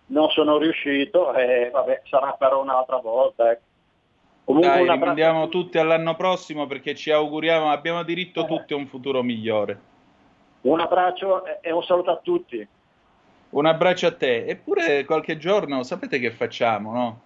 non 0.05 0.30
sono 0.30 0.60
riuscito 0.60 1.34
e 1.34 1.72
vabbè, 1.72 2.03
sarà 2.03 2.34
però 2.34 2.62
un'altra 2.62 2.97
volta. 2.97 3.49
Ecco. 3.49 3.64
Comunque 4.43 4.86
Dai, 4.86 4.91
rimandiamo 4.91 5.49
tutti 5.49 5.80
all'anno 5.80 6.14
prossimo 6.14 6.68
perché 6.68 6.93
ci 6.93 7.10
auguriamo, 7.10 7.72
abbiamo 7.72 8.03
diritto 8.03 8.41
eh. 8.41 8.45
tutti 8.45 8.74
a 8.74 8.76
un 8.76 8.86
futuro 8.86 9.24
migliore. 9.24 9.80
Un 10.62 10.80
abbraccio 10.80 11.43
e 11.60 11.72
un 11.72 11.82
saluto 11.82 12.12
a 12.12 12.20
tutti. 12.22 12.68
Un 13.52 13.66
abbraccio 13.66 14.08
a 14.08 14.16
te. 14.16 14.45
Eppure 14.45 15.06
qualche 15.06 15.38
giorno, 15.38 15.84
sapete 15.84 16.20
che 16.20 16.32
facciamo, 16.32 16.91
no? 16.91 17.22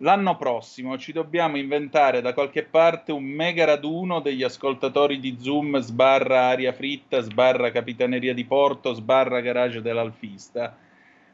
L'anno 0.00 0.36
prossimo 0.36 0.98
ci 0.98 1.12
dobbiamo 1.12 1.56
inventare 1.56 2.20
da 2.20 2.34
qualche 2.34 2.64
parte 2.64 3.12
un 3.12 3.24
mega 3.24 3.64
raduno 3.64 4.20
degli 4.20 4.42
ascoltatori 4.42 5.18
di 5.18 5.38
Zoom 5.40 5.78
sbarra 5.78 6.48
aria 6.48 6.72
fritta, 6.72 7.20
sbarra 7.20 7.70
capitaneria 7.70 8.34
di 8.34 8.44
porto, 8.44 8.92
sbarra 8.92 9.40
garage 9.40 9.80
dell'alfista. 9.80 10.76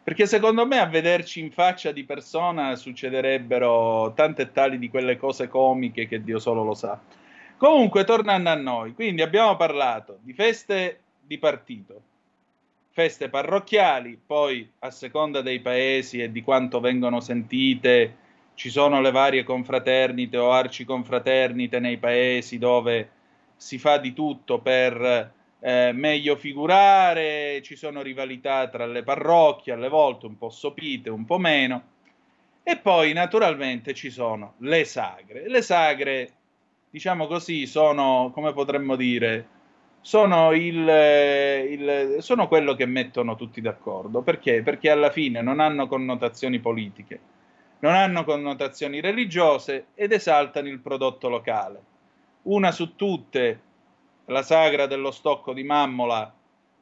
Perché 0.04 0.26
secondo 0.26 0.64
me 0.66 0.78
a 0.78 0.86
vederci 0.86 1.40
in 1.40 1.50
faccia 1.50 1.90
di 1.90 2.04
persona 2.04 2.76
succederebbero 2.76 4.12
tante 4.14 4.52
tali 4.52 4.78
di 4.78 4.88
quelle 4.88 5.16
cose 5.16 5.48
comiche 5.48 6.06
che 6.06 6.22
Dio 6.22 6.38
solo 6.38 6.62
lo 6.62 6.74
sa. 6.74 7.00
Comunque, 7.56 8.04
tornando 8.04 8.50
a 8.50 8.54
noi, 8.54 8.94
quindi 8.94 9.22
abbiamo 9.22 9.56
parlato 9.56 10.18
di 10.22 10.32
feste 10.32 11.00
di 11.24 11.38
partito, 11.38 12.00
feste 12.92 13.30
parrocchiali, 13.30 14.20
poi 14.24 14.70
a 14.80 14.90
seconda 14.90 15.40
dei 15.40 15.60
paesi 15.60 16.20
e 16.20 16.30
di 16.30 16.42
quanto 16.42 16.78
vengono 16.78 17.20
sentite, 17.20 18.16
ci 18.54 18.68
sono 18.68 19.00
le 19.00 19.10
varie 19.10 19.44
confraternite 19.44 20.36
o 20.36 20.52
arciconfraternite 20.52 21.80
nei 21.80 21.96
paesi 21.96 22.58
dove 22.58 23.10
si 23.56 23.78
fa 23.78 23.96
di 23.96 24.12
tutto 24.12 24.60
per 24.60 25.32
eh, 25.58 25.92
meglio 25.94 26.36
figurare, 26.36 27.62
ci 27.62 27.76
sono 27.76 28.02
rivalità 28.02 28.68
tra 28.68 28.84
le 28.84 29.02
parrocchie, 29.02 29.72
alle 29.72 29.88
volte 29.88 30.26
un 30.26 30.36
po' 30.36 30.50
sopite, 30.50 31.08
un 31.08 31.24
po' 31.24 31.38
meno. 31.38 31.90
E 32.62 32.76
poi 32.76 33.14
naturalmente 33.14 33.94
ci 33.94 34.10
sono 34.10 34.54
le 34.58 34.84
sagre. 34.84 35.48
Le 35.48 35.62
sagre, 35.62 36.32
diciamo 36.90 37.26
così, 37.26 37.66
sono, 37.66 38.30
come 38.34 38.52
potremmo 38.52 38.96
dire, 38.96 39.46
sono, 40.02 40.52
il, 40.52 40.76
il, 40.76 42.16
sono 42.18 42.48
quello 42.48 42.74
che 42.74 42.86
mettono 42.86 43.36
tutti 43.36 43.60
d'accordo. 43.60 44.20
Perché? 44.20 44.62
Perché 44.62 44.90
alla 44.90 45.10
fine 45.10 45.40
non 45.40 45.60
hanno 45.60 45.86
connotazioni 45.86 46.58
politiche, 46.58 47.20
non 47.78 47.94
hanno 47.94 48.24
connotazioni 48.24 49.00
religiose 49.00 49.86
ed 49.94 50.12
esaltano 50.12 50.68
il 50.68 50.80
prodotto 50.80 51.28
locale. 51.28 51.80
Una 52.42 52.72
su 52.72 52.96
tutte, 52.96 53.60
la 54.26 54.42
sagra 54.42 54.86
dello 54.86 55.12
stocco 55.12 55.52
di 55.52 55.62
Mammola 55.62 56.34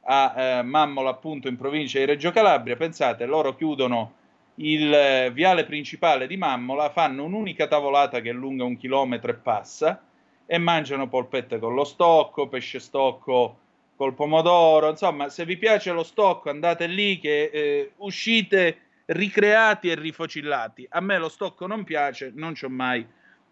a 0.03 0.33
eh, 0.35 0.63
Mammola 0.63 1.11
appunto 1.11 1.47
in 1.47 1.57
provincia 1.57 1.99
di 1.99 2.05
Reggio 2.05 2.31
Calabria, 2.31 2.75
pensate, 2.75 3.25
loro 3.25 3.55
chiudono 3.55 4.13
il 4.55 4.91
eh, 4.91 5.31
viale 5.31 5.65
principale 5.65 6.25
di 6.25 6.37
Mammola, 6.37 6.89
fanno 6.89 7.23
un'unica 7.23 7.67
tavolata 7.67 8.19
che 8.19 8.31
è 8.31 8.33
lunga 8.33 8.63
un 8.63 8.77
chilometro 8.77 9.29
e 9.31 9.35
passa, 9.35 10.01
e 10.45 10.57
mangiano 10.57 11.07
polpette 11.07 11.59
con 11.59 11.73
lo 11.73 11.83
stocco, 11.83 12.47
pesce 12.47 12.79
stocco 12.79 13.57
col 13.95 14.13
pomodoro, 14.13 14.89
insomma, 14.89 15.29
se 15.29 15.45
vi 15.45 15.57
piace 15.57 15.91
lo 15.91 16.03
stocco 16.03 16.49
andate 16.49 16.87
lì 16.87 17.19
che 17.19 17.51
eh, 17.53 17.91
uscite 17.97 18.77
ricreati 19.05 19.89
e 19.89 19.95
rifocillati. 19.95 20.87
A 20.89 21.01
me 21.01 21.17
lo 21.17 21.29
stocco 21.29 21.67
non 21.67 21.83
piace, 21.83 22.31
non 22.33 22.55
ci 22.55 22.65
ho 22.65 22.69
mai 22.69 23.05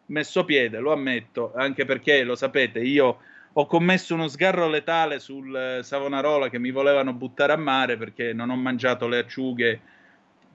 messo 0.07 0.45
piede, 0.45 0.79
lo 0.79 0.91
ammetto, 0.91 1.53
anche 1.55 1.85
perché 1.85 2.23
lo 2.23 2.35
sapete, 2.35 2.79
io 2.79 3.19
ho 3.53 3.65
commesso 3.65 4.13
uno 4.13 4.27
sgarro 4.27 4.67
letale 4.67 5.19
sul 5.19 5.55
eh, 5.55 5.83
Savonarola 5.83 6.49
che 6.49 6.59
mi 6.59 6.71
volevano 6.71 7.13
buttare 7.13 7.53
a 7.53 7.57
mare 7.57 7.97
perché 7.97 8.33
non 8.33 8.49
ho 8.49 8.55
mangiato 8.55 9.07
le 9.07 9.19
acciughe 9.19 9.81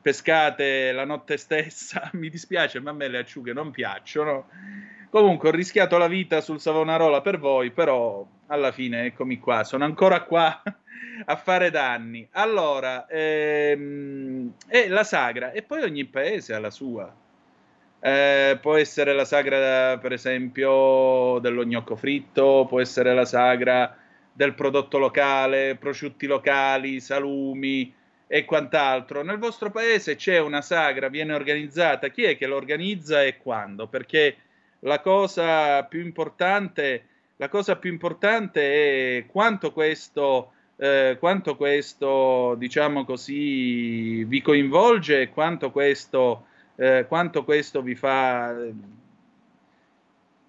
pescate 0.05 0.93
la 0.93 1.07
notte 1.07 1.39
stessa. 1.39 2.11
mi 2.13 2.29
dispiace, 2.29 2.79
ma 2.79 2.91
a 2.91 2.93
me 2.93 3.09
le 3.09 3.19
acciughe 3.19 3.55
non 3.55 3.71
piacciono 3.71 4.49
Comunque 5.09 5.49
ho 5.49 5.53
rischiato 5.53 5.97
la 5.97 6.09
vita 6.09 6.41
sul 6.41 6.61
Savonarola 6.61 7.21
per 7.21 7.39
voi, 7.39 7.71
però 7.71 8.27
alla 8.49 8.73
fine 8.73 9.05
eccomi 9.05 9.39
qua, 9.39 9.63
sono 9.63 9.85
ancora 9.85 10.23
qua 10.25 10.61
a 11.25 11.37
fare 11.37 11.71
danni. 11.71 12.27
Allora, 12.33 13.07
ehm, 13.07 14.55
è 14.67 14.89
la 14.89 15.05
sagra 15.05 15.53
e 15.53 15.63
poi 15.63 15.85
ogni 15.85 16.05
paese 16.05 16.53
ha 16.53 16.59
la 16.59 16.71
sua. 16.71 17.15
eh, 18.01 18.59
può 18.61 18.75
essere 18.75 19.15
la 19.15 19.25
sagra, 19.25 19.99
per 19.99 20.13
esempio, 20.13 21.39
dello 21.39 21.65
gnocco 21.65 21.95
fritto, 21.95 22.67
può 22.69 22.81
essere 22.81 23.15
la 23.15 23.25
sagra 23.25 23.97
del 24.33 24.55
prodotto 24.55 24.99
locale, 24.99 25.77
prosciutti 25.77 26.27
locali, 26.27 26.99
salumi 27.01 27.95
e 28.35 28.45
quant'altro. 28.45 29.23
Nel 29.23 29.39
vostro 29.39 29.71
paese 29.71 30.17
c'è 30.17 30.41
una 30.41 30.61
sagra, 30.61 31.07
viene 31.07 31.35
organizzata, 31.35 32.09
chi 32.09 32.25
è 32.25 32.37
che 32.37 32.49
l'organizza 32.49 33.23
e 33.23 33.37
quando? 33.37 33.87
Perché 33.87 34.37
la 34.81 34.99
cosa 34.99 35.85
più 35.85 36.01
importante, 36.01 37.05
cosa 37.49 37.77
più 37.77 37.93
importante 37.93 39.19
è 39.19 39.27
quanto 39.27 39.71
questo, 39.71 40.51
eh, 40.75 41.17
quanto 41.21 41.55
questo, 41.55 42.57
diciamo 42.59 43.05
così, 43.05 44.25
vi 44.25 44.43
coinvolge 44.43 45.21
e 45.21 45.29
quanto 45.29 45.71
questo 45.71 46.47
eh, 46.75 47.05
quanto 47.07 47.45
questo 47.45 47.83
vi 47.83 47.95
fa, 47.95 48.53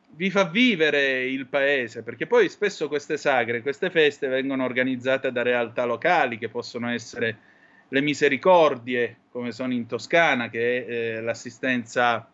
vi 0.10 0.30
fa 0.32 0.44
vivere 0.46 1.26
il 1.26 1.46
paese, 1.46 2.02
perché 2.02 2.26
poi 2.26 2.50
spesso 2.50 2.88
queste 2.88 3.18
sagre, 3.18 3.62
queste 3.62 3.92
feste 3.92 4.28
vengono 4.28 4.64
organizzate 4.64 5.32
da 5.32 5.44
realtà 5.44 5.86
locali 5.86 6.40
che 6.40 6.50
possono 6.50 6.90
essere 6.90 7.54
le 7.88 8.02
misericordie, 8.02 9.18
come 9.32 9.52
sono 9.52 9.74
in 9.74 9.86
Toscana, 9.86 10.50
che 10.50 10.86
è 10.86 10.90
eh, 10.90 11.22
l'assistenza, 11.22 12.28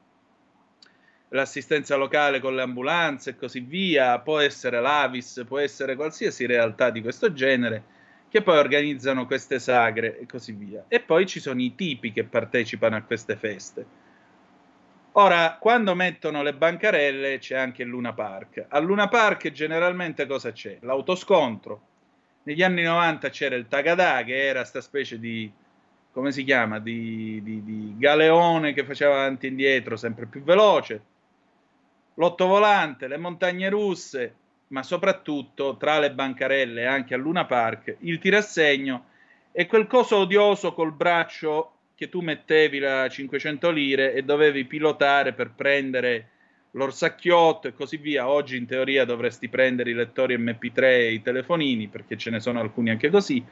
l'assistenza 1.29 1.95
locale 1.95 2.39
con 2.39 2.55
le 2.55 2.61
ambulanze 2.61 3.31
e 3.31 3.35
così 3.35 3.59
via, 3.59 4.19
può 4.19 4.39
essere 4.39 4.79
l'Avis, 4.79 5.43
può 5.47 5.59
essere 5.59 5.95
qualsiasi 5.95 6.45
realtà 6.45 6.89
di 6.89 7.01
questo 7.01 7.33
genere 7.33 7.99
che 8.31 8.41
poi 8.41 8.57
organizzano 8.59 9.25
queste 9.25 9.59
sagre 9.59 10.17
e 10.17 10.25
così 10.25 10.53
via. 10.53 10.85
E 10.87 11.01
poi 11.01 11.25
ci 11.25 11.41
sono 11.41 11.61
i 11.61 11.75
tipi 11.75 12.13
che 12.13 12.23
partecipano 12.23 12.95
a 12.95 13.01
queste 13.01 13.35
feste. 13.35 13.85
Ora, 15.13 15.57
quando 15.59 15.93
mettono 15.93 16.41
le 16.41 16.53
bancarelle 16.53 17.39
c'è 17.39 17.57
anche 17.57 17.83
il 17.83 17.89
Luna 17.89 18.13
Park. 18.13 18.67
Al 18.69 18.85
Luna 18.85 19.09
Park 19.09 19.51
generalmente 19.51 20.25
cosa 20.25 20.53
c'è? 20.53 20.77
L'autoscontro. 20.79 21.81
Negli 22.43 22.63
anni 22.63 22.81
90 22.81 23.29
c'era 23.29 23.55
il 23.55 23.67
Tagadà, 23.67 24.23
che 24.23 24.47
era 24.47 24.59
questa 24.59 24.81
specie 24.81 25.19
di, 25.19 25.51
come 26.11 26.31
si 26.31 26.43
chiama, 26.43 26.79
di, 26.79 27.39
di, 27.43 27.63
di 27.63 27.93
galeone 27.97 28.73
che 28.73 28.83
faceva 28.83 29.13
avanti 29.13 29.45
e 29.45 29.49
indietro, 29.49 29.95
sempre 29.95 30.25
più 30.25 30.41
veloce. 30.41 31.01
L'ottovolante, 32.15 33.07
le 33.07 33.17
montagne 33.17 33.69
russe, 33.69 34.35
ma 34.67 34.83
soprattutto 34.83 35.77
tra 35.77 35.99
le 35.99 36.11
bancarelle 36.11 36.85
anche 36.85 37.13
a 37.13 37.17
Luna 37.17 37.45
Park, 37.45 37.97
il 37.99 38.19
tirassegno 38.19 39.05
e 39.51 39.67
quel 39.67 39.85
coso 39.85 40.17
odioso 40.17 40.73
col 40.73 40.93
braccio 40.93 41.73
che 41.95 42.09
tu 42.09 42.21
mettevi 42.21 42.79
la 42.79 43.07
500 43.07 43.69
lire 43.69 44.13
e 44.13 44.23
dovevi 44.23 44.65
pilotare 44.65 45.33
per 45.33 45.51
prendere 45.51 46.29
l'orsacchiotto 46.71 47.67
e 47.67 47.73
così 47.73 47.97
via. 47.97 48.27
Oggi 48.27 48.57
in 48.57 48.65
teoria 48.65 49.05
dovresti 49.05 49.49
prendere 49.49 49.91
i 49.91 49.93
lettori 49.93 50.37
MP3 50.37 50.83
e 50.83 51.13
i 51.13 51.21
telefonini, 51.21 51.87
perché 51.87 52.17
ce 52.17 52.29
ne 52.29 52.39
sono 52.39 52.59
alcuni 52.59 52.89
anche 52.89 53.09
così, 53.09 53.43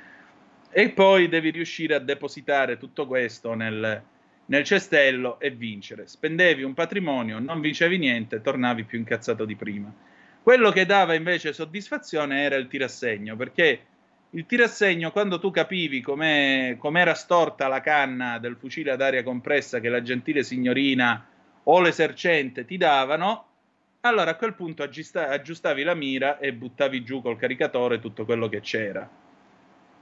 e 0.71 0.89
poi 0.89 1.27
devi 1.27 1.49
riuscire 1.49 1.95
a 1.95 1.99
depositare 1.99 2.77
tutto 2.77 3.07
questo 3.07 3.53
nel, 3.53 4.01
nel 4.45 4.63
cestello 4.63 5.39
e 5.39 5.51
vincere. 5.51 6.07
Spendevi 6.07 6.63
un 6.63 6.73
patrimonio, 6.73 7.39
non 7.39 7.59
vincevi 7.59 7.97
niente, 7.97 8.41
tornavi 8.41 8.83
più 8.83 8.99
incazzato 8.99 9.45
di 9.45 9.55
prima. 9.55 9.91
Quello 10.41 10.71
che 10.71 10.85
dava 10.85 11.13
invece 11.15 11.53
soddisfazione 11.53 12.43
era 12.43 12.55
il 12.55 12.67
tirassegno, 12.67 13.35
perché 13.35 13.81
il 14.31 14.45
tirassegno, 14.45 15.11
quando 15.11 15.39
tu 15.39 15.49
capivi 15.51 16.01
com'era 16.01 17.13
storta 17.15 17.67
la 17.67 17.81
canna 17.81 18.37
del 18.37 18.55
fucile 18.55 18.91
ad 18.91 19.01
aria 19.01 19.23
compressa 19.23 19.79
che 19.79 19.89
la 19.89 20.03
gentile 20.03 20.43
signorina 20.43 21.27
o 21.63 21.79
l'esercente 21.79 22.65
ti 22.65 22.77
davano, 22.77 23.45
allora 24.01 24.31
a 24.31 24.35
quel 24.35 24.53
punto 24.53 24.83
aggiusta- 24.83 25.29
aggiustavi 25.29 25.83
la 25.83 25.93
mira 25.93 26.37
e 26.39 26.53
buttavi 26.53 27.03
giù 27.03 27.21
col 27.21 27.37
caricatore 27.37 27.99
tutto 27.99 28.25
quello 28.25 28.47
che 28.47 28.61
c'era. 28.61 29.07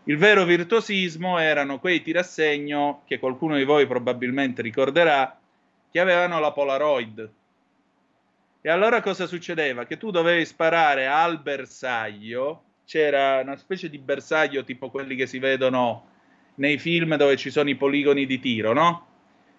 Il 0.04 0.18
vero 0.18 0.46
virtuosismo 0.46 1.38
erano 1.38 1.80
quei 1.80 2.02
tirassegno 2.02 3.02
che 3.06 3.20
qualcuno 3.20 3.58
di 3.58 3.64
voi 3.64 3.86
probabilmente 3.88 4.62
ricorderà, 4.62 5.38
che 5.92 6.00
avevano 6.00 6.40
la 6.40 6.52
Polaroid 6.52 7.32
e 8.68 8.70
allora 8.70 9.00
cosa 9.00 9.28
succedeva? 9.28 9.86
Che 9.86 9.96
tu 9.96 10.12
dovevi 10.12 10.44
sparare 10.44 11.08
al 11.08 11.40
bersaglio, 11.40 12.64
c'era 12.86 13.40
una 13.40 13.56
specie 13.56 13.90
di 13.90 13.98
bersaglio 13.98 14.66
tipo 14.66 14.90
quelli 14.90 15.16
che 15.16 15.26
si 15.26 15.40
vedono 15.40 16.10
nei 16.56 16.78
film 16.78 17.16
dove 17.16 17.38
ci 17.38 17.50
sono 17.50 17.70
i 17.70 17.76
poligoni 17.76 18.26
di 18.26 18.40
tiro, 18.40 18.74
no? 18.74 19.06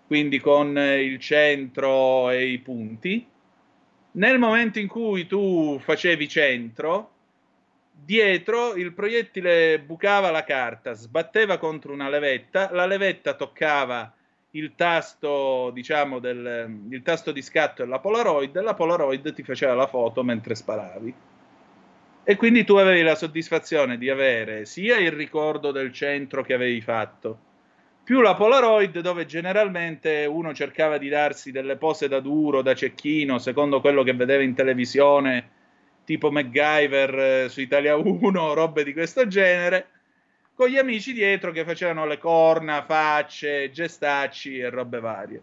Quindi 0.09 0.41
con 0.41 0.77
il 0.79 1.21
centro 1.21 2.31
e 2.31 2.47
i 2.47 2.59
punti. 2.59 3.25
Nel 4.13 4.39
momento 4.39 4.79
in 4.79 4.89
cui 4.89 5.27
tu 5.27 5.79
facevi 5.79 6.27
centro, 6.27 7.11
dietro 7.93 8.75
il 8.75 8.95
proiettile 8.95 9.79
bucava 9.79 10.31
la 10.31 10.45
carta, 10.45 10.95
sbatteva 10.95 11.59
contro 11.59 11.93
una 11.93 12.09
levetta, 12.09 12.71
la 12.73 12.87
levetta 12.87 13.35
toccava 13.35 14.11
il 14.53 14.73
tasto, 14.75 15.71
diciamo, 15.75 16.21
del, 16.21 16.87
il 16.89 17.03
tasto 17.03 17.31
di 17.31 17.43
scatto 17.43 17.83
della 17.83 17.99
Polaroid 17.99 18.57
e 18.57 18.63
la 18.63 18.75
Polaroid 18.75 19.35
ti 19.35 19.43
faceva 19.43 19.75
la 19.75 19.87
foto 19.87 20.23
mentre 20.25 20.55
sparavi. 20.55 21.15
E 22.25 22.37
quindi 22.37 22.65
tu 22.65 22.77
avevi 22.77 23.03
la 23.03 23.15
soddisfazione 23.15 23.99
di 23.99 24.09
avere 24.09 24.65
sia 24.65 24.97
il 24.97 25.13
ricordo 25.13 25.71
del 25.71 25.93
centro 25.93 26.43
che 26.43 26.55
avevi 26.55 26.81
fatto, 26.81 27.39
più 28.09 28.23
la 28.23 28.35
Polaroid 28.35 29.01
dove 29.01 29.27
generalmente 29.27 30.25
uno 30.25 30.55
cercava 30.55 30.97
di 30.97 31.11
darsi 31.11 31.51
delle 31.51 31.77
pose 31.77 32.09
da 32.09 32.21
duro, 32.21 32.63
da 32.63 32.75
cecchino, 32.75 33.39
secondo 33.39 33.83
quello 33.83 34.03
che 34.03 34.15
vedeva 34.15 34.43
in 34.43 34.55
televisione, 34.55 35.51
tipo 36.07 36.31
MacGyver 36.31 37.19
eh, 37.19 37.49
su 37.51 37.61
Italia 37.61 37.97
1, 37.97 38.55
robe 38.55 38.83
di 38.83 38.95
questo 38.95 39.27
genere 39.27 39.89
con 40.55 40.69
gli 40.69 40.79
amici 40.79 41.13
dietro 41.13 41.53
che 41.53 41.67
facevano 41.67 42.07
le 42.07 42.17
corna, 42.17 42.83
facce, 42.83 43.71
gestacci 43.71 44.57
e 44.57 44.71
robe 44.71 45.01
varie. 45.01 45.43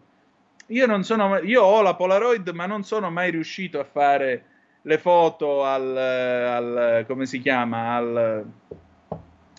Io, 0.69 0.87
non 0.87 1.03
sono, 1.03 1.37
io 1.37 1.61
ho 1.61 1.83
la 1.83 1.93
Polaroid, 1.93 2.49
ma 2.49 2.65
non 2.65 2.81
sono 2.83 3.11
mai 3.11 3.29
riuscito 3.29 3.79
a 3.79 3.83
fare 3.83 4.43
le 4.81 4.97
foto 4.97 5.63
al, 5.63 5.95
al 5.95 7.05
come 7.05 7.27
si 7.27 7.39
chiama, 7.39 7.95
al, 7.95 8.45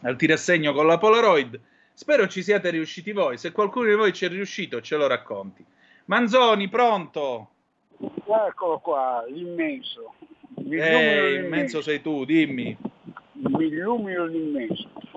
al 0.03 0.17
tirassegno 0.17 0.73
con 0.73 0.89
la 0.89 0.99
Polaroid. 0.99 1.61
Spero 1.97 2.29
ci 2.29 2.43
siate 2.43 2.69
riusciti 2.69 3.11
voi. 3.13 3.39
Se 3.39 3.53
qualcuno 3.53 3.87
di 3.87 3.95
voi 3.95 4.13
ci 4.13 4.27
è 4.27 4.29
riuscito, 4.29 4.83
ce 4.83 4.97
lo 4.97 5.07
racconti. 5.07 5.65
Manzoni, 6.05 6.69
pronto? 6.69 7.49
Eccolo 7.99 8.81
qua, 8.81 9.25
l'immenso. 9.27 10.13
eh, 10.57 11.41
l'immenso 11.41 11.81
sei 11.81 12.03
tu, 12.03 12.27
dimmi. 12.27 12.77
Mi 13.33 13.65
illumino 13.65 14.27
l'immenso. 14.27 14.91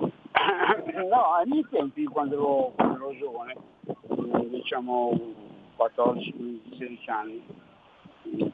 no, 1.06 1.34
ai 1.34 1.46
miei 1.48 1.66
tempi 1.70 2.04
quando 2.04 2.34
ero, 2.34 2.72
quando 2.74 3.10
ero 3.10 3.18
giovane, 3.18 3.56
eh, 3.84 4.48
diciamo 4.48 5.34
14-16 5.76 7.10
anni, 7.10 7.44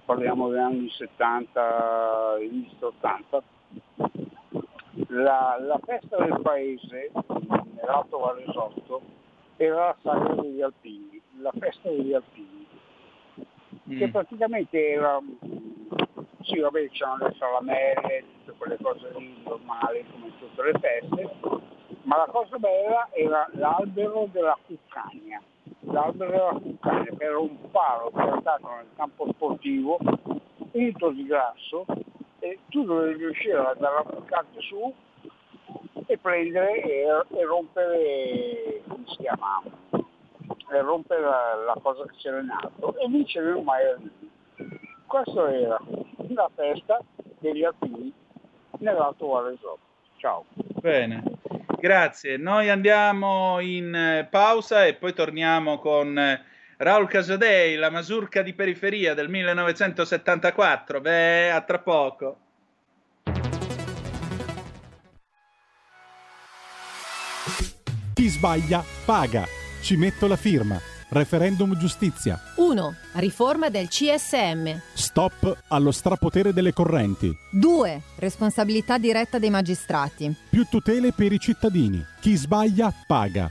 parliamo 0.04 0.48
degli 0.48 0.58
anni 0.58 0.90
70, 0.90 2.38
inizio 2.40 2.88
80, 2.88 3.42
la, 5.09 5.57
la, 5.61 5.78
festa 5.84 6.16
del 6.16 6.40
paese 6.42 7.11
nell'Alto 7.74 8.18
Valesotto 8.18 9.03
era 9.57 9.74
la 9.74 9.97
sagra 10.03 10.34
degli 10.34 10.61
alpini, 10.62 11.20
la 11.40 11.53
festa 11.59 11.88
degli 11.88 12.12
alpini, 12.12 12.66
mm. 13.88 13.99
che 13.99 14.09
praticamente 14.09 14.88
era, 14.88 15.20
sì 16.42 16.59
vabbè 16.59 16.88
c'erano 16.90 17.26
le 17.26 17.34
salamelle, 17.38 18.24
tutte 18.44 18.59
quelle 18.59 18.78
cose 18.80 19.11
lì 19.16 19.42
normali 19.44 20.05
come 20.11 20.32
tutte 20.38 20.62
le 20.62 20.78
feste, 20.78 21.30
ma 22.03 22.16
la 22.16 22.28
cosa 22.30 22.59
bella 22.59 23.09
era 23.12 23.49
l'albero 23.53 24.28
della 24.32 24.59
cuccagna, 24.66 25.42
l'albero 25.80 26.30
della 26.30 26.61
cuccagna 26.61 27.16
che 27.16 27.24
era 27.24 27.38
un 27.38 27.70
palo 27.70 28.11
piantato 28.11 28.68
nel 28.68 28.88
campo 28.97 29.26
sportivo, 29.32 29.99
unto 30.72 31.11
di 31.11 31.26
grasso 31.26 31.84
e 32.47 32.59
tu 32.68 32.84
dovevi 32.84 33.18
riuscire 33.18 33.59
ad 33.59 33.82
arrampicarti 33.82 34.61
su 34.61 34.94
e 36.07 36.18
prendere 36.18 36.80
e, 36.82 37.03
e 37.03 37.44
rompere, 37.44 38.82
come 38.86 39.05
si 39.07 39.16
chiama, 39.16 39.62
e 40.70 40.80
rompere 40.80 41.22
la, 41.22 41.55
la 41.66 41.78
cosa 41.82 42.05
che 42.05 42.14
c'era 42.18 42.38
in 42.38 42.51
alto 42.51 42.97
e 42.99 43.09
vincere 43.09 43.53
un 43.53 43.64
maialino. 43.64 44.11
Questa 45.07 45.53
era 45.53 45.80
la 46.28 46.51
festa 46.55 47.01
degli 47.38 47.64
alpini 47.64 48.12
nell'Alto 48.78 49.26
Valle 49.26 49.59
Ciao. 50.16 50.44
Bene. 50.80 51.22
Grazie. 51.78 52.36
Noi 52.36 52.68
andiamo 52.68 53.61
in 53.61 53.94
eh, 53.94 54.26
pausa 54.30 54.86
e 54.86 54.94
poi 54.94 55.12
torniamo 55.12 55.78
con 55.78 56.18
eh, 56.18 56.42
Raul 56.78 57.08
Casadei, 57.08 57.76
la 57.76 57.90
masurca 57.90 58.42
di 58.42 58.52
periferia 58.52 59.14
del 59.14 59.30
1974. 59.30 61.00
Beh, 61.00 61.50
a 61.50 61.60
tra 61.62 61.78
poco. 61.78 62.38
Chi 68.12 68.28
sbaglia 68.28 68.84
paga. 69.04 69.44
Ci 69.80 69.96
metto 69.96 70.26
la 70.26 70.36
firma. 70.36 70.78
referendum 71.08 71.78
giustizia. 71.78 72.38
1. 72.56 72.94
Riforma 73.14 73.70
del 73.70 73.88
CSM. 73.88 74.78
Stop 74.92 75.64
allo 75.68 75.92
strapotere 75.92 76.52
delle 76.52 76.72
correnti. 76.72 77.32
2. 77.52 78.02
Responsabilità 78.16 78.98
diretta 78.98 79.38
dei 79.38 79.50
magistrati. 79.50 80.34
Più 80.50 80.66
tutele 80.68 81.12
per 81.12 81.32
i 81.32 81.38
cittadini. 81.38 82.04
Chi 82.20 82.34
sbaglia 82.34 82.92
paga. 83.06 83.50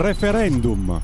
Referendum. 0.00 0.98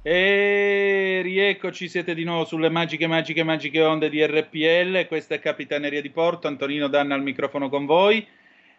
E 0.00 1.20
rieccoci, 1.24 1.88
siete 1.88 2.14
di 2.14 2.22
nuovo 2.22 2.44
sulle 2.44 2.68
magiche, 2.70 3.08
magiche, 3.08 3.42
magiche 3.42 3.82
onde 3.82 4.08
di 4.08 4.24
RPL. 4.24 5.08
Questa 5.08 5.34
è 5.34 5.40
Capitaneria 5.40 6.00
di 6.00 6.10
Porto. 6.10 6.46
Antonino 6.46 6.86
Danna 6.86 7.16
al 7.16 7.22
microfono 7.22 7.68
con 7.68 7.84
voi. 7.84 8.24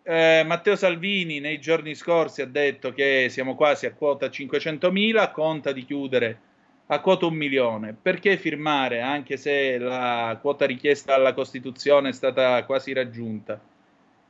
Eh, 0.03 0.43
Matteo 0.45 0.77
Salvini 0.77 1.41
nei 1.41 1.61
giorni 1.61 1.95
scorsi 1.95 2.43
ha 2.43 2.47
detto 2.47 2.93
che 2.93 3.29
siamo 3.29 3.55
quasi 3.55 3.87
a 3.87 3.93
quota 3.93 4.27
500.000, 4.27 5.31
conta 5.31 5.73
di 5.73 5.85
chiudere 5.85 6.41
a 6.87 7.01
quota 7.01 7.27
un 7.27 7.35
milione. 7.35 7.95
Perché 8.01 8.37
firmare, 8.37 9.01
anche 9.01 9.37
se 9.37 9.79
la 9.79 10.37
quota 10.41 10.67
richiesta 10.67 11.15
alla 11.15 11.35
Costituzione 11.35 12.09
è 12.09 12.13
stata 12.13 12.65
quasi 12.65 12.93
raggiunta? 12.93 13.61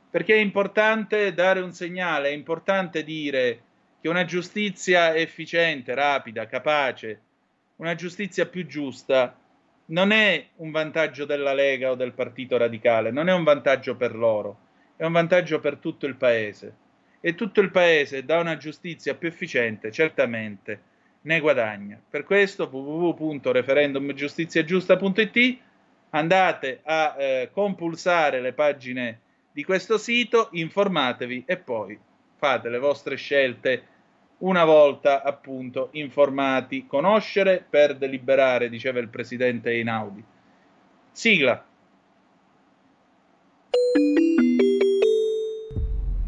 Perché 0.09 0.35
è 0.35 0.39
importante 0.39 1.33
dare 1.33 1.61
un 1.61 1.71
segnale, 1.71 2.29
è 2.29 2.33
importante 2.33 3.03
dire 3.03 3.61
che 4.01 4.09
una 4.09 4.25
giustizia 4.25 5.15
efficiente, 5.15 5.93
rapida, 5.93 6.47
capace, 6.47 7.21
una 7.75 7.93
giustizia 7.93 8.47
più 8.47 8.65
giusta 8.65 9.37
non 9.85 10.11
è 10.11 10.47
un 10.57 10.71
vantaggio 10.71 11.23
della 11.25 11.53
Lega 11.53 11.91
o 11.91 11.95
del 11.95 12.11
Partito 12.13 12.57
Radicale, 12.57 13.11
non 13.11 13.29
è 13.29 13.33
un 13.33 13.43
vantaggio 13.43 13.95
per 13.95 14.15
loro, 14.15 14.57
è 14.95 15.05
un 15.05 15.11
vantaggio 15.11 15.59
per 15.59 15.77
tutto 15.77 16.07
il 16.07 16.15
Paese. 16.15 16.75
E 17.21 17.35
tutto 17.35 17.61
il 17.61 17.69
Paese 17.69 18.25
da 18.25 18.39
una 18.39 18.57
giustizia 18.57 19.13
più 19.13 19.27
efficiente 19.27 19.91
certamente 19.91 20.81
ne 21.21 21.39
guadagna. 21.39 22.01
Per 22.09 22.23
questo 22.23 22.67
www.referendumgiustiziagiusta.it 22.71 25.59
andate 26.09 26.79
a 26.83 27.15
eh, 27.17 27.49
compulsare 27.51 28.41
le 28.41 28.53
pagine 28.53 29.19
di 29.51 29.63
questo 29.63 29.99
sito, 29.99 30.49
informatevi 30.53 31.43
e 31.45 31.57
poi 31.57 31.99
fate 32.37 32.69
le 32.69 32.79
vostre 32.79 33.17
scelte 33.17 33.89
una 34.41 34.63
volta 34.63 35.23
appunto 35.23 35.89
informati. 35.93 36.85
Conoscere 36.87 37.65
per 37.67 37.97
deliberare, 37.97 38.69
diceva 38.69 38.99
il 38.99 39.09
presidente 39.09 39.71
Einaudi. 39.71 40.23
Sigla. 41.11 41.65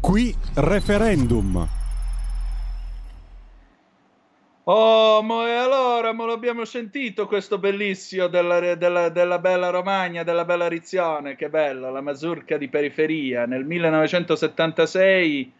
Qui 0.00 0.34
referendum. 0.56 1.68
Oh, 4.66 5.20
mo 5.22 5.46
e 5.46 5.52
allora, 5.52 6.12
mo 6.12 6.24
l'abbiamo 6.24 6.64
sentito 6.64 7.26
questo 7.26 7.58
bellissimo 7.58 8.28
della, 8.28 8.74
della, 8.76 9.10
della, 9.10 9.38
bella 9.38 9.68
Romagna, 9.68 10.22
della 10.22 10.46
bella 10.46 10.68
Rizione, 10.68 11.36
che 11.36 11.50
bello, 11.50 11.90
la 11.90 12.00
mazurka 12.00 12.56
di 12.56 12.68
periferia. 12.68 13.44
Nel 13.44 13.64
1976 13.64 15.52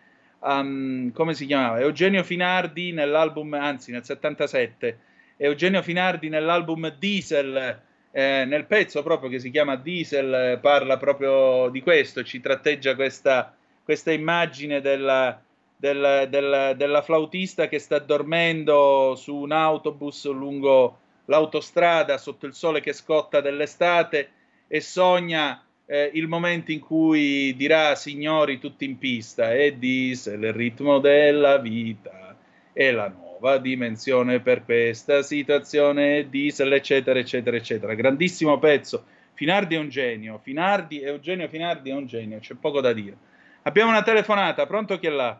um, 0.44 1.10
come 1.12 1.34
si 1.34 1.46
chiamava? 1.46 1.80
Eugenio 1.80 2.22
Finardi 2.22 2.92
nell'album, 2.92 3.54
anzi 3.54 3.90
nel 3.90 4.04
77, 4.04 4.98
Eugenio 5.36 5.82
Finardi 5.82 6.28
nell'album 6.28 6.94
Diesel, 6.98 7.80
eh, 8.10 8.44
nel 8.44 8.66
pezzo 8.66 9.02
proprio 9.02 9.28
che 9.28 9.40
si 9.40 9.50
chiama 9.50 9.76
Diesel, 9.76 10.58
parla 10.60 10.96
proprio 10.96 11.68
di 11.70 11.82
questo, 11.82 12.22
ci 12.22 12.40
tratteggia 12.40 12.94
questa, 12.94 13.56
questa 13.82 14.12
immagine 14.12 14.80
della, 14.80 15.42
del, 15.76 16.26
del, 16.28 16.74
della 16.76 17.02
flautista 17.02 17.66
che 17.66 17.78
sta 17.78 17.98
dormendo 17.98 19.14
su 19.16 19.34
un 19.34 19.52
autobus 19.52 20.26
lungo 20.26 20.98
l'autostrada 21.26 22.18
sotto 22.18 22.46
il 22.46 22.54
sole 22.54 22.80
che 22.80 22.92
scotta 22.92 23.40
dell'estate 23.40 24.30
e 24.68 24.80
sogna 24.80 25.63
eh, 25.86 26.10
il 26.14 26.28
momento 26.28 26.72
in 26.72 26.80
cui 26.80 27.54
dirà 27.56 27.94
signori 27.94 28.58
tutti 28.58 28.84
in 28.84 28.98
pista 28.98 29.52
e 29.52 29.76
diesel, 29.78 30.42
il 30.42 30.52
ritmo 30.52 30.98
della 30.98 31.58
vita 31.58 32.36
è 32.72 32.90
la 32.90 33.08
nuova 33.08 33.58
dimensione 33.58 34.40
per 34.40 34.64
questa 34.64 35.22
situazione 35.22 36.28
diesel, 36.28 36.72
eccetera, 36.72 37.18
eccetera, 37.18 37.56
eccetera. 37.56 37.94
Grandissimo 37.94 38.58
pezzo. 38.58 39.04
Finardi 39.34 39.74
è 39.74 39.78
un 39.78 39.88
genio, 39.88 40.38
Finardi, 40.42 41.02
Eugenio 41.02 41.48
Finardi 41.48 41.90
è 41.90 41.94
un 41.94 42.06
genio, 42.06 42.38
c'è 42.38 42.54
poco 42.54 42.80
da 42.80 42.92
dire. 42.92 43.16
Abbiamo 43.62 43.90
una 43.90 44.02
telefonata, 44.02 44.66
pronto 44.66 44.98
chi 44.98 45.06
è 45.06 45.10
là? 45.10 45.38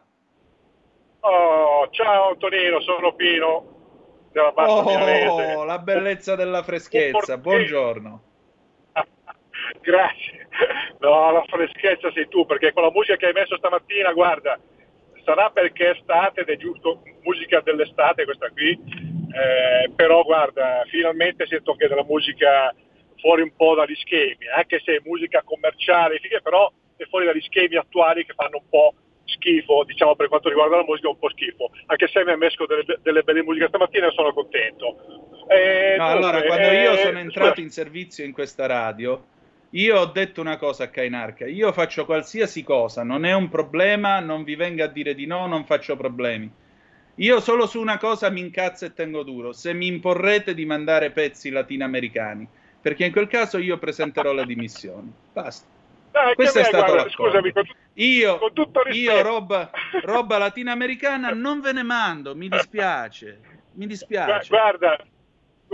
Oh, 1.21 1.89
ciao 1.91 2.31
Antonino, 2.31 2.81
sono 2.81 3.15
Pino 3.15 4.29
della 4.33 4.51
Bassa 4.51 5.31
Oh, 5.31 5.65
la 5.65 5.79
bellezza 5.79 6.35
della 6.35 6.63
freschezza, 6.63 7.39
buongiorno. 7.39 8.33
Grazie. 9.85 10.49
No, 11.01 11.31
la 11.31 11.45
freschezza 11.47 12.11
sei 12.13 12.27
tu, 12.29 12.47
perché 12.47 12.73
con 12.73 12.83
la 12.83 12.91
musica 12.91 13.17
che 13.17 13.27
hai 13.27 13.33
messo 13.33 13.57
stamattina, 13.57 14.13
guarda, 14.13 14.59
sarà 15.25 15.51
perché 15.51 15.87
è 15.87 15.91
estate 15.91 16.41
ed 16.41 16.49
è 16.49 16.57
giusto 16.57 17.03
musica 17.23 17.61
dell'estate 17.61 18.25
questa 18.25 18.49
qui, 18.51 18.71
eh, 18.73 19.91
però 19.95 20.23
guarda, 20.23 20.85
finalmente 20.89 21.47
sento 21.47 21.75
che 21.75 21.89
della 21.89 22.05
musica 22.05 22.75
fuori 23.21 23.43
un 23.43 23.55
po' 23.55 23.75
dagli 23.75 23.95
schemi, 23.97 24.49
anche 24.55 24.81
se 24.85 24.97
è 24.97 25.01
musica 25.05 25.43
commerciale, 25.43 26.19
però 26.43 26.71
è 26.97 27.05
fuori 27.05 27.27
dagli 27.27 27.43
schemi 27.43 27.77
attuali 27.77 28.25
che 28.25 28.35
fanno 28.35 28.59
un 28.59 28.69
po' 28.69 28.95
schifo, 29.25 29.85
diciamo 29.85 30.15
per 30.15 30.29
quanto 30.29 30.49
riguarda 30.49 30.77
la 30.77 30.85
musica 30.85 31.09
un 31.09 31.19
po' 31.19 31.31
schifo, 31.31 31.71
anche 31.87 32.09
se 32.09 32.25
mi 32.25 32.33
ha 32.33 32.37
messo 32.37 32.67
delle, 32.67 32.85
delle 33.03 33.23
belle 33.23 33.43
musiche 33.43 33.69
stamattina 33.69 34.11
sono 34.11 34.33
contento. 34.33 34.97
Eh, 35.49 35.97
no, 35.99 36.13
dunque, 36.13 36.29
allora, 36.29 36.43
quando 36.43 36.69
io 36.69 36.93
eh, 36.93 36.97
sono 36.99 37.19
entrato 37.19 37.61
in 37.61 37.71
servizio 37.71 38.25
in 38.25 38.33
questa 38.33 38.67
radio, 38.67 39.33
io 39.75 39.99
ho 39.99 40.07
detto 40.07 40.41
una 40.41 40.57
cosa 40.57 40.85
a 40.85 40.89
Kainarca, 40.89 41.47
io 41.47 41.73
faccio 41.73 42.05
qualsiasi 42.05 42.63
cosa, 42.63 43.03
non 43.03 43.25
è 43.25 43.33
un 43.33 43.49
problema, 43.49 44.21
non 44.21 44.45
vi 44.45 44.55
venga 44.55 44.85
a 44.85 44.89
dire 44.89 45.15
di 45.15 45.27
no, 45.27 45.47
non 45.47 45.65
faccio 45.65 45.97
problemi. 45.97 46.51
Io 47.17 47.41
solo 47.41 47.67
su 47.67 47.81
una 47.81 47.99
cosa 47.99 48.31
mi 48.31 48.41
incazzo 48.41 48.85
e 48.85 48.93
tengo 48.93 49.23
duro, 49.23 49.53
se 49.53 49.73
mi 49.73 49.87
imporrete 49.87 50.55
di 50.55 50.65
mandare 50.65 51.11
pezzi 51.11 51.51
latinoamericani, 51.51 52.47
perché 52.81 53.05
in 53.05 53.13
quel 53.13 53.27
caso 53.27 53.59
io 53.59 53.79
presenterò 53.79 54.33
le 54.33 54.47
dimissioni. 54.47 55.13
Basta. 55.33 55.67
Dai, 56.13 56.35
Questo 56.37 56.61
è 56.61 56.65
stato 56.65 56.93
guarda, 56.93 57.11
scusami, 57.11 57.53
con, 57.53 57.65
io, 57.95 58.39
con 58.39 58.93
io 58.93 59.23
roba, 59.23 59.71
roba 60.03 60.39
latinoamericana 60.39 61.31
non 61.31 61.61
ve 61.61 61.73
ne 61.73 61.83
mando, 61.83 62.37
mi 62.37 62.49
dispiace. 62.49 63.41
Mi 63.73 63.87
dispiace. 63.87 64.49
Guarda, 64.49 65.05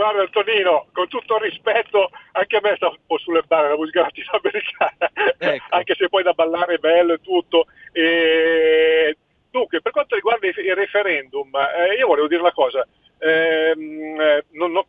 Guarda 0.00 0.22
Antonino, 0.22 0.86
con 0.94 1.08
tutto 1.08 1.36
il 1.36 1.50
rispetto, 1.50 2.08
anche 2.32 2.56
a 2.56 2.60
me 2.62 2.72
sta 2.76 2.88
un 2.88 2.96
po' 3.06 3.18
sulle 3.18 3.42
barre 3.46 3.68
la 3.68 3.76
musica 3.76 4.00
latinoamericana, 4.00 5.10
ecco. 5.36 5.66
anche 5.68 5.94
se 5.94 6.08
poi 6.08 6.22
da 6.22 6.32
ballare 6.32 6.76
è 6.76 6.78
bello 6.78 7.12
e 7.12 7.20
tutto. 7.20 7.66
E... 7.92 9.14
Dunque, 9.50 9.82
per 9.82 9.92
quanto 9.92 10.14
riguarda 10.14 10.46
il 10.46 10.74
referendum, 10.74 11.50
eh, 11.54 11.96
io 11.96 12.06
volevo 12.06 12.28
dire 12.28 12.40
una 12.40 12.52
cosa. 12.52 12.88
Ehm, 13.18 14.18
eh, 14.18 14.44
non, 14.52 14.72
non, 14.72 14.84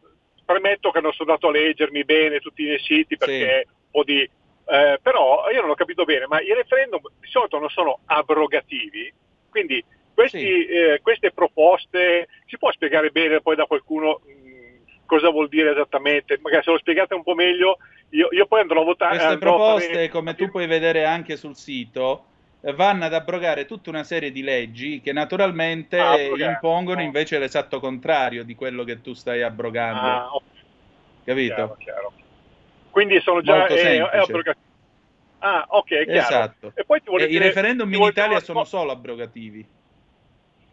premetto 0.45 0.91
che 0.91 1.01
non 1.01 1.12
sono 1.12 1.32
andato 1.32 1.49
a 1.49 1.51
leggermi 1.51 2.05
bene 2.05 2.39
tutti 2.39 2.64
i 2.64 2.80
siti 2.80 3.18
perché 3.18 3.66
sì. 3.66 3.68
un 3.68 3.91
po' 3.91 4.03
di... 4.05 4.22
Eh, 4.22 4.99
però 5.01 5.49
io 5.51 5.59
non 5.59 5.72
ho 5.72 5.76
capito 5.76 6.05
bene, 6.05 6.26
ma 6.26 6.39
i 6.39 6.53
referendum 6.53 7.01
di 7.20 7.28
solito 7.28 7.59
non 7.59 7.68
sono 7.68 7.99
abrogativi, 8.05 9.14
quindi 9.49 9.84
questi, 10.14 10.39
sì. 10.39 10.66
eh, 10.68 10.99
queste 11.01 11.32
proposte 11.32 12.30
si 12.45 12.57
può 12.57 12.72
spiegare 12.72 13.09
bene 13.09 13.41
poi 13.41 13.57
da 13.57 13.66
qualcuno 13.66 14.22
mm, 14.26 14.51
cosa 15.12 15.30
vuol 15.30 15.49
dire 15.49 15.72
esattamente? 15.72 16.39
Magari 16.41 16.64
se 16.64 16.72
lo 16.72 16.78
spiegate 16.78 17.14
un 17.14 17.24
po' 17.24 17.36
meglio, 17.36 17.80
io, 18.12 18.30
io 18.32 18.45
poi 18.45 18.62
andrò 18.62 18.80
a 18.80 18.86
votare. 18.86 19.18
Queste 19.18 19.38
proposte, 19.39 19.93
fare... 19.93 20.09
come 20.09 20.36
tu 20.36 20.49
puoi 20.49 20.68
vedere 20.68 21.03
anche 21.03 21.36
sul 21.36 21.57
sito, 21.57 22.24
vanno 22.76 23.03
ad 23.03 23.14
abrogare 23.14 23.66
tutta 23.66 23.89
una 23.89 24.05
serie 24.05 24.32
di 24.32 24.41
leggi 24.41 25.01
che 25.01 25.12
naturalmente 25.12 25.99
ah, 25.99 26.18
impongono 26.18 26.99
no. 26.99 27.05
invece 27.05 27.39
l'esatto 27.39 27.82
contrario 27.82 28.45
di 28.45 28.55
quello 28.55 28.86
che 28.86 29.01
tu 29.01 29.12
stai 29.12 29.41
abrogando. 29.41 29.99
Ah, 29.99 30.34
okay. 30.34 30.64
Capito? 31.26 31.55
Chiaro, 31.55 31.76
chiaro. 31.78 32.14
Quindi 32.89 33.20
sono 33.20 33.41
già 33.41 33.68
è 33.68 33.97
abrogativo. 33.97 34.70
Ah, 35.39 35.66
ok, 35.68 35.88
chiaro. 35.88 36.12
Esatto. 36.12 36.72
E, 36.74 36.86
poi 36.86 37.01
ti 37.01 37.14
e 37.16 37.28
dire, 37.28 37.30
i 37.32 37.38
referendum 37.38 37.93
in 37.93 38.01
Italia 38.01 38.39
sono 38.39 38.64
solo 38.64 38.91
abrogativi. 38.91 39.68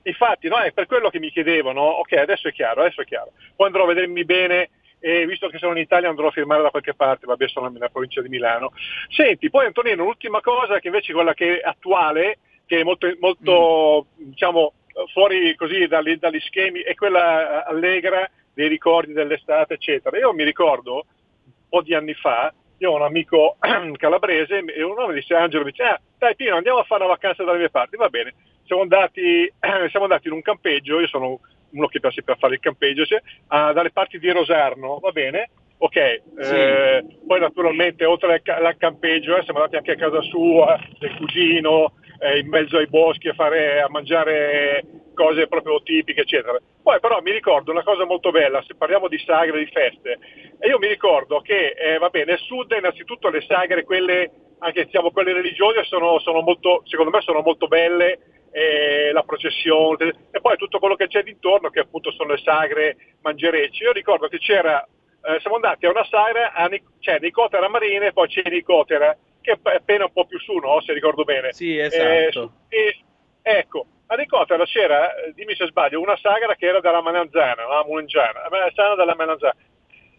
Infatti, 0.09 0.49
no, 0.49 0.57
è 0.57 0.73
per 0.73 0.87
quello 0.87 1.11
che 1.11 1.19
mi 1.19 1.31
chiedevo, 1.31 1.71
ok, 1.71 2.13
adesso 2.13 2.49
è 2.49 2.53
chiaro, 2.53 2.81
adesso 2.81 3.03
è 3.03 3.05
chiaro. 3.05 3.33
Poi 3.55 3.67
andrò 3.67 3.85
a 3.85 3.89
vedermi 3.89 4.25
bene 4.25 4.71
e 5.01 5.27
visto 5.27 5.49
che 5.49 5.59
sono 5.59 5.73
in 5.73 5.83
Italia 5.83 6.09
andrò 6.09 6.29
a 6.29 6.33
firmare 6.33 6.63
da 6.63 6.71
qualche 6.71 6.95
parte, 6.95 7.27
vabbè 7.27 7.47
sono 7.49 7.69
nella 7.69 7.91
provincia 7.91 8.23
di 8.23 8.29
Milano. 8.29 8.73
Senti, 9.11 9.51
poi 9.51 9.67
Antonino, 9.67 10.05
l'ultima 10.05 10.41
cosa 10.41 10.79
che 10.81 10.89
invece 10.89 11.13
quella 11.13 11.35
che 11.35 11.61
è 11.61 11.69
attuale, 11.69 12.39
che 12.67 12.81
è 12.81 12.83
molto, 12.85 13.07
molto 13.21 14.07
mm. 14.21 14.31
diciamo, 14.31 14.73
fuori 15.13 15.55
così 15.57 15.87
dagli, 15.87 16.17
dagli, 16.17 16.41
schemi, 16.41 16.81
è 16.81 16.95
quella 16.95 17.65
allegra 17.67 18.29
dei 18.55 18.69
ricordi 18.69 19.13
dell'estate, 19.13 19.75
eccetera. 19.75 20.17
Io 20.17 20.33
mi 20.33 20.45
ricordo 20.45 21.05
un 21.45 21.53
po' 21.69 21.83
di 21.83 21.95
anni 21.95 22.15
fa, 22.15 22.53
io 22.79 22.91
ho 22.91 22.97
un 22.97 23.03
amico 23.03 23.57
calabrese 23.97 24.65
e 24.65 24.83
un 24.83 24.97
uomo 24.97 25.13
dice 25.13 25.35
Angelo, 25.35 25.65
dice, 25.65 25.83
ah, 25.83 26.01
dai 26.17 26.35
Pino, 26.35 26.57
andiamo 26.57 26.79
a 26.79 26.85
fare 26.85 27.05
una 27.05 27.13
vacanza 27.13 27.45
dalle 27.45 27.59
mie 27.59 27.71
parti, 27.71 27.97
va 27.97 28.09
bene. 28.09 28.35
Siamo 28.69 28.83
andati, 28.83 29.51
siamo 29.89 30.05
andati 30.05 30.29
in 30.29 30.35
un 30.35 30.43
campeggio, 30.43 31.01
io 31.01 31.07
sono 31.07 31.41
uno 31.71 31.87
che 31.87 32.01
piace 32.01 32.23
per 32.23 32.37
fare 32.39 32.55
il 32.55 32.61
campeggio, 32.61 33.07
cioè, 33.07 33.21
ah, 33.49 33.73
dalle 33.73 33.91
parti 33.91 34.19
di 34.19 34.31
Rosarno, 34.31 34.99
va 35.01 35.11
bene? 35.11 35.49
Ok, 35.79 36.23
sì. 36.41 36.55
eh, 36.55 37.05
poi 37.27 37.41
naturalmente 37.41 38.05
oltre 38.05 38.43
al, 38.45 38.65
al 38.65 38.77
campeggio 38.77 39.37
eh, 39.37 39.43
siamo 39.45 39.61
andati 39.61 39.77
anche 39.77 39.93
a 39.93 39.97
casa 39.97 40.21
sua, 40.23 40.79
del 40.99 41.17
cugino, 41.17 41.95
eh, 42.21 42.41
in 42.41 42.49
mezzo 42.49 42.77
ai 42.77 42.89
boschi 42.89 43.29
a, 43.29 43.35
fare, 43.35 43.81
a 43.81 43.89
mangiare 43.89 44.85
cose 45.15 45.47
proprio 45.47 45.81
tipiche, 45.83 46.23
eccetera. 46.23 46.59
Poi 46.83 47.01
però 47.01 47.21
mi 47.23 47.31
ricordo 47.31 47.71
una 47.71 47.85
cosa 47.85 48.05
molto 48.05 48.31
bella, 48.31 48.63
se 48.67 48.75
parliamo 48.75 49.09
di 49.09 49.19
sagre, 49.25 49.65
di 49.65 49.71
feste, 49.73 50.19
e 50.59 50.69
io 50.69 50.79
mi 50.79 50.89
ricordo 50.89 51.41
che, 51.41 51.75
eh, 51.79 51.97
va 51.97 52.11
bene, 52.11 52.33
nel 52.33 52.39
sud 52.39 52.75
innanzitutto 52.77 53.31
le 53.31 53.41
sagre, 53.43 53.85
quelle, 53.85 54.31
anche 54.59 54.85
diciamo, 54.85 55.11
quelle 55.11 55.33
religiose, 55.33 55.85
sono, 55.85 56.19
sono 56.19 56.43
molto, 56.43 56.83
secondo 56.85 57.13
me 57.13 57.23
sono 57.23 57.41
molto 57.41 57.67
belle, 57.67 58.19
e 58.51 59.11
la 59.13 59.23
processione 59.23 60.29
e 60.31 60.41
poi 60.41 60.57
tutto 60.57 60.79
quello 60.79 60.97
che 60.97 61.09
c'è 61.09 61.23
d'intorno 61.23 61.71
che 61.71 61.81
appunto 61.81 62.11
sono 62.13 62.33
le 62.33 62.39
sagre 62.39 62.97
mangerecci. 63.23 63.83
Io 63.83 63.93
ricordo 63.93 64.29
che 64.29 64.39
c'era, 64.39 64.83
eh, 64.83 65.41
siamo 65.41 65.57
andati 65.57 65.87
a 65.87 65.91
una 65.91 66.05
sagra, 66.05 66.53
a 66.53 66.67
Nic- 66.67 66.99
c'è 67.01 67.19
Nicotera 67.21 67.69
Marina 67.69 68.07
e 68.07 68.13
poi 68.13 68.29
c'è 68.29 68.49
Nicotera 68.49 69.17
che 69.41 69.53
è 69.53 69.77
appena 69.77 70.05
un 70.05 70.13
po' 70.13 70.27
più 70.27 70.39
su, 70.39 70.55
no? 70.57 70.81
se 70.81 70.93
ricordo 70.93 71.25
bene. 71.25 71.53
Sì, 71.53 71.79
esatto. 71.79 72.53
Eh, 72.69 72.79
e, 72.79 73.05
ecco, 73.43 73.87
a 74.07 74.17
Nicotera 74.17 74.65
c'era, 74.65 75.15
eh, 75.15 75.33
dimmi 75.35 75.55
se 75.55 75.67
sbaglio, 75.67 76.01
una 76.01 76.17
sagra 76.17 76.55
che 76.55 76.67
era 76.67 76.81
della 76.81 77.03
Mananzana, 77.03 77.67
la 77.67 77.85
Mulangiana, 77.87 78.49
la 78.49 78.95
della 78.95 79.15
Mananzana. 79.15 79.55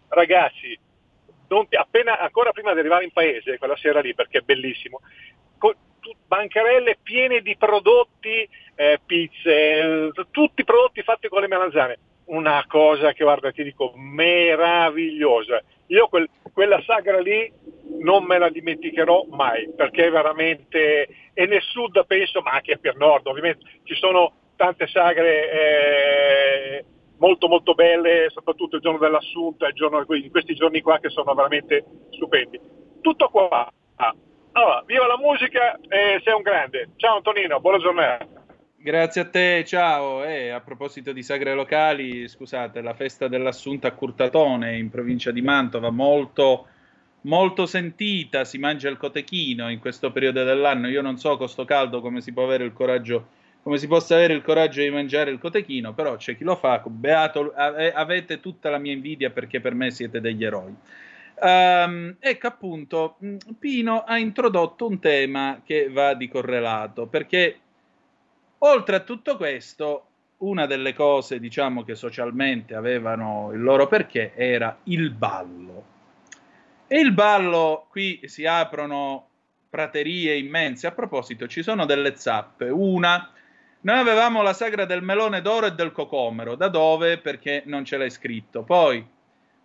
Ragazzi, 0.10 0.80
ti, 1.68 1.76
appena, 1.76 2.20
ancora 2.20 2.52
prima 2.52 2.74
di 2.74 2.80
arrivare 2.80 3.04
in 3.04 3.12
paese, 3.12 3.58
quella 3.58 3.76
sera 3.78 4.00
lì, 4.00 4.14
perché 4.14 4.40
è 4.40 4.42
bellissimo, 4.42 5.02
bancarelle 6.28 6.98
piene 7.02 7.42
di 7.42 7.56
prodotti, 7.58 8.48
eh, 8.76 9.00
pizze, 9.06 10.12
tutti 10.32 10.64
prodotti 10.64 11.02
fatti 11.04 11.28
con 11.28 11.42
le 11.42 11.48
melanzane. 11.48 12.00
Una 12.26 12.64
cosa 12.68 13.14
che 13.14 13.24
guarda 13.24 13.52
ti 13.52 13.64
dico 13.64 13.94
meravigliosa. 13.96 15.62
Io 15.88 16.08
quel, 16.08 16.30
quella 16.54 16.82
sagra 16.84 17.20
lì 17.20 17.52
non 18.02 18.24
me 18.24 18.38
la 18.38 18.50
dimenticherò 18.50 19.26
mai, 19.30 19.70
perché 19.76 20.10
veramente, 20.10 21.08
e 21.34 21.46
nel 21.48 21.62
sud 21.62 22.06
penso, 22.06 22.42
ma 22.42 22.52
anche 22.52 22.78
per 22.78 22.96
nord 22.98 23.26
ovviamente, 23.26 23.66
ci 23.84 23.96
sono 23.96 24.34
tante 24.56 24.88
sagre 24.88 25.52
eh, 25.52 26.86
molto 27.18 27.48
molto 27.48 27.74
belle, 27.74 28.30
soprattutto 28.30 28.76
il 28.76 28.82
giorno 28.82 29.00
dell'assunta, 29.00 29.68
il 29.68 29.74
giorno, 29.74 30.06
questi 30.06 30.54
giorni 30.54 30.82
qua 30.82 31.00
che 31.00 31.10
sono 31.10 31.34
veramente 31.34 31.84
stupendi. 32.12 32.60
Tutto 33.02 33.30
qua. 33.30 33.72
Allora, 34.60 34.84
viva 34.86 35.08
la 35.08 35.18
musica 35.18 35.80
e 35.88 36.20
sei 36.22 36.34
un 36.34 36.42
grande. 36.42 36.90
Ciao 36.98 37.16
Antonino, 37.16 37.62
buona 37.62 37.78
giornata. 37.78 38.28
Grazie 38.76 39.22
a 39.22 39.30
te, 39.30 39.64
ciao. 39.66 40.26
E 40.26 40.50
a 40.50 40.60
proposito 40.60 41.14
di 41.14 41.24
sagre 41.24 41.54
locali, 41.54 42.28
scusate, 42.28 42.82
la 42.82 42.94
festa 42.94 43.30
dell'Assunta 43.30 43.88
a 43.88 43.94
Curtatone 43.94 44.76
in 44.76 44.90
provincia 44.90 45.32
di 45.32 45.42
Mantova, 45.42 45.92
molto, 45.92 46.68
molto 47.22 47.66
sentita, 47.66 48.44
si 48.44 48.58
mangia 48.58 48.90
il 48.90 48.98
cotechino 48.98 49.70
in 49.70 49.80
questo 49.80 50.12
periodo 50.12 50.44
dell'anno. 50.44 50.90
Io 50.90 51.02
non 51.02 51.16
so 51.16 51.38
con 51.38 51.48
sto 51.48 51.64
caldo 51.64 52.02
come 52.02 52.20
si 52.20 52.34
può 52.34 52.44
avere 52.44 52.66
il 52.66 52.74
coraggio, 52.74 53.28
come 53.64 53.78
si 53.78 53.88
possa 53.88 54.16
avere 54.16 54.34
il 54.34 54.42
coraggio 54.42 54.82
di 54.82 54.90
mangiare 54.90 55.32
il 55.32 55.40
cotechino, 55.40 55.94
però 55.94 56.18
c'è 56.18 56.36
chi 56.36 56.44
lo 56.44 56.58
fa. 56.58 56.84
Beato, 56.86 57.54
avete 57.56 58.42
tutta 58.42 58.70
la 58.70 58.78
mia 58.78 58.92
invidia 58.92 59.30
perché 59.30 59.62
per 59.62 59.74
me 59.74 59.90
siete 59.90 60.20
degli 60.20 60.44
eroi. 60.44 60.76
Um, 61.42 62.18
ecco 62.20 62.48
appunto, 62.48 63.18
mm, 63.24 63.38
Pino 63.58 64.04
ha 64.04 64.18
introdotto 64.18 64.88
un 64.88 65.00
tema 65.00 65.62
che 65.64 65.90
va 65.90 66.14
di 66.14 66.28
correlato, 66.28 67.08
perché 67.08 67.60
oltre 68.60 68.96
a 68.98 69.00
tutto 69.02 69.38
questo, 69.38 70.06
una 70.40 70.66
delle 70.66 70.94
cose, 70.94 71.40
diciamo, 71.40 71.84
che 71.84 71.96
socialmente 71.96 72.76
avevano 72.76 73.52
il 73.54 73.62
loro 73.62 73.88
perché 73.88 74.34
era 74.36 74.78
il 74.84 75.12
ballo. 75.12 75.84
E 76.88 77.00
il 77.00 77.14
ballo, 77.14 77.88
qui 77.90 78.22
si 78.24 78.46
aprono 78.46 79.28
praterie 79.70 80.38
immense. 80.38 80.88
A 80.88 80.92
proposito, 80.92 81.48
ci 81.48 81.62
sono 81.62 81.86
delle 81.86 82.16
zappe. 82.16 82.70
Una, 82.70 83.32
noi 83.82 83.98
avevamo 83.98 84.42
la 84.42 84.54
sagra 84.54 84.86
del 84.86 85.04
melone 85.04 85.42
d'oro 85.42 85.68
e 85.68 85.74
del 85.74 85.92
cocomero. 85.92 86.56
Da 86.56 86.68
dove? 86.68 87.18
Perché 87.20 87.64
non 87.66 87.86
ce 87.86 87.98
l'hai 87.98 88.10
scritto. 88.10 88.64
Poi 88.64 89.06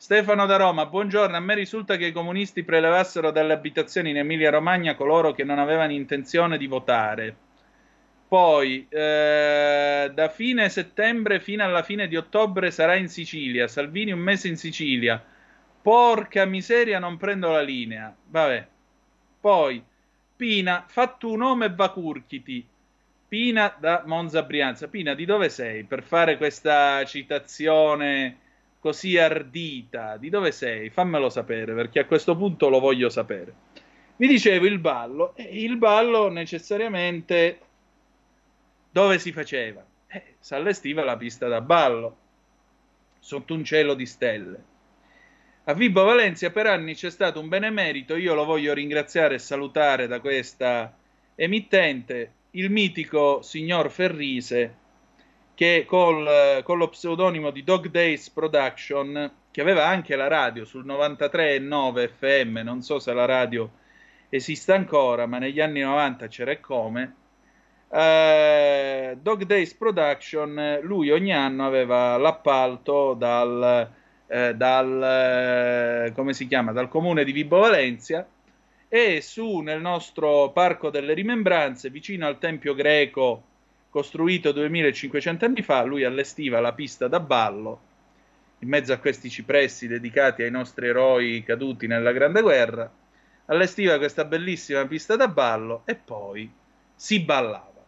Stefano 0.04 0.44
da 0.44 0.56
Roma, 0.56 0.84
buongiorno. 0.84 1.34
A 1.34 1.40
me 1.40 1.54
risulta 1.54 1.96
che 1.96 2.04
i 2.04 2.12
comunisti 2.12 2.62
prelevassero 2.62 3.30
dalle 3.30 3.54
abitazioni 3.54 4.10
in 4.10 4.18
Emilia-Romagna 4.18 4.96
coloro 4.96 5.32
che 5.32 5.44
non 5.44 5.58
avevano 5.58 5.92
intenzione 5.92 6.58
di 6.58 6.66
votare. 6.66 7.34
Poi, 8.28 8.86
eh, 8.90 10.10
da 10.12 10.28
fine 10.28 10.68
settembre 10.68 11.40
fino 11.40 11.64
alla 11.64 11.82
fine 11.82 12.06
di 12.06 12.16
ottobre 12.16 12.70
sarà 12.70 12.96
in 12.96 13.08
Sicilia. 13.08 13.66
Salvini 13.66 14.12
un 14.12 14.18
mese 14.18 14.48
in 14.48 14.58
Sicilia. 14.58 15.24
Porca 15.80 16.44
miseria, 16.44 16.98
non 16.98 17.16
prendo 17.16 17.50
la 17.50 17.62
linea. 17.62 18.14
Vabbè. 18.26 18.66
Poi, 19.40 19.82
Pina, 20.36 20.84
fatto 20.86 21.30
un 21.30 21.38
nome 21.38 21.64
e 21.64 21.74
vacurchiti. 21.74 22.68
Pina 23.26 23.74
da 23.80 24.02
Monza 24.04 24.42
Brianza. 24.42 24.86
Pina, 24.86 25.14
di 25.14 25.24
dove 25.24 25.48
sei 25.48 25.84
per 25.84 26.02
fare 26.02 26.36
questa 26.36 27.02
citazione? 27.06 28.42
Così 28.84 29.16
ardita? 29.16 30.18
Di 30.18 30.28
dove 30.28 30.52
sei? 30.52 30.90
Fammelo 30.90 31.30
sapere, 31.30 31.72
perché 31.72 32.00
a 32.00 32.04
questo 32.04 32.36
punto 32.36 32.68
lo 32.68 32.80
voglio 32.80 33.08
sapere. 33.08 33.54
Vi 34.16 34.26
dicevo 34.26 34.66
il 34.66 34.78
ballo, 34.78 35.34
e 35.34 35.62
il 35.62 35.78
ballo 35.78 36.28
necessariamente 36.28 37.60
dove 38.90 39.18
si 39.18 39.32
faceva? 39.32 39.82
Eh, 40.06 40.34
si 40.38 40.54
allestiva 40.54 41.02
la 41.02 41.16
pista 41.16 41.48
da 41.48 41.62
ballo, 41.62 42.16
sotto 43.20 43.54
un 43.54 43.64
cielo 43.64 43.94
di 43.94 44.04
stelle. 44.04 44.64
A 45.64 45.72
Vibo 45.72 46.04
Valencia 46.04 46.50
per 46.50 46.66
anni 46.66 46.94
c'è 46.94 47.08
stato 47.08 47.40
un 47.40 47.48
benemerito, 47.48 48.16
io 48.16 48.34
lo 48.34 48.44
voglio 48.44 48.74
ringraziare 48.74 49.36
e 49.36 49.38
salutare 49.38 50.06
da 50.06 50.20
questa 50.20 50.94
emittente, 51.36 52.32
il 52.50 52.70
mitico 52.70 53.40
signor 53.40 53.90
Ferrise, 53.90 54.76
che 55.54 55.84
col, 55.86 56.62
con 56.64 56.78
lo 56.78 56.88
pseudonimo 56.88 57.50
di 57.50 57.62
Dog 57.62 57.88
Days 57.88 58.28
Production, 58.30 59.30
che 59.50 59.60
aveva 59.60 59.86
anche 59.86 60.16
la 60.16 60.26
radio 60.26 60.64
sul 60.64 60.84
93,9 60.84 62.08
FM, 62.08 62.58
non 62.58 62.82
so 62.82 62.98
se 62.98 63.12
la 63.12 63.24
radio 63.24 63.70
esiste 64.28 64.72
ancora, 64.72 65.26
ma 65.26 65.38
negli 65.38 65.60
anni 65.60 65.80
90 65.80 66.26
c'era 66.26 66.50
e 66.50 66.60
come. 66.60 67.14
Uh, 67.88 69.16
Dog 69.20 69.44
Days 69.44 69.72
Production, 69.74 70.80
lui 70.82 71.10
ogni 71.10 71.32
anno 71.32 71.64
aveva 71.64 72.16
l'appalto 72.16 73.14
dal, 73.14 73.88
eh, 74.26 74.54
dal, 74.56 76.12
si 76.30 76.46
chiama, 76.48 76.72
dal 76.72 76.88
comune 76.88 77.22
di 77.22 77.30
Vibo 77.30 77.60
Valencia 77.60 78.26
e 78.88 79.20
su 79.20 79.58
nel 79.58 79.80
nostro 79.80 80.50
Parco 80.50 80.90
delle 80.90 81.14
Rimembranze, 81.14 81.90
vicino 81.90 82.26
al 82.26 82.38
Tempio 82.38 82.74
Greco 82.74 83.42
costruito 83.94 84.50
2500 84.50 85.44
anni 85.44 85.62
fa, 85.62 85.84
lui 85.84 86.02
allestiva 86.02 86.58
la 86.58 86.72
pista 86.72 87.06
da 87.06 87.20
ballo 87.20 87.80
in 88.58 88.68
mezzo 88.68 88.92
a 88.92 88.96
questi 88.96 89.30
cipressi 89.30 89.86
dedicati 89.86 90.42
ai 90.42 90.50
nostri 90.50 90.88
eroi 90.88 91.44
caduti 91.46 91.86
nella 91.86 92.10
Grande 92.10 92.40
Guerra, 92.40 92.90
allestiva 93.44 93.98
questa 93.98 94.24
bellissima 94.24 94.84
pista 94.86 95.14
da 95.14 95.28
ballo 95.28 95.82
e 95.84 95.94
poi 95.94 96.52
si 96.92 97.20
ballava. 97.20 97.84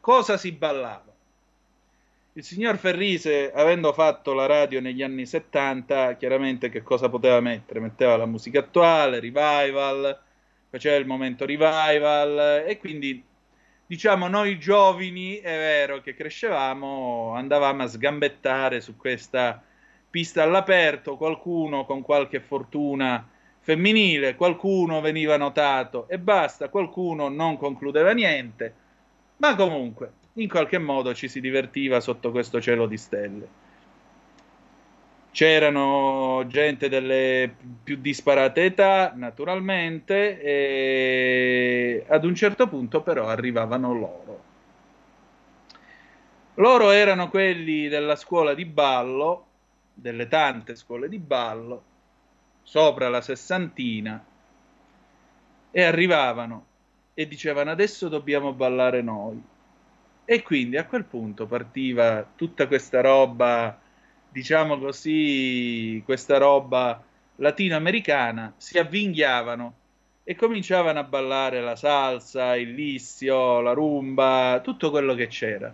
Cosa 0.00 0.36
si 0.36 0.50
ballava? 0.50 1.14
Il 2.32 2.42
signor 2.42 2.76
Ferrise, 2.76 3.52
avendo 3.52 3.92
fatto 3.92 4.32
la 4.32 4.46
radio 4.46 4.80
negli 4.80 5.04
anni 5.04 5.26
70, 5.26 6.16
chiaramente 6.16 6.70
che 6.70 6.82
cosa 6.82 7.08
poteva 7.08 7.38
mettere? 7.38 7.78
Metteva 7.78 8.16
la 8.16 8.26
musica 8.26 8.58
attuale, 8.58 9.20
revival, 9.20 10.18
faceva 10.68 10.96
il 10.96 11.06
momento 11.06 11.46
revival 11.46 12.64
e 12.66 12.78
quindi 12.78 13.22
diciamo 13.86 14.28
noi 14.28 14.58
giovani, 14.58 15.36
è 15.36 15.56
vero 15.56 16.00
che 16.00 16.14
crescevamo, 16.14 17.32
andavamo 17.34 17.84
a 17.84 17.86
sgambettare 17.86 18.80
su 18.80 18.96
questa 18.96 19.62
pista 20.10 20.42
all'aperto, 20.42 21.16
qualcuno 21.16 21.84
con 21.84 22.02
qualche 22.02 22.40
fortuna 22.40 23.28
femminile, 23.60 24.34
qualcuno 24.34 25.00
veniva 25.00 25.36
notato 25.36 26.08
e 26.08 26.18
basta, 26.18 26.68
qualcuno 26.68 27.28
non 27.28 27.56
concludeva 27.56 28.12
niente, 28.12 28.74
ma 29.38 29.54
comunque 29.54 30.12
in 30.34 30.48
qualche 30.48 30.78
modo 30.78 31.14
ci 31.14 31.28
si 31.28 31.40
divertiva 31.40 32.00
sotto 32.00 32.30
questo 32.30 32.60
cielo 32.60 32.86
di 32.86 32.96
stelle. 32.96 33.48
C'erano 35.36 36.46
gente 36.46 36.88
delle 36.88 37.54
più 37.84 37.96
disparate 37.96 38.64
età, 38.64 39.12
naturalmente, 39.14 40.40
e 40.40 42.06
ad 42.08 42.24
un 42.24 42.34
certo 42.34 42.66
punto 42.66 43.02
però 43.02 43.26
arrivavano 43.26 43.92
loro. 43.92 44.42
Loro 46.54 46.90
erano 46.90 47.28
quelli 47.28 47.86
della 47.88 48.16
scuola 48.16 48.54
di 48.54 48.64
ballo, 48.64 49.46
delle 49.92 50.26
tante 50.26 50.74
scuole 50.74 51.06
di 51.06 51.18
ballo, 51.18 51.82
sopra 52.62 53.10
la 53.10 53.20
sessantina, 53.20 54.24
e 55.70 55.82
arrivavano 55.82 56.64
e 57.12 57.28
dicevano 57.28 57.70
adesso 57.70 58.08
dobbiamo 58.08 58.54
ballare 58.54 59.02
noi 59.02 59.38
e 60.24 60.42
quindi 60.42 60.78
a 60.78 60.86
quel 60.86 61.04
punto 61.04 61.44
partiva 61.44 62.26
tutta 62.36 62.66
questa 62.66 63.02
roba, 63.02 63.78
diciamo 64.30 64.78
così, 64.78 66.02
questa 66.04 66.38
roba 66.38 67.02
latinoamericana, 67.36 68.54
si 68.56 68.78
avvinghiavano 68.78 69.74
e 70.24 70.34
cominciavano 70.34 70.98
a 70.98 71.04
ballare 71.04 71.60
la 71.60 71.76
salsa, 71.76 72.56
il 72.56 72.74
lissio, 72.74 73.60
la 73.60 73.72
rumba, 73.72 74.60
tutto 74.62 74.90
quello 74.90 75.14
che 75.14 75.28
c'era. 75.28 75.72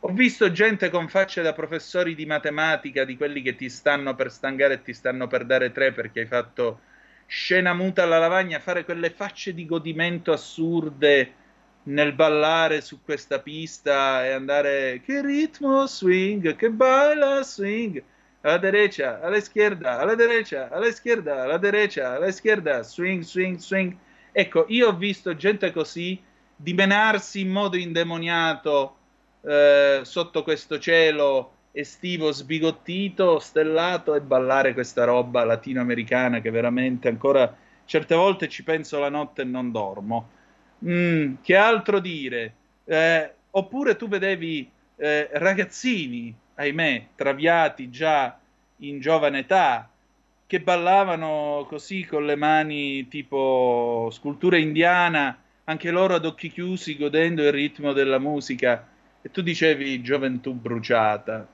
Ho 0.00 0.12
visto 0.12 0.52
gente 0.52 0.90
con 0.90 1.08
facce 1.08 1.42
da 1.42 1.52
professori 1.52 2.14
di 2.14 2.26
matematica, 2.26 3.04
di 3.04 3.16
quelli 3.16 3.42
che 3.42 3.56
ti 3.56 3.68
stanno 3.68 4.14
per 4.14 4.30
stangare 4.30 4.74
e 4.74 4.82
ti 4.82 4.92
stanno 4.92 5.26
per 5.26 5.44
dare 5.44 5.72
tre 5.72 5.92
perché 5.92 6.20
hai 6.20 6.26
fatto 6.26 6.80
scena 7.26 7.74
muta 7.74 8.02
alla 8.02 8.18
lavagna, 8.18 8.60
fare 8.60 8.84
quelle 8.84 9.10
facce 9.10 9.54
di 9.54 9.66
godimento 9.66 10.32
assurde 10.32 11.44
nel 11.86 12.12
ballare 12.12 12.80
su 12.80 13.02
questa 13.02 13.40
pista 13.40 14.24
e 14.24 14.30
andare 14.30 15.00
che 15.04 15.22
ritmo 15.22 15.86
swing, 15.86 16.56
che 16.56 16.70
balla 16.70 17.42
swing, 17.42 18.02
alla 18.40 18.58
derecha, 18.58 19.20
alla 19.20 19.36
izquierda, 19.36 19.98
alla 19.98 20.14
derecha, 20.14 20.68
alla 20.70 20.86
izquierda, 20.86 21.42
alla 21.42 21.58
derecha, 21.58 22.14
alla 22.14 22.28
izquierda, 22.28 22.82
swing, 22.82 23.22
swing, 23.22 23.58
swing. 23.58 23.96
Ecco, 24.32 24.66
io 24.68 24.88
ho 24.88 24.96
visto 24.96 25.34
gente 25.36 25.72
così 25.72 26.20
dimenarsi 26.56 27.40
in 27.40 27.50
modo 27.50 27.76
indemoniato 27.76 28.96
eh, 29.42 30.00
sotto 30.02 30.42
questo 30.42 30.78
cielo 30.78 31.52
estivo 31.72 32.32
sbigottito, 32.32 33.38
stellato 33.38 34.14
e 34.14 34.22
ballare 34.22 34.72
questa 34.72 35.04
roba 35.04 35.44
latinoamericana 35.44 36.40
che 36.40 36.50
veramente 36.50 37.08
ancora 37.08 37.54
certe 37.84 38.14
volte 38.14 38.48
ci 38.48 38.64
penso 38.64 38.98
la 38.98 39.10
notte 39.10 39.42
e 39.42 39.44
non 39.44 39.70
dormo. 39.70 40.30
Mm, 40.84 41.34
che 41.42 41.56
altro 41.56 42.00
dire? 42.00 42.54
Eh, 42.84 43.32
oppure 43.50 43.96
tu 43.96 44.08
vedevi 44.08 44.70
eh, 44.96 45.28
ragazzini, 45.32 46.34
ahimè, 46.54 47.06
traviati 47.14 47.90
già 47.90 48.38
in 48.78 49.00
giovane 49.00 49.40
età, 49.40 49.88
che 50.46 50.60
ballavano 50.60 51.66
così 51.68 52.04
con 52.04 52.24
le 52.24 52.36
mani 52.36 53.08
tipo 53.08 54.08
scultura 54.12 54.56
indiana, 54.56 55.36
anche 55.64 55.90
loro 55.90 56.14
ad 56.14 56.24
occhi 56.24 56.50
chiusi, 56.50 56.96
godendo 56.96 57.42
il 57.42 57.52
ritmo 57.52 57.92
della 57.92 58.18
musica. 58.18 58.86
E 59.22 59.30
tu 59.30 59.42
dicevi 59.42 60.02
gioventù 60.02 60.52
bruciata, 60.52 61.46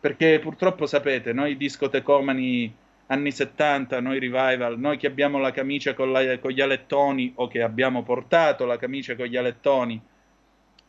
perché 0.00 0.38
purtroppo 0.38 0.86
sapete, 0.86 1.32
noi 1.32 1.56
discotecomani 1.56 2.72
anni 3.08 3.30
70, 3.30 4.00
noi 4.00 4.18
revival, 4.18 4.78
noi 4.78 4.96
che 4.96 5.06
abbiamo 5.06 5.38
la 5.38 5.50
camicia 5.50 5.94
con, 5.94 6.12
la, 6.12 6.38
con 6.38 6.50
gli 6.50 6.60
alettoni 6.60 7.32
o 7.36 7.48
che 7.48 7.62
abbiamo 7.62 8.02
portato 8.02 8.66
la 8.66 8.76
camicia 8.76 9.16
con 9.16 9.26
gli 9.26 9.36
alettoni, 9.36 10.00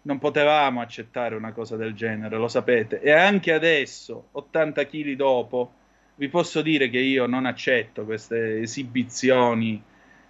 non 0.02 0.18
potevamo 0.18 0.82
accettare 0.82 1.36
una 1.36 1.52
cosa 1.52 1.76
del 1.76 1.94
genere, 1.94 2.38
lo 2.38 2.48
sapete. 2.48 3.02
E 3.02 3.12
anche 3.12 3.54
adesso, 3.54 4.30
80 4.32 4.86
kg 4.86 5.14
dopo, 5.14 5.74
vi 6.16 6.28
posso 6.28 6.62
dire 6.62 6.90
che 6.90 7.00
io 7.00 7.26
non 7.26 7.46
accetto 7.46 8.04
queste 8.04 8.60
esibizioni 8.60 9.82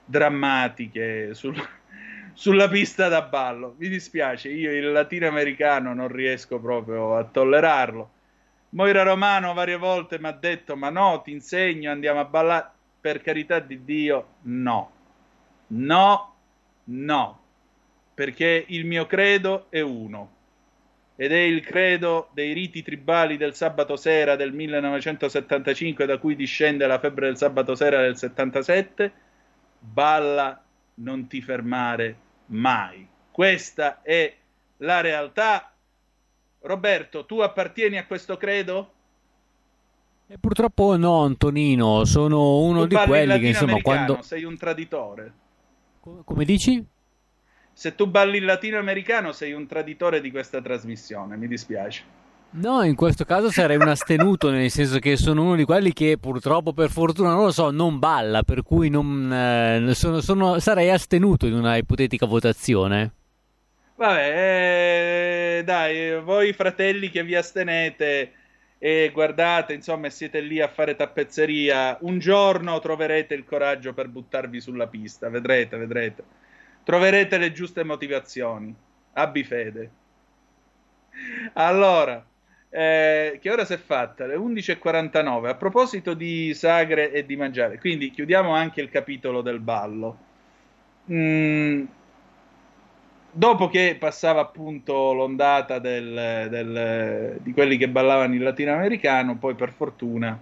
drammatiche 0.06 1.34
sul, 1.34 1.56
sulla 2.34 2.68
pista 2.68 3.07
da 3.07 3.24
ballo. 3.24 3.76
Mi 3.80 3.88
dispiace, 3.88 4.49
io 4.49 4.72
il 4.72 4.91
latinoamericano 4.91 5.94
non 5.95 6.07
riesco 6.07 6.60
proprio 6.60 7.16
a 7.16 7.24
tollerarlo 7.24 8.11
Moira 8.72 9.04
Romano 9.04 9.54
varie 9.54 9.78
volte 9.78 10.20
mi 10.20 10.28
ha 10.28 10.32
detto 10.32 10.76
ma 10.76 10.90
no, 10.90 11.22
ti 11.24 11.32
insegno, 11.32 11.91
andiamo 11.91 12.20
a 12.20 12.26
ballare. 12.26 12.72
Per 13.02 13.22
carità 13.22 13.60
di 13.60 13.84
Dio, 13.86 14.28
no. 14.41 14.91
No, 15.68 16.36
no. 16.86 17.40
Perché 18.14 18.66
il 18.68 18.86
mio 18.86 19.06
credo 19.06 19.68
è 19.70 19.80
uno. 19.80 20.36
Ed 21.16 21.32
è 21.32 21.38
il 21.38 21.62
credo 21.62 22.30
dei 22.34 22.54
riti 22.54 22.82
tribali 22.82 23.38
del 23.38 23.56
sabato 23.56 23.96
sera 23.96 24.36
del 24.36 24.54
1975 24.54 26.06
da 26.06 26.18
cui 26.18 26.36
discende 26.36 26.88
la 26.88 27.00
febbre 27.00 27.28
del 27.28 27.38
sabato 27.38 27.76
sera 27.76 28.02
del 28.02 28.18
77. 28.18 29.12
Balla, 29.80 30.62
non 30.96 31.28
ti 31.28 31.41
fermare 31.41 32.18
mai. 32.48 33.08
Questa 33.32 34.02
è 34.02 34.36
la 34.78 35.02
realtà 35.02 35.74
Roberto, 36.61 37.26
tu 37.26 37.40
appartieni 37.40 37.98
a 37.98 38.06
questo 38.06 38.38
credo? 38.38 38.91
E 40.27 40.38
purtroppo 40.38 40.95
no, 40.95 41.23
Antonino, 41.23 42.06
sono 42.06 42.60
uno 42.60 42.81
tu 42.81 42.88
di 42.88 42.95
quelli 42.95 43.40
che 43.40 43.48
insomma 43.48 43.81
quando... 43.81 44.22
Sei 44.22 44.44
un 44.44 44.57
traditore. 44.57 45.34
Come 46.23 46.45
dici? 46.45 46.86
Se 47.73 47.95
tu 47.95 48.07
balli 48.07 48.38
il 48.38 48.45
latinoamericano 48.45 49.31
sei 49.31 49.53
un 49.53 49.65
traditore 49.65 50.22
di 50.22 50.31
questa 50.31 50.61
trasmissione, 50.61 51.36
mi 51.38 51.48
dispiace. 51.48 52.03
No, 52.52 52.84
in 52.84 52.95
questo 52.95 53.26
caso 53.26 53.49
sarei 53.49 53.77
un 53.77 53.88
astenuto, 53.90 54.49
nel 54.49 54.69
senso 54.69 54.99
che 54.99 55.18
sono 55.18 55.44
uno 55.44 55.56
di 55.56 55.65
quelli 55.65 55.94
che 55.94 56.18
purtroppo, 56.19 56.73
per 56.73 56.90
fortuna, 56.90 57.31
non 57.31 57.45
lo 57.45 57.52
so, 57.52 57.72
non 57.72 57.99
balla, 57.99 58.44
per 58.44 58.64
cui 58.64 58.90
non, 58.90 59.31
eh, 59.31 59.94
sono, 59.94 60.19
sono, 60.19 60.60
sarei 60.60 60.90
astenuto 60.90 61.45
in 61.45 61.53
una 61.53 61.77
ipotetica 61.77 62.26
votazione. 62.26 63.14
Vabbè, 64.00 65.58
eh, 65.60 65.64
dai, 65.66 66.22
voi 66.22 66.54
fratelli 66.54 67.10
che 67.10 67.22
vi 67.22 67.36
astenete 67.36 68.32
e 68.78 69.12
guardate, 69.14 69.74
insomma, 69.74 70.10
siete 70.10 70.40
lì 70.40 70.62
a 70.62 70.70
fare 70.70 70.96
tappezzeria, 70.96 71.98
un 72.02 72.18
giorno 72.18 72.80
troverete 72.80 73.34
il 73.34 73.44
coraggio 73.44 73.94
per 73.94 74.08
buttarvi 74.08 74.62
sulla 74.62 74.88
pista, 74.88 75.28
vedrete, 75.28 75.76
vedrete. 75.76 76.24
Troverete 76.86 77.38
le 77.38 77.52
giuste 77.52 77.84
motivazioni. 77.84 78.74
Abbi 79.14 79.44
fede. 79.44 79.92
Allora, 81.56 82.26
eh, 82.70 83.38
che 83.42 83.52
ora 83.52 83.66
si 83.66 83.74
è 83.74 83.78
fatta? 83.78 84.26
Le 84.26 84.38
11.49. 84.38 85.50
A 85.50 85.56
proposito 85.56 86.14
di 86.14 86.54
sagre 86.54 87.12
e 87.12 87.26
di 87.26 87.36
mangiare, 87.36 87.78
quindi 87.80 88.12
chiudiamo 88.12 88.54
anche 88.54 88.80
il 88.80 88.90
capitolo 88.90 89.42
del 89.42 89.60
ballo. 89.60 90.18
Mm, 91.12 91.86
dopo 93.31 93.68
che 93.69 93.95
passava 93.99 94.41
appunto 94.41 95.14
l'ondata 95.14 95.80
del, 95.80 96.47
del, 96.49 97.39
di 97.41 97.51
quelli 97.53 97.77
che 97.77 97.89
ballavano 97.89 98.35
il 98.35 98.43
latinoamericano, 98.43 99.38
poi 99.38 99.56
per 99.56 99.72
fortuna 99.72 100.39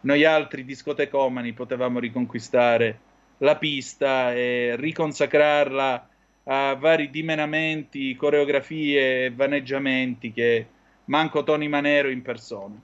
noi 0.00 0.24
altri 0.24 0.64
discotecomani 0.64 1.52
potevamo 1.52 1.98
riconquistare 1.98 2.98
la 3.38 3.56
pista 3.56 4.32
e 4.32 4.76
riconsacrarla 4.76 6.08
a 6.44 6.74
vari 6.74 7.10
dimenamenti, 7.10 8.14
coreografie 8.14 9.24
e 9.24 9.30
vaneggiamenti 9.30 10.32
che 10.32 10.66
manco 11.06 11.42
Tony 11.42 11.68
Manero 11.68 12.10
in 12.10 12.22
persona. 12.22 12.74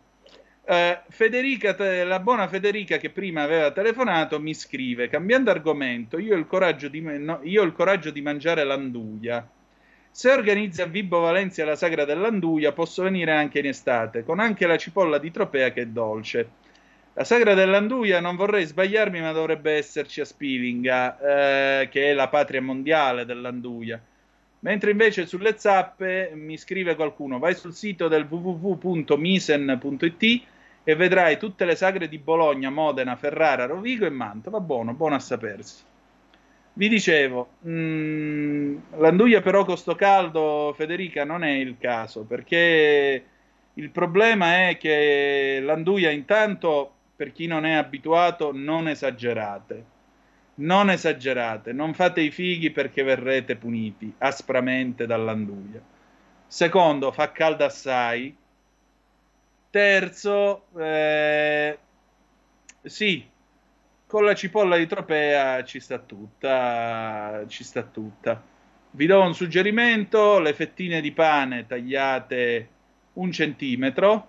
Uh, 0.71 0.97
Federica, 1.09 1.75
la 2.05 2.21
buona 2.21 2.47
Federica 2.47 2.97
che 2.99 3.11
prima 3.11 3.43
aveva 3.43 3.73
telefonato 3.73 4.39
mi 4.39 4.55
scrive, 4.55 5.09
cambiando 5.09 5.51
argomento, 5.51 6.17
io 6.17 6.35
ho 6.35 6.39
il 6.39 6.47
coraggio 6.47 6.87
di, 6.87 7.01
no, 7.01 7.41
il 7.43 7.73
coraggio 7.73 8.13
di 8.13 8.23
mangiare 8.23 8.63
l'anduia 8.63 9.45
Se 10.13 10.31
organizzi 10.31 10.81
a 10.81 10.87
Vibo 10.87 11.19
Valencia 11.19 11.65
la 11.65 11.75
sagra 11.75 12.05
dell'Anduia, 12.05 12.71
posso 12.71 13.03
venire 13.03 13.33
anche 13.33 13.59
in 13.59 13.67
estate, 13.67 14.23
con 14.23 14.39
anche 14.39 14.69
la 14.69 14.77
cipolla 14.77 15.19
di 15.19 15.33
Tropea 15.33 15.73
che 15.73 15.81
è 15.83 15.87
dolce. 15.87 16.49
La 17.15 17.25
sagra 17.25 17.55
dell'Anduia 17.55 18.21
non 18.21 18.37
vorrei 18.37 18.65
sbagliarmi, 18.65 19.21
ma 19.21 19.33
dovrebbe 19.33 19.73
esserci 19.73 20.21
a 20.21 20.25
Spilinga, 20.25 21.81
eh, 21.81 21.89
che 21.89 22.11
è 22.11 22.13
la 22.13 22.29
patria 22.29 22.63
mondiale 22.63 23.25
dell'Anduia. 23.25 24.01
Mentre 24.61 24.93
invece 24.93 25.27
sulle 25.27 25.59
zappe 25.59 26.31
mi 26.35 26.57
scrive 26.57 26.95
qualcuno: 26.95 27.41
vai 27.41 27.57
sul 27.57 27.75
sito 27.75 28.07
del 28.07 28.29
www.misen.it 28.31 29.19
e 30.83 30.95
vedrai 30.95 31.39
tutte 31.39 31.65
le 31.65 31.77
sagre 31.77 32.09
di 32.09 32.19
Bologna, 32.19 32.71
Modena, 32.71 33.17
Ferrara, 33.17 33.67
Rovigo 33.67 34.07
e 34.07 34.11
Mantova. 34.11 34.61
Buono, 34.61 34.95
buono 34.95 35.15
a 35.15 35.21
sapersi. 35.21 35.83
Vi 36.73 36.89
dicevo, 36.89 37.51
mh, 37.61 37.71
mm, 37.71 38.77
l'anduia 38.99 39.41
però 39.41 39.65
con 39.65 39.77
sto 39.77 39.95
caldo, 39.95 40.73
Federica, 40.77 41.25
non 41.25 41.45
è 41.45 41.51
il 41.51 41.77
caso, 41.79 42.23
perché 42.23 43.25
il 43.75 43.91
problema 43.91 44.69
è 44.69 44.77
che 44.79 45.61
l'anduia 45.63 46.11
intanto, 46.11 46.93
per 47.17 47.33
chi 47.33 47.47
non 47.47 47.65
è 47.67 47.73
abituato, 47.75 48.51
non 48.53 48.89
esagerate. 48.89 49.85
Non 50.61 50.91
esagerate, 50.91 51.73
non 51.73 51.95
fate 51.95 52.21
i 52.21 52.31
fighi 52.31 52.71
perché 52.71 53.03
verrete 53.03 53.57
puniti 53.57 54.13
aspramente 54.19 55.07
dall'anduia. 55.07 55.81
Secondo, 56.47 57.13
fa 57.13 57.33
caldo 57.33 57.65
assai. 57.65 58.37
Terzo, 59.71 60.67
eh, 60.79 61.79
sì, 62.83 63.25
con 64.07 64.25
la 64.25 64.35
cipolla 64.35 64.77
di 64.77 64.87
tropea 64.89 65.63
ci 65.63 65.79
sta 65.79 65.99
tutta, 65.99 67.45
ci 67.47 67.63
sta 67.63 67.83
tutta. 67.83 68.43
Vi 68.91 69.07
do 69.07 69.23
un 69.23 69.35
suggerimento, 69.35 70.41
le 70.41 70.53
fettine 70.55 71.01
di 71.01 71.13
pane 71.13 71.67
tagliate 71.67 72.69
un 73.15 73.31
centimetro, 73.31 74.29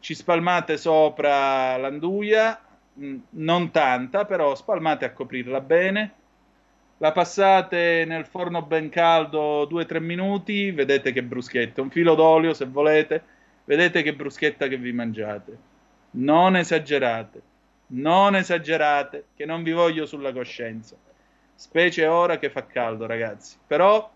ci 0.00 0.14
spalmate 0.14 0.76
sopra 0.76 1.76
l'anduia, 1.76 2.60
mm, 2.98 3.18
non 3.30 3.70
tanta, 3.70 4.24
però 4.24 4.56
spalmate 4.56 5.04
a 5.04 5.12
coprirla 5.12 5.60
bene, 5.60 6.14
la 6.98 7.12
passate 7.12 8.04
nel 8.04 8.26
forno 8.26 8.62
ben 8.62 8.88
caldo 8.88 9.64
2-3 9.66 10.00
minuti, 10.00 10.72
vedete 10.72 11.12
che 11.12 11.22
bruschetta, 11.22 11.82
un 11.82 11.90
filo 11.90 12.16
d'olio 12.16 12.54
se 12.54 12.64
volete, 12.66 13.24
vedete 13.64 14.02
che 14.02 14.14
bruschetta 14.14 14.68
che 14.68 14.76
vi 14.76 14.92
mangiate. 14.92 15.58
Non 16.12 16.56
esagerate 16.56 17.50
non 17.92 18.36
esagerate, 18.36 19.26
che 19.34 19.44
non 19.44 19.62
vi 19.62 19.72
voglio 19.72 20.06
sulla 20.06 20.32
coscienza. 20.32 20.96
Specie 21.54 22.06
ora 22.06 22.38
che 22.38 22.50
fa 22.50 22.66
caldo, 22.66 23.06
ragazzi. 23.06 23.56
Però, 23.66 24.10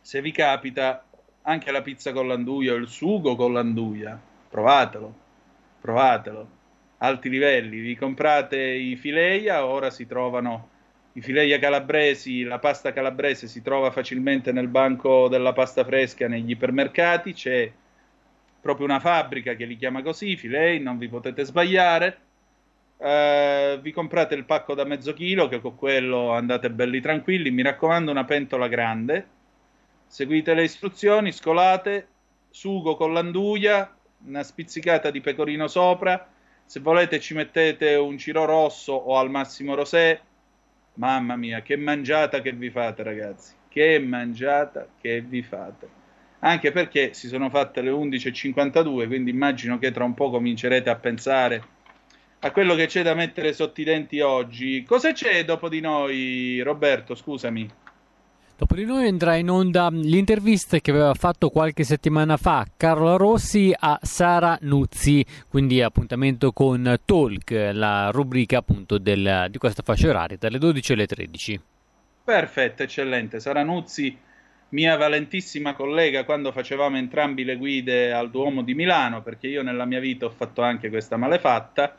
se 0.00 0.20
vi 0.20 0.32
capita 0.32 1.04
anche 1.42 1.70
la 1.70 1.82
pizza 1.82 2.12
con 2.12 2.28
l'anduia 2.28 2.72
o 2.72 2.76
il 2.76 2.88
sugo 2.88 3.36
con 3.36 3.52
l'anduia, 3.52 4.20
provatelo, 4.48 5.14
provatelo. 5.80 6.60
Alti 6.98 7.28
livelli, 7.28 7.80
vi 7.80 7.96
comprate 7.96 8.58
i 8.58 8.96
fileia, 8.96 9.64
ora 9.64 9.90
si 9.90 10.06
trovano 10.06 10.68
i 11.14 11.20
fileia 11.20 11.58
calabresi, 11.58 12.44
la 12.44 12.58
pasta 12.58 12.92
calabrese 12.92 13.48
si 13.48 13.60
trova 13.60 13.90
facilmente 13.90 14.52
nel 14.52 14.68
banco 14.68 15.28
della 15.28 15.52
pasta 15.52 15.84
fresca 15.84 16.28
negli 16.28 16.50
ipermercati, 16.50 17.32
c'è 17.32 17.72
proprio 18.62 18.86
una 18.86 19.00
fabbrica 19.00 19.52
che 19.54 19.66
li 19.66 19.76
chiama 19.76 20.00
così, 20.00 20.36
filei, 20.38 20.80
non 20.80 20.96
vi 20.96 21.08
potete 21.08 21.44
sbagliare 21.44 22.30
eh, 23.04 23.80
vi 23.82 23.90
comprate 23.90 24.36
il 24.36 24.44
pacco 24.44 24.74
da 24.74 24.84
mezzo 24.84 25.12
chilo, 25.12 25.48
che 25.48 25.60
con 25.60 25.74
quello 25.74 26.30
andate 26.30 26.70
belli 26.70 27.00
tranquilli. 27.00 27.50
Mi 27.50 27.62
raccomando, 27.62 28.12
una 28.12 28.24
pentola 28.24 28.68
grande. 28.68 29.26
Seguite 30.06 30.54
le 30.54 30.62
istruzioni, 30.62 31.32
scolate, 31.32 32.06
sugo 32.50 32.94
con 32.94 33.12
l'anduia, 33.12 33.92
una 34.26 34.44
spizzicata 34.44 35.10
di 35.10 35.20
pecorino 35.20 35.66
sopra. 35.66 36.28
Se 36.64 36.78
volete 36.78 37.18
ci 37.18 37.34
mettete 37.34 37.96
un 37.96 38.16
ciro 38.18 38.44
rosso 38.44 38.92
o 38.92 39.18
al 39.18 39.30
massimo 39.30 39.74
rosé. 39.74 40.20
Mamma 40.94 41.34
mia, 41.34 41.60
che 41.62 41.76
mangiata 41.76 42.40
che 42.40 42.52
vi 42.52 42.70
fate, 42.70 43.02
ragazzi. 43.02 43.54
Che 43.66 43.98
mangiata 43.98 44.86
che 45.00 45.20
vi 45.22 45.42
fate. 45.42 46.01
Anche 46.44 46.72
perché 46.72 47.14
si 47.14 47.28
sono 47.28 47.50
fatte 47.50 47.82
le 47.82 47.90
11.52, 47.90 49.06
quindi 49.06 49.30
immagino 49.30 49.78
che 49.78 49.92
tra 49.92 50.02
un 50.04 50.14
po' 50.14 50.30
comincerete 50.30 50.90
a 50.90 50.96
pensare 50.96 51.62
a 52.40 52.50
quello 52.50 52.74
che 52.74 52.86
c'è 52.86 53.02
da 53.02 53.14
mettere 53.14 53.52
sotto 53.52 53.80
i 53.80 53.84
denti 53.84 54.18
oggi. 54.20 54.82
Cosa 54.82 55.12
c'è 55.12 55.44
dopo 55.44 55.68
di 55.68 55.80
noi, 55.80 56.60
Roberto? 56.60 57.14
Scusami. 57.14 57.70
Dopo 58.56 58.74
di 58.74 58.84
noi 58.84 59.06
andrà 59.06 59.36
in 59.36 59.50
onda 59.50 59.88
l'intervista 59.90 60.78
che 60.78 60.90
aveva 60.90 61.14
fatto 61.14 61.48
qualche 61.48 61.84
settimana 61.84 62.36
fa 62.36 62.66
Carlo 62.76 63.16
Rossi 63.16 63.72
a 63.76 63.98
Sara 64.02 64.58
Nuzzi, 64.62 65.24
quindi 65.48 65.80
appuntamento 65.80 66.52
con 66.52 66.96
Talk, 67.04 67.50
la 67.72 68.10
rubrica 68.10 68.58
appunto 68.58 68.98
del, 68.98 69.46
di 69.48 69.58
questa 69.58 69.82
fascia 69.82 70.08
oraria 70.08 70.36
dalle 70.38 70.58
12 70.58 70.92
alle 70.92 71.06
13. 71.06 71.60
Perfetto, 72.24 72.82
eccellente. 72.82 73.40
Sara 73.40 73.64
Nuzzi, 73.64 74.16
mia 74.72 74.96
valentissima 74.96 75.74
collega 75.74 76.24
quando 76.24 76.52
facevamo 76.52 76.96
entrambi 76.96 77.44
le 77.44 77.56
guide 77.56 78.12
al 78.12 78.30
Duomo 78.30 78.62
di 78.62 78.74
Milano, 78.74 79.22
perché 79.22 79.46
io 79.46 79.62
nella 79.62 79.84
mia 79.84 80.00
vita 80.00 80.26
ho 80.26 80.30
fatto 80.30 80.62
anche 80.62 80.88
questa 80.90 81.16
malefatta 81.16 81.96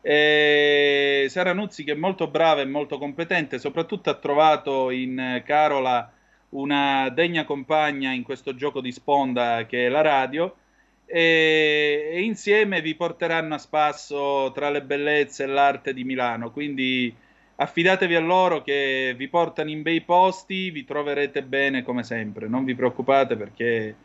e 0.00 1.26
Sara 1.28 1.52
Nuzzi 1.52 1.84
che 1.84 1.92
è 1.92 1.96
molto 1.96 2.28
brava 2.28 2.60
e 2.60 2.66
molto 2.66 2.98
competente, 2.98 3.58
soprattutto 3.58 4.10
ha 4.10 4.14
trovato 4.14 4.90
in 4.90 5.42
Carola 5.44 6.12
una 6.50 7.08
degna 7.10 7.44
compagna 7.44 8.12
in 8.12 8.22
questo 8.22 8.54
gioco 8.54 8.80
di 8.80 8.90
sponda 8.90 9.66
che 9.66 9.86
è 9.86 9.88
la 9.88 10.00
radio 10.00 10.56
e, 11.04 12.10
e 12.12 12.22
insieme 12.22 12.80
vi 12.80 12.94
porteranno 12.94 13.54
a 13.54 13.58
spasso 13.58 14.50
tra 14.54 14.70
le 14.70 14.82
bellezze 14.82 15.44
e 15.44 15.46
l'arte 15.46 15.92
di 15.92 16.04
Milano, 16.04 16.50
quindi 16.50 17.14
affidatevi 17.60 18.14
a 18.14 18.20
loro 18.20 18.62
che 18.62 19.14
vi 19.16 19.28
portano 19.28 19.70
in 19.70 19.82
bei 19.82 20.00
posti, 20.02 20.70
vi 20.70 20.84
troverete 20.84 21.42
bene 21.42 21.82
come 21.82 22.04
sempre, 22.04 22.46
non 22.46 22.64
vi 22.64 22.74
preoccupate 22.74 23.36
perché 23.36 23.96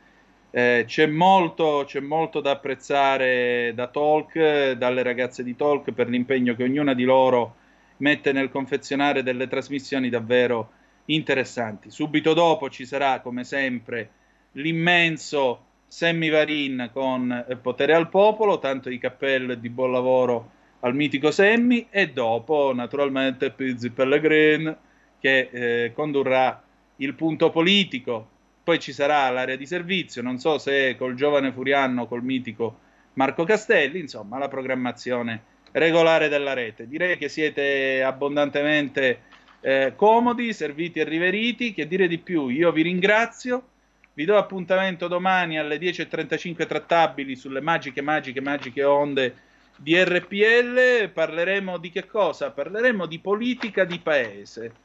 eh, 0.50 0.84
c'è, 0.88 1.06
molto, 1.06 1.84
c'è, 1.86 2.00
molto, 2.00 2.40
da 2.42 2.52
apprezzare 2.52 3.74
da 3.76 3.88
Talk, 3.88 4.72
dalle 4.72 5.04
ragazze 5.04 5.44
di 5.44 5.56
Talk 5.56 5.92
per 5.92 6.10
l'impegno 6.10 6.56
che 6.56 6.64
ognuna 6.64 6.96
di 6.96 7.04
loro 7.04 7.56
mette 7.98 8.32
nel 8.32 8.50
confezionare 8.50 9.22
delle 9.22 9.48
trasmissioni 9.48 10.10
davvero 10.10 10.72
interessanti. 11.06 11.92
Subito 11.92 12.34
dopo 12.34 12.72
ci 12.72 12.86
sarà, 12.86 13.20
come 13.20 13.44
sempre, 13.44 14.10
l'immenso 14.54 15.66
Sammy 15.88 16.30
Varin 16.30 16.90
con 16.92 17.46
Potere 17.62 17.94
al 17.94 18.10
Popolo, 18.10 18.58
tanto 18.58 18.90
di 18.90 18.98
cappello 18.98 19.54
di 19.54 19.70
buon 19.70 19.92
lavoro 19.92 20.53
al 20.84 20.96
mitico 20.96 21.32
Sammy, 21.32 21.88
e 21.90 22.10
dopo, 22.10 22.74
naturalmente, 22.74 23.52
Pizzi 23.52 23.90
Pellegrin 23.90 24.76
che 25.20 25.50
eh, 25.52 25.92
condurrà 25.94 26.62
il 26.98 27.14
punto 27.14 27.50
politico. 27.50 28.30
Poi 28.64 28.80
ci 28.80 28.92
sarà 28.92 29.30
l'area 29.30 29.56
di 29.56 29.66
servizio, 29.66 30.22
non 30.22 30.40
so 30.40 30.58
se 30.58 30.96
col 30.98 31.16
giovane 31.16 31.52
Furiano 31.52 32.04
o 32.04 32.08
col 32.08 32.24
mitico 32.24 32.80
Marco 33.14 33.44
Castelli, 33.44 34.00
insomma 34.00 34.38
la 34.38 34.48
programmazione 34.48 35.44
regolare 35.72 36.28
della 36.28 36.54
rete. 36.54 36.88
Direi 36.88 37.18
che 37.18 37.30
siete 37.30 38.04
abbondantemente 38.04 39.22
eh, 39.62 39.94
comodi, 39.96 40.54
serviti 40.54 41.00
e 41.00 41.06
riveriti, 41.06 41.74
che 41.74 41.88
dire 41.88 42.08
di 42.08 42.18
più, 42.18 42.50
io 42.50 42.72
vi 42.72 42.82
ringrazio, 42.82 43.68
vi 44.14 44.26
do 44.26 44.38
appuntamento 44.38 45.08
domani 45.08 45.58
alle 45.58 45.78
10.35 45.78 46.68
trattabili 46.68 47.36
sulle 47.36 47.62
magiche, 47.62 48.02
magiche, 48.02 48.42
magiche 48.42 48.84
onde 48.84 49.36
di 49.84 50.02
RPL, 50.02 51.10
parleremo 51.10 51.78
di 51.78 51.90
che 51.90 52.06
cosa? 52.06 52.52
Parleremo 52.52 53.06
di 53.06 53.20
politica 53.20 53.84
di 53.84 54.00
paese 54.00 54.76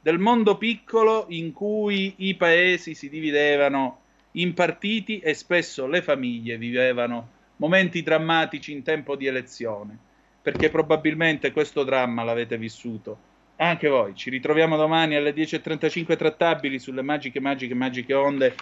del 0.00 0.20
mondo 0.20 0.56
piccolo 0.56 1.26
in 1.30 1.52
cui 1.52 2.14
i 2.18 2.36
paesi 2.36 2.94
si 2.94 3.08
dividevano 3.08 4.02
in 4.32 4.54
partiti 4.54 5.18
e 5.18 5.34
spesso 5.34 5.88
le 5.88 6.02
famiglie 6.02 6.56
vivevano 6.56 7.30
momenti 7.56 8.02
drammatici 8.02 8.70
in 8.70 8.84
tempo 8.84 9.16
di 9.16 9.26
elezione, 9.26 9.98
perché 10.40 10.70
probabilmente 10.70 11.50
questo 11.50 11.82
dramma 11.82 12.22
l'avete 12.22 12.56
vissuto 12.56 13.18
anche 13.56 13.88
voi. 13.88 14.14
Ci 14.14 14.30
ritroviamo 14.30 14.76
domani 14.76 15.16
alle 15.16 15.34
10.35 15.34 16.16
trattabili 16.16 16.78
sulle 16.78 17.02
magiche, 17.02 17.40
magiche, 17.40 17.74
magiche 17.74 18.14
onde 18.14 18.54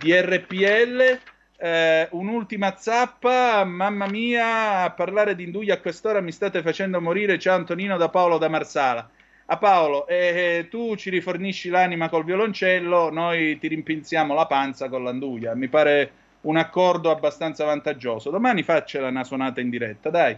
di 0.00 0.12
RPL. 0.12 1.20
Eh, 1.58 2.08
un'ultima 2.10 2.76
zappa, 2.76 3.64
mamma 3.64 4.06
mia, 4.08 4.82
a 4.82 4.90
parlare 4.90 5.34
di 5.34 5.44
Induia 5.44 5.74
a 5.74 5.80
quest'ora 5.80 6.20
mi 6.20 6.32
state 6.32 6.62
facendo 6.62 7.00
morire. 7.00 7.38
Ciao 7.38 7.56
Antonino 7.56 7.96
da 7.96 8.08
Paolo 8.08 8.38
da 8.38 8.48
Marsala 8.48 9.08
a 9.48 9.58
Paolo, 9.58 10.06
eh, 10.08 10.66
tu 10.68 10.96
ci 10.96 11.08
rifornisci 11.10 11.68
l'anima 11.68 12.08
col 12.08 12.24
violoncello, 12.24 13.10
noi 13.10 13.58
ti 13.58 13.68
rimpinziamo 13.68 14.34
la 14.34 14.46
panza 14.46 14.88
con 14.88 15.04
l'anduia. 15.04 15.54
Mi 15.54 15.68
pare 15.68 16.10
un 16.42 16.56
accordo 16.56 17.10
abbastanza 17.10 17.64
vantaggioso. 17.64 18.30
Domani 18.30 18.62
faccela 18.64 19.08
una 19.08 19.24
suonata 19.24 19.60
in 19.60 19.70
diretta, 19.70 20.10
dai. 20.10 20.36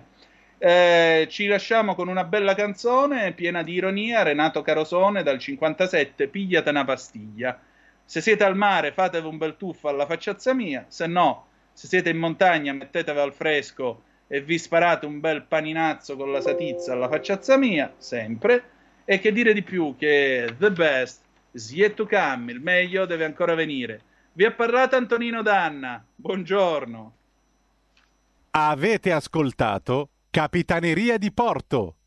Eh, 0.59 1.27
ci 1.31 1.47
lasciamo 1.47 1.95
con 1.95 2.09
una 2.09 2.25
bella 2.25 2.55
canzone 2.55 3.33
piena 3.33 3.63
di 3.63 3.75
ironia, 3.75 4.23
Renato 4.23 4.61
Carosone 4.61 5.23
dal 5.23 5.39
57, 5.39 6.29
Pigliate 6.29 6.69
una 6.69 6.85
pastiglia. 6.85 7.59
Se 8.09 8.23
siete 8.23 8.43
al 8.43 8.57
mare, 8.57 8.93
fatevi 8.93 9.27
un 9.27 9.37
bel 9.37 9.59
tuffo 9.59 9.87
alla 9.87 10.07
facciazza 10.07 10.55
mia, 10.55 10.87
se 10.89 11.07
no, 11.07 11.45
se 11.75 11.89
siete 11.89 12.09
in 12.09 12.17
montagna, 12.17 12.73
mettetevi 12.73 13.19
al 13.19 13.35
fresco 13.35 14.05
e 14.27 14.41
vi 14.41 14.57
sparate 14.57 15.05
un 15.05 15.21
bel 15.21 15.43
paninazzo 15.43 16.17
con 16.17 16.33
la 16.33 16.41
satizza 16.41 16.95
alla 16.95 17.11
facciazza 17.11 17.59
mia, 17.59 17.93
sempre. 17.99 18.63
E 19.05 19.19
che 19.19 19.31
dire 19.31 19.53
di 19.53 19.63
più 19.63 19.95
che 19.99 20.55
the 20.59 20.71
best 20.71 21.21
is 21.51 21.71
yet 21.71 21.93
to 21.93 22.07
come, 22.07 22.51
il 22.51 22.63
meglio 22.63 23.05
deve 23.05 23.27
ancora 23.27 23.55
venire. 23.55 24.01
Vi 24.33 24.47
ha 24.47 24.53
parlato 24.53 24.97
Antonino 24.97 25.43
Danna, 25.43 26.03
buongiorno. 26.15 27.13
Avete 28.53 29.13
ascoltato 29.13 30.09
Capitaneria 30.31 31.19
di 31.19 31.31
Porto 31.31 31.97